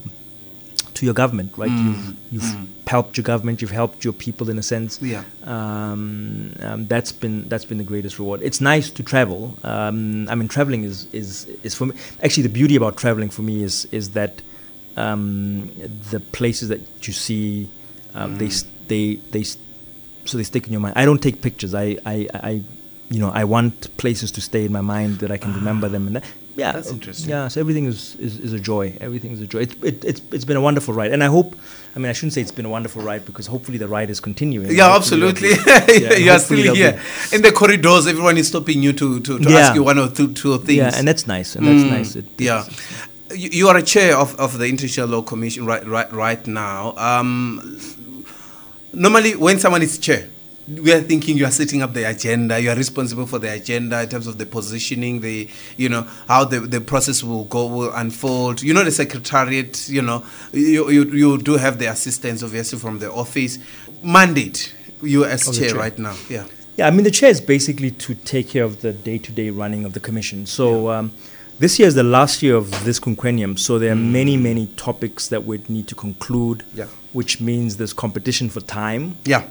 to 1.00 1.04
your 1.06 1.14
government, 1.14 1.52
right? 1.56 1.70
Mm, 1.70 1.84
You've 1.86 2.16
you've 2.32 2.68
helped 2.86 3.16
your 3.18 3.24
government. 3.24 3.60
You've 3.62 3.70
helped 3.82 4.04
your 4.04 4.12
people 4.12 4.50
in 4.50 4.58
a 4.58 4.62
sense 4.62 4.98
Yeah. 5.02 5.24
um, 5.44 6.52
um, 6.60 6.86
that's 6.86 7.12
been 7.12 7.48
that's 7.48 7.64
been 7.64 7.78
the 7.78 7.84
greatest 7.92 8.18
reward. 8.18 8.40
It's 8.42 8.61
nice 8.61 8.90
to 8.98 9.03
travel. 9.03 9.57
Um, 9.64 10.28
I 10.28 10.34
mean, 10.34 10.48
traveling 10.48 10.84
is, 10.84 11.07
is 11.12 11.46
is 11.62 11.74
for 11.74 11.86
me. 11.86 11.94
Actually, 12.22 12.44
the 12.44 12.55
beauty 12.61 12.76
about 12.76 12.96
traveling 12.96 13.30
for 13.30 13.42
me 13.42 13.62
is 13.62 13.86
is 13.92 14.11
that 14.11 14.42
um, 14.96 15.70
the 16.11 16.20
places 16.20 16.68
that 16.68 16.80
you 17.07 17.12
see, 17.12 17.68
um, 18.14 18.38
they 18.38 18.48
they 18.88 19.05
they 19.30 19.42
so 20.24 20.36
they 20.38 20.44
stick 20.44 20.66
in 20.66 20.72
your 20.72 20.80
mind. 20.80 20.94
I 20.96 21.05
don't 21.05 21.22
take 21.22 21.40
pictures. 21.42 21.74
I 21.74 21.96
I, 22.05 22.28
I 22.34 22.51
you 23.11 23.20
know 23.20 23.30
I 23.30 23.44
want 23.44 23.96
places 23.96 24.30
to 24.32 24.40
stay 24.40 24.64
in 24.64 24.72
my 24.72 24.80
mind 24.82 25.18
that 25.20 25.30
I 25.30 25.38
can 25.38 25.55
remember 25.55 25.88
them, 25.88 26.07
and 26.09 26.16
that, 26.16 26.24
yeah, 26.57 26.72
That's 26.72 26.90
interesting. 26.90 27.30
Yeah, 27.30 27.48
so 27.48 27.61
everything 27.61 27.86
is, 27.86 28.16
is, 28.16 28.38
is 28.38 28.53
a 28.53 28.59
joy. 28.61 28.96
Everything 29.01 29.32
is 29.32 29.40
a 29.40 29.46
joy. 29.46 29.61
It, 29.61 29.84
it, 29.84 30.05
it's, 30.05 30.22
it's 30.32 30.44
been 30.44 30.57
a 30.57 30.61
wonderful 30.61 30.92
ride, 30.94 31.12
and 31.12 31.22
I 31.22 31.26
hope. 31.26 31.55
I 31.96 31.98
mean, 31.98 32.09
I 32.09 32.12
shouldn't 32.12 32.34
say 32.34 32.40
it's 32.40 32.53
been 32.53 32.66
a 32.66 32.68
wonderful 32.70 33.03
ride 33.03 33.24
because 33.24 33.46
hopefully 33.48 33.76
the 33.78 33.88
ride 33.88 34.11
is 34.11 34.20
continuing. 34.20 34.70
Yeah, 34.70 34.94
absolutely. 34.94 35.55
be- 35.55 35.61
yeah, 36.03 36.12
you 36.14 36.30
are 36.30 36.38
still 36.38 36.74
here. 36.74 37.01
In 37.32 37.42
the 37.42 37.51
corridors, 37.53 38.07
everyone 38.07 38.36
is 38.38 38.46
stopping 38.48 38.82
you 38.82 38.92
to, 38.92 39.20
to, 39.20 39.38
to 39.38 39.51
Yeah. 39.51 39.59
ask 39.59 39.74
you 39.74 39.82
one 39.82 39.98
or 39.98 40.09
two, 40.09 40.32
two 40.32 40.57
things. 40.59 40.76
Yeah, 40.78 40.92
and 40.94 41.07
that's 41.09 41.26
nice. 41.26 41.57
And 41.57 41.66
that's 41.66 41.82
Mm, 41.82 41.90
nice. 41.90 42.14
It, 42.16 42.26
yeah. 42.38 42.64
You, 43.34 43.48
you 43.53 43.68
are 43.68 43.76
a 43.76 43.82
chair 43.82 44.16
of, 44.16 44.34
of 44.38 44.59
the 44.59 44.66
International 44.68 45.09
Law 45.09 45.22
Commission 45.22 45.66
right, 45.66 45.84
right, 45.86 46.12
right 46.12 46.46
now. 46.46 46.94
Um, 46.96 47.78
normally, 48.92 49.34
when 49.36 49.59
someone 49.59 49.82
is 49.82 49.98
chair, 49.98 50.28
we 50.78 50.92
are 50.92 51.00
thinking 51.00 51.36
you 51.36 51.44
are 51.46 51.50
setting 51.50 51.82
up 51.82 51.92
the 51.92 52.08
agenda. 52.08 52.60
You 52.60 52.70
are 52.70 52.76
responsible 52.76 53.26
for 53.26 53.38
the 53.38 53.52
agenda 53.52 54.02
in 54.02 54.08
terms 54.08 54.26
of 54.26 54.38
the 54.38 54.46
positioning, 54.46 55.20
the 55.20 55.48
you 55.76 55.88
know 55.88 56.06
how 56.28 56.44
the, 56.44 56.60
the 56.60 56.80
process 56.80 57.22
will 57.22 57.44
go 57.44 57.66
will 57.66 57.92
unfold. 57.92 58.62
You 58.62 58.74
know 58.74 58.84
the 58.84 58.90
secretariat. 58.90 59.88
You 59.88 60.02
know 60.02 60.24
you, 60.52 60.90
you 60.90 61.04
you 61.12 61.38
do 61.38 61.56
have 61.56 61.78
the 61.78 61.86
assistance 61.86 62.42
obviously 62.42 62.78
from 62.78 62.98
the 62.98 63.10
office. 63.12 63.58
Mandate 64.02 64.74
you 65.02 65.24
as 65.24 65.44
chair, 65.56 65.70
chair. 65.70 65.78
right 65.78 65.98
now. 65.98 66.16
Yeah. 66.28 66.46
Yeah, 66.76 66.86
I 66.86 66.90
mean, 66.92 67.04
the 67.04 67.10
chair 67.10 67.28
is 67.28 67.40
basically 67.42 67.90
to 67.90 68.14
take 68.14 68.48
care 68.48 68.64
of 68.64 68.80
the 68.80 68.92
day 68.92 69.18
to 69.18 69.32
day 69.32 69.50
running 69.50 69.84
of 69.84 69.92
the 69.92 70.00
commission. 70.00 70.46
So, 70.46 70.90
um, 70.90 71.12
this 71.58 71.78
year 71.78 71.88
is 71.88 71.94
the 71.94 72.02
last 72.04 72.42
year 72.42 72.54
of 72.56 72.70
this 72.84 72.98
quinquennium. 72.98 73.58
So, 73.58 73.78
there 73.78 73.92
are 73.92 73.96
many, 73.96 74.38
many 74.38 74.66
topics 74.76 75.28
that 75.28 75.44
we 75.44 75.60
need 75.68 75.88
to 75.88 75.94
conclude, 75.94 76.62
Yeah. 76.74 76.86
which 77.12 77.38
means 77.40 77.76
there's 77.76 77.92
competition 77.92 78.48
for 78.48 78.60
time. 78.60 79.16
Yeah. 79.26 79.44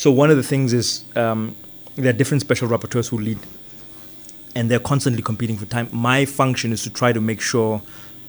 So, 0.00 0.10
one 0.10 0.30
of 0.30 0.38
the 0.38 0.42
things 0.42 0.72
is 0.72 1.04
um, 1.14 1.54
there 1.96 2.08
are 2.08 2.16
different 2.16 2.40
special 2.40 2.66
rapporteurs 2.66 3.10
who 3.10 3.18
lead, 3.18 3.38
and 4.54 4.70
they're 4.70 4.80
constantly 4.80 5.20
competing 5.20 5.58
for 5.58 5.66
time. 5.66 5.90
My 5.92 6.24
function 6.24 6.72
is 6.72 6.82
to 6.84 6.90
try 6.90 7.12
to 7.12 7.20
make 7.20 7.42
sure 7.42 7.82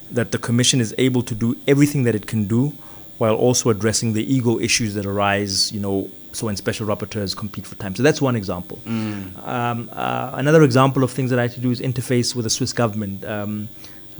that 0.09 0.33
the 0.33 0.37
commission 0.37 0.81
is 0.81 0.93
able 0.97 1.23
to 1.23 1.33
do 1.33 1.55
everything 1.69 2.03
that 2.03 2.13
it 2.13 2.27
can 2.27 2.45
do 2.45 2.73
while 3.19 3.35
also 3.35 3.69
addressing 3.69 4.11
the 4.11 4.21
ego 4.21 4.59
issues 4.59 4.95
that 4.95 5.05
arise, 5.05 5.71
you 5.71 5.79
know, 5.79 6.09
so 6.33 6.47
when 6.47 6.57
special 6.57 6.85
rapporteurs 6.85 7.37
compete 7.37 7.65
for 7.65 7.75
time. 7.75 7.95
So 7.95 8.03
that's 8.03 8.21
one 8.21 8.35
example. 8.35 8.77
Um, 8.85 9.89
uh, 9.93 10.31
another 10.33 10.63
example 10.63 11.05
of 11.05 11.11
things 11.11 11.29
that 11.29 11.39
I 11.39 11.43
have 11.43 11.53
to 11.53 11.61
do 11.61 11.71
is 11.71 11.79
interface 11.79 12.35
with 12.35 12.43
the 12.43 12.49
Swiss 12.49 12.73
government. 12.73 13.23
Um, 13.23 13.69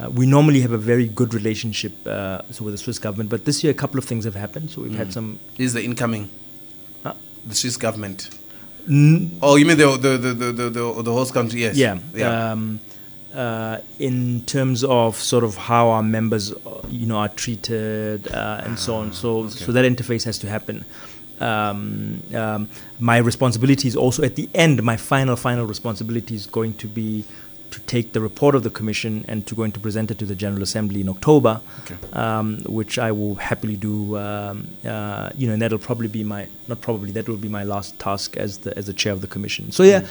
uh, 0.02 0.10
we 0.10 0.26
normally 0.26 0.62
have 0.62 0.72
a 0.72 0.78
very 0.78 1.10
good 1.10 1.34
relationship 1.34 1.92
uh, 2.08 2.44
so 2.50 2.64
with 2.64 2.76
the 2.76 2.78
Swiss 2.78 2.98
government, 2.98 3.30
but 3.30 3.44
this 3.44 3.62
year 3.62 3.72
a 3.72 3.80
couple 3.84 3.98
of 4.00 4.06
things 4.06 4.24
have 4.24 4.36
happened. 4.36 4.70
So 4.70 4.84
we've 4.84 4.96
had 4.96 5.12
some. 5.12 5.38
This 5.58 5.66
is 5.66 5.74
the 5.74 5.84
incoming, 5.84 6.30
the 7.46 7.56
Swiss 7.56 7.78
government. 7.78 8.30
n- 8.88 9.38
Oh, 9.42 9.56
you 9.56 9.66
mean 9.66 9.78
the 9.78 9.98
the 9.98 10.18
the 10.18 10.34
the 10.34 10.52
the, 10.70 11.02
the, 11.04 11.12
host 11.12 11.34
country? 11.34 11.62
Yes. 11.62 11.76
Yeah. 11.76 12.00
Yeah. 12.14 12.52
Um, 12.52 12.80
uh, 13.34 13.78
in 14.00 14.42
terms 14.46 14.84
of 14.84 15.16
sort 15.16 15.44
of 15.46 15.56
how 15.56 15.90
our 15.90 16.04
members, 16.04 16.52
uh, 16.52 16.82
you 16.90 17.06
know, 17.06 17.18
are 17.18 17.30
treated 17.30 18.28
uh, 18.28 18.62
and 18.66 18.78
so 18.78 18.96
on. 18.96 19.14
So, 19.14 19.48
so 19.48 19.72
that 19.72 19.86
interface 19.86 20.26
has 20.26 20.38
to 20.40 20.50
happen. 20.50 20.84
Um, 21.40 22.22
um, 22.36 22.68
my 23.00 23.18
responsibility 23.18 23.88
is 23.88 23.96
also 23.96 24.24
at 24.24 24.36
the 24.36 24.50
end. 24.54 24.84
My 24.84 24.98
final, 24.98 25.36
final 25.38 25.66
responsibility 25.66 26.36
is 26.36 26.46
going 26.46 26.74
to 26.76 26.88
be 26.88 27.24
to 27.72 27.80
take 27.82 28.12
the 28.14 28.22
report 28.22 28.54
of 28.56 28.64
the 28.64 28.70
commission 28.70 29.26
and 29.28 29.46
to 29.48 29.56
going 29.56 29.72
to 29.72 29.80
present 29.80 30.12
it 30.12 30.18
to 30.20 30.26
the 30.26 30.36
General 30.36 30.62
Assembly 30.64 31.02
in 31.02 31.10
October, 31.10 31.62
Okay. 31.82 31.96
um, 32.14 32.60
which 32.66 33.00
I 33.00 33.12
will 33.12 33.36
happily 33.36 33.76
do. 33.78 34.18
Um, 34.18 34.68
uh, 34.86 35.30
you 35.38 35.48
know, 35.48 35.54
and 35.54 35.62
that'll 35.62 35.80
probably 35.80 36.08
be 36.08 36.24
my 36.24 36.48
not 36.68 36.82
probably 36.82 37.12
that 37.12 37.28
will 37.28 37.38
be 37.38 37.50
my 37.50 37.64
last 37.64 37.98
task 38.00 38.38
as 38.38 38.60
the 38.60 38.78
as 38.78 38.86
the 38.88 38.94
chair 38.94 39.14
of 39.14 39.22
the 39.22 39.28
commission. 39.28 39.72
So 39.72 39.84
yeah, 39.84 40.06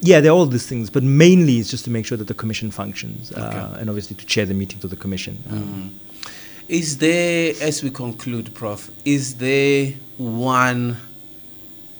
yeah, 0.00 0.20
there 0.20 0.30
are 0.32 0.34
all 0.34 0.46
these 0.46 0.66
things, 0.66 0.90
but 0.90 1.02
mainly 1.02 1.58
it's 1.58 1.70
just 1.70 1.84
to 1.84 1.90
make 1.90 2.04
sure 2.06 2.18
that 2.18 2.26
the 2.28 2.34
commission 2.34 2.70
functions, 2.70 3.32
uh, 3.32 3.76
and 3.80 3.88
obviously 3.88 4.16
to 4.16 4.26
chair 4.26 4.44
the 4.46 4.54
meetings 4.54 4.84
of 4.84 4.90
the 4.90 4.96
commission. 4.96 5.42
Um, 5.50 5.98
Is 6.68 6.98
there, 6.98 7.54
as 7.62 7.82
we 7.84 7.90
conclude, 7.90 8.52
Prof, 8.54 8.90
is 9.04 9.36
there 9.36 9.94
one 10.18 10.96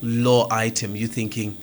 law 0.03 0.49
item 0.51 0.97
you're 0.97 1.09
thinking 1.09 1.57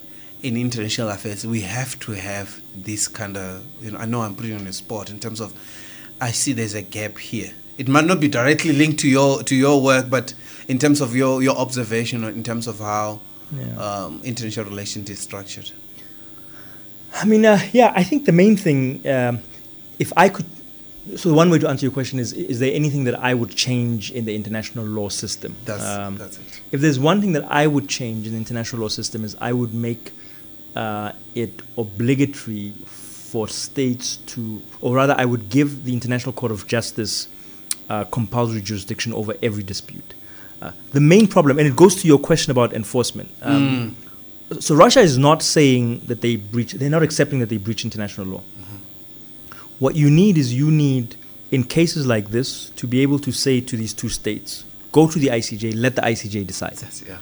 in 0.44 0.58
international 0.58 1.10
affairs 1.10 1.46
we 1.48 1.62
have 1.62 1.98
to 2.02 2.12
have 2.12 2.62
this 2.76 3.08
kind 3.08 3.38
of, 3.38 3.64
you 3.82 3.92
know, 3.92 3.98
I 3.98 4.06
know 4.06 4.22
I'm 4.22 4.36
putting 4.36 4.54
on 4.56 4.66
the 4.66 4.74
spot 4.74 5.10
in 5.10 5.20
terms 5.20 5.40
of, 5.40 5.54
I 6.22 6.32
see 6.32 6.54
there's 6.54 6.74
a 6.76 6.82
gap 6.82 7.18
here. 7.18 7.52
It 7.78 7.88
might 7.88 8.06
not 8.06 8.20
be 8.20 8.28
directly 8.28 8.74
linked 8.74 9.00
to 9.00 9.08
your 9.08 9.42
to 9.44 9.56
your 9.56 9.82
work, 9.82 10.10
but 10.10 10.34
in 10.68 10.78
terms 10.78 11.02
of 11.02 11.16
your, 11.16 11.42
your 11.42 11.58
observation 11.58 12.24
or 12.24 12.30
in 12.30 12.44
terms 12.44 12.68
of 12.68 12.80
how 12.80 13.20
Yeah. 13.52 13.78
um, 13.88 14.22
international 14.24 14.66
relations 14.70 15.10
is 15.10 15.20
structured. 15.20 15.72
I 17.22 17.26
mean, 17.26 17.46
uh, 17.46 17.60
yeah, 17.72 17.94
I 17.96 18.04
think 18.04 18.26
the 18.26 18.32
main 18.32 18.58
thing, 18.58 19.08
um, 19.08 19.40
if 20.00 20.12
I 20.18 20.30
could, 20.30 20.46
so 21.16 21.34
one 21.34 21.50
way 21.52 21.60
to 21.60 21.68
answer 21.70 21.86
your 21.86 21.92
question 21.94 22.18
is: 22.20 22.34
Is 22.34 22.58
there 22.60 22.74
anything 22.74 23.04
that 23.06 23.16
I 23.20 23.34
would 23.34 23.52
change 23.56 24.12
in 24.12 24.26
the 24.26 24.34
international 24.36 24.86
law 24.86 25.10
system? 25.10 25.56
That's, 25.66 25.84
Um, 25.84 26.18
that's 26.18 26.38
it. 26.38 26.62
If 26.72 26.82
there's 26.82 27.00
one 27.00 27.22
thing 27.22 27.34
that 27.34 27.46
I 27.52 27.68
would 27.68 27.88
change 27.88 28.26
in 28.28 28.32
the 28.34 28.40
international 28.40 28.82
law 28.84 28.90
system 28.90 29.24
is 29.26 29.36
I 29.42 29.52
would 29.54 29.74
make 29.74 30.12
it 30.76 31.62
obligatory 31.78 32.74
for 32.86 33.48
states 33.48 34.18
to, 34.18 34.62
or 34.82 34.96
rather, 34.96 35.16
I 35.18 35.26
would 35.26 35.50
give 35.50 35.86
the 35.86 35.94
International 35.94 36.34
Court 36.34 36.52
of 36.52 36.68
Justice 36.68 37.28
uh, 37.90 38.04
compulsory 38.06 38.62
jurisdiction 38.62 39.14
over 39.14 39.34
every 39.42 39.64
dispute. 39.64 40.14
Uh, 40.62 40.72
the 40.92 41.00
main 41.02 41.28
problem, 41.28 41.58
and 41.60 41.68
it 41.68 41.76
goes 41.76 41.96
to 42.02 42.08
your 42.08 42.20
question 42.20 42.52
about 42.52 42.74
enforcement. 42.74 43.30
Um, 43.42 43.96
So 44.60 44.76
Russia 44.76 45.00
is 45.00 45.18
not 45.18 45.42
saying 45.42 46.02
that 46.06 46.22
they 46.22 46.36
breach; 46.36 46.74
they're 46.74 46.90
not 46.90 47.02
accepting 47.02 47.40
that 47.40 47.50
they 47.50 47.58
breach 47.58 47.84
international 47.84 48.28
law. 48.28 48.42
What 49.80 49.96
you 49.96 50.10
need 50.10 50.38
is 50.38 50.54
you 50.54 50.70
need, 50.70 51.16
in 51.52 51.64
cases 51.64 52.06
like 52.06 52.30
this, 52.30 52.70
to 52.76 52.86
be 52.88 53.02
able 53.02 53.20
to 53.20 53.32
say 53.32 53.62
to 53.62 53.76
these 53.76 53.94
two 53.94 54.10
states, 54.10 54.64
go 54.92 55.10
to 55.10 55.18
the 55.18 55.28
ICJ, 55.28 55.74
let 55.76 55.96
the 55.96 56.02
ICJ 56.04 56.46
decide. 56.46 56.78
Yeah. 57.08 57.18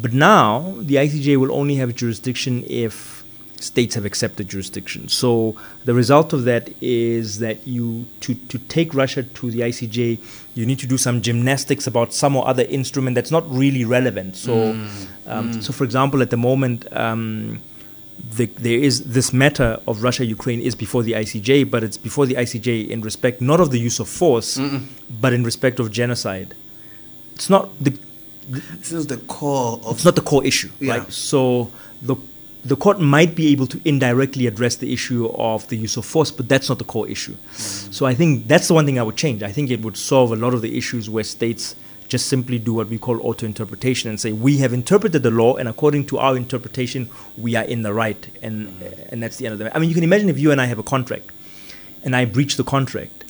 But 0.00 0.12
now 0.12 0.74
the 0.78 0.96
ICJ 0.96 1.36
will 1.36 1.52
only 1.52 1.76
have 1.76 1.94
jurisdiction 1.94 2.64
if 2.68 3.18
states 3.60 3.96
have 3.96 4.04
accepted 4.04 4.48
jurisdiction. 4.48 5.08
So 5.08 5.56
the 5.84 5.94
result 5.94 6.32
of 6.32 6.44
that 6.44 6.70
is 6.80 7.40
that 7.40 7.66
you 7.66 8.06
to, 8.20 8.34
to 8.34 8.58
take 8.58 8.94
Russia 8.94 9.24
to 9.24 9.50
the 9.50 9.60
ICJ, 9.60 10.20
you 10.54 10.66
need 10.66 10.78
to 10.78 10.86
do 10.86 10.96
some 10.96 11.20
gymnastics 11.22 11.86
about 11.86 12.12
some 12.12 12.36
or 12.36 12.46
other 12.46 12.62
instrument 12.64 13.14
that's 13.16 13.32
not 13.32 13.48
really 13.50 13.84
relevant. 13.84 14.36
So, 14.36 14.70
um, 15.26 15.60
so 15.60 15.72
for 15.72 15.84
example, 15.84 16.22
at 16.22 16.30
the 16.30 16.36
moment. 16.36 16.86
Um, 16.92 17.62
the, 18.32 18.46
there 18.46 18.78
is 18.78 19.04
this 19.04 19.32
matter 19.32 19.78
of 19.86 20.02
Russia 20.02 20.24
Ukraine 20.26 20.60
is 20.60 20.74
before 20.74 21.04
the 21.04 21.12
ICJ, 21.12 21.70
but 21.70 21.84
it's 21.84 21.96
before 21.96 22.26
the 22.26 22.34
ICJ 22.34 22.88
in 22.88 23.00
respect 23.00 23.40
not 23.40 23.60
of 23.60 23.70
the 23.70 23.78
use 23.78 24.00
of 24.00 24.08
force, 24.08 24.58
but 25.08 25.32
in 25.32 25.44
respect 25.44 25.78
of 25.78 25.92
genocide. 25.92 26.54
It's 27.36 27.48
not 27.48 27.70
the 27.78 27.96
This 28.48 28.92
is 28.92 29.06
the 29.06 29.18
core 29.18 29.80
of 29.84 29.96
it's 29.96 30.04
not 30.04 30.16
the 30.16 30.22
core 30.22 30.44
issue, 30.44 30.70
Yeah. 30.80 30.98
right? 30.98 31.12
So 31.12 31.70
the 32.02 32.16
the 32.64 32.76
court 32.76 33.00
might 33.00 33.34
be 33.34 33.48
able 33.48 33.66
to 33.68 33.80
indirectly 33.84 34.46
address 34.46 34.76
the 34.76 34.92
issue 34.92 35.26
of 35.34 35.68
the 35.68 35.76
use 35.76 35.96
of 35.96 36.04
force, 36.04 36.30
but 36.30 36.48
that's 36.48 36.68
not 36.68 36.78
the 36.78 36.84
core 36.84 37.08
issue. 37.08 37.32
Mm. 37.32 37.92
So 37.94 38.04
I 38.06 38.14
think 38.14 38.48
that's 38.48 38.68
the 38.68 38.74
one 38.74 38.84
thing 38.84 38.98
I 38.98 39.02
would 39.02 39.16
change. 39.16 39.42
I 39.42 39.52
think 39.52 39.70
it 39.70 39.80
would 39.80 39.96
solve 39.96 40.32
a 40.32 40.36
lot 40.36 40.54
of 40.54 40.60
the 40.60 40.76
issues 40.76 41.08
where 41.08 41.24
states 41.24 41.76
just 42.08 42.26
simply 42.26 42.58
do 42.58 42.74
what 42.74 42.88
we 42.88 42.98
call 42.98 43.20
auto 43.20 43.44
interpretation 43.46 44.08
and 44.08 44.18
say 44.18 44.32
we 44.32 44.56
have 44.58 44.72
interpreted 44.72 45.22
the 45.22 45.30
law 45.30 45.56
and 45.56 45.68
according 45.68 46.06
to 46.06 46.18
our 46.18 46.36
interpretation 46.38 47.08
we 47.36 47.54
are 47.54 47.64
in 47.64 47.82
the 47.82 47.92
right 47.92 48.28
and 48.42 48.68
mm. 48.68 49.12
and 49.12 49.22
that's 49.22 49.36
the 49.36 49.46
end 49.46 49.52
of 49.52 49.58
the 49.58 49.76
I 49.76 49.78
mean 49.78 49.90
you 49.90 49.94
can 49.94 50.04
imagine 50.04 50.30
if 50.30 50.38
you 50.38 50.50
and 50.50 50.60
I 50.60 50.66
have 50.66 50.78
a 50.78 50.82
contract 50.82 51.30
and 52.02 52.16
I 52.16 52.24
breach 52.24 52.56
the 52.56 52.64
contract 52.64 53.24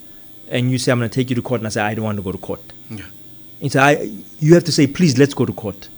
and 0.49 0.71
you 0.71 0.79
say 0.79 0.93
I'm 0.93 0.99
going 0.99 1.11
to 1.11 1.15
take 1.15 1.29
you 1.29 1.37
to 1.37 1.43
court 1.43 1.61
and 1.61 1.67
I 1.67 1.71
say 1.71 1.83
I 1.83 1.95
don't 1.95 2.05
want 2.05 2.19
to 2.19 2.23
go 2.23 2.33
to 2.33 2.39
court. 2.39 2.61
Yeah. 2.89 3.05
So 3.69 3.81
I, 3.81 4.11
you 4.41 4.55
have 4.55 4.65
to 4.65 4.73
say 4.73 4.87
please 4.87 5.19
let's 5.19 5.35
go 5.35 5.45
to 5.45 5.53
court. 5.53 5.89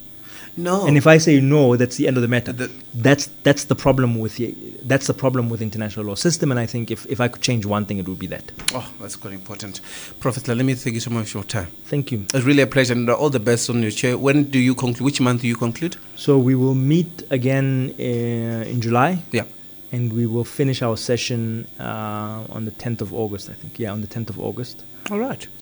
No. 0.57 0.87
And 0.87 0.97
if 0.97 1.07
I 1.07 1.19
say 1.19 1.41
no, 1.41 1.77
that's 1.77 1.97
the 1.97 2.09
end 2.09 2.17
of 2.17 2.23
the 2.23 2.29
matter. 2.29 2.53
The- 2.53 2.71
that's 2.93 3.27
that's 3.45 3.65
the 3.65 3.77
problem 3.77 4.19
with 4.19 4.37
the 4.37 4.53
that's 4.83 5.07
the 5.07 5.15
problem 5.15 5.49
with 5.49 5.63
international 5.63 6.07
law 6.07 6.17
system. 6.17 6.51
And 6.51 6.59
I 6.59 6.67
think 6.67 6.91
if, 6.91 7.07
if 7.07 7.21
I 7.21 7.29
could 7.29 7.41
change 7.41 7.65
one 7.67 7.85
thing, 7.87 7.99
it 7.99 8.09
would 8.09 8.19
be 8.19 8.27
that. 8.27 8.51
Oh, 8.75 8.91
that's 9.01 9.15
quite 9.15 9.33
important. 9.35 9.81
Professor, 10.19 10.55
let 10.55 10.65
me 10.67 10.75
thank 10.75 10.95
you 10.95 11.01
so 11.01 11.11
much 11.11 11.31
for 11.31 11.39
your 11.39 11.45
time. 11.45 11.69
Thank 11.85 12.11
you. 12.11 12.27
It's 12.35 12.45
really 12.45 12.63
a 12.63 12.67
pleasure 12.67 12.95
and 12.95 13.09
all 13.09 13.31
the 13.31 13.39
best 13.41 13.71
on 13.71 13.81
your 13.81 13.93
chair. 13.93 14.19
When 14.19 14.45
do 14.51 14.59
you 14.59 14.75
conclude? 14.75 15.05
Which 15.05 15.21
month 15.21 15.43
do 15.43 15.49
you 15.49 15.57
conclude? 15.57 15.97
So 16.17 16.37
we 16.37 16.57
will 16.57 16.75
meet 16.75 17.23
again 17.31 17.95
uh, 17.99 18.03
in 18.03 18.81
July, 18.81 19.23
Yeah. 19.31 19.45
and 19.93 20.13
we 20.13 20.27
will 20.27 20.45
finish 20.45 20.83
our 20.83 20.97
session 20.97 21.69
uh, 21.79 22.43
on 22.51 22.65
the 22.65 22.73
10th 22.73 23.03
of 23.03 23.15
August. 23.15 23.49
I 23.51 23.53
think. 23.55 23.79
Yeah, 23.79 23.93
on 23.93 24.01
the 24.01 24.09
10th 24.09 24.31
of 24.31 24.41
August. 24.41 24.83
All 25.11 25.19
right. 25.21 25.47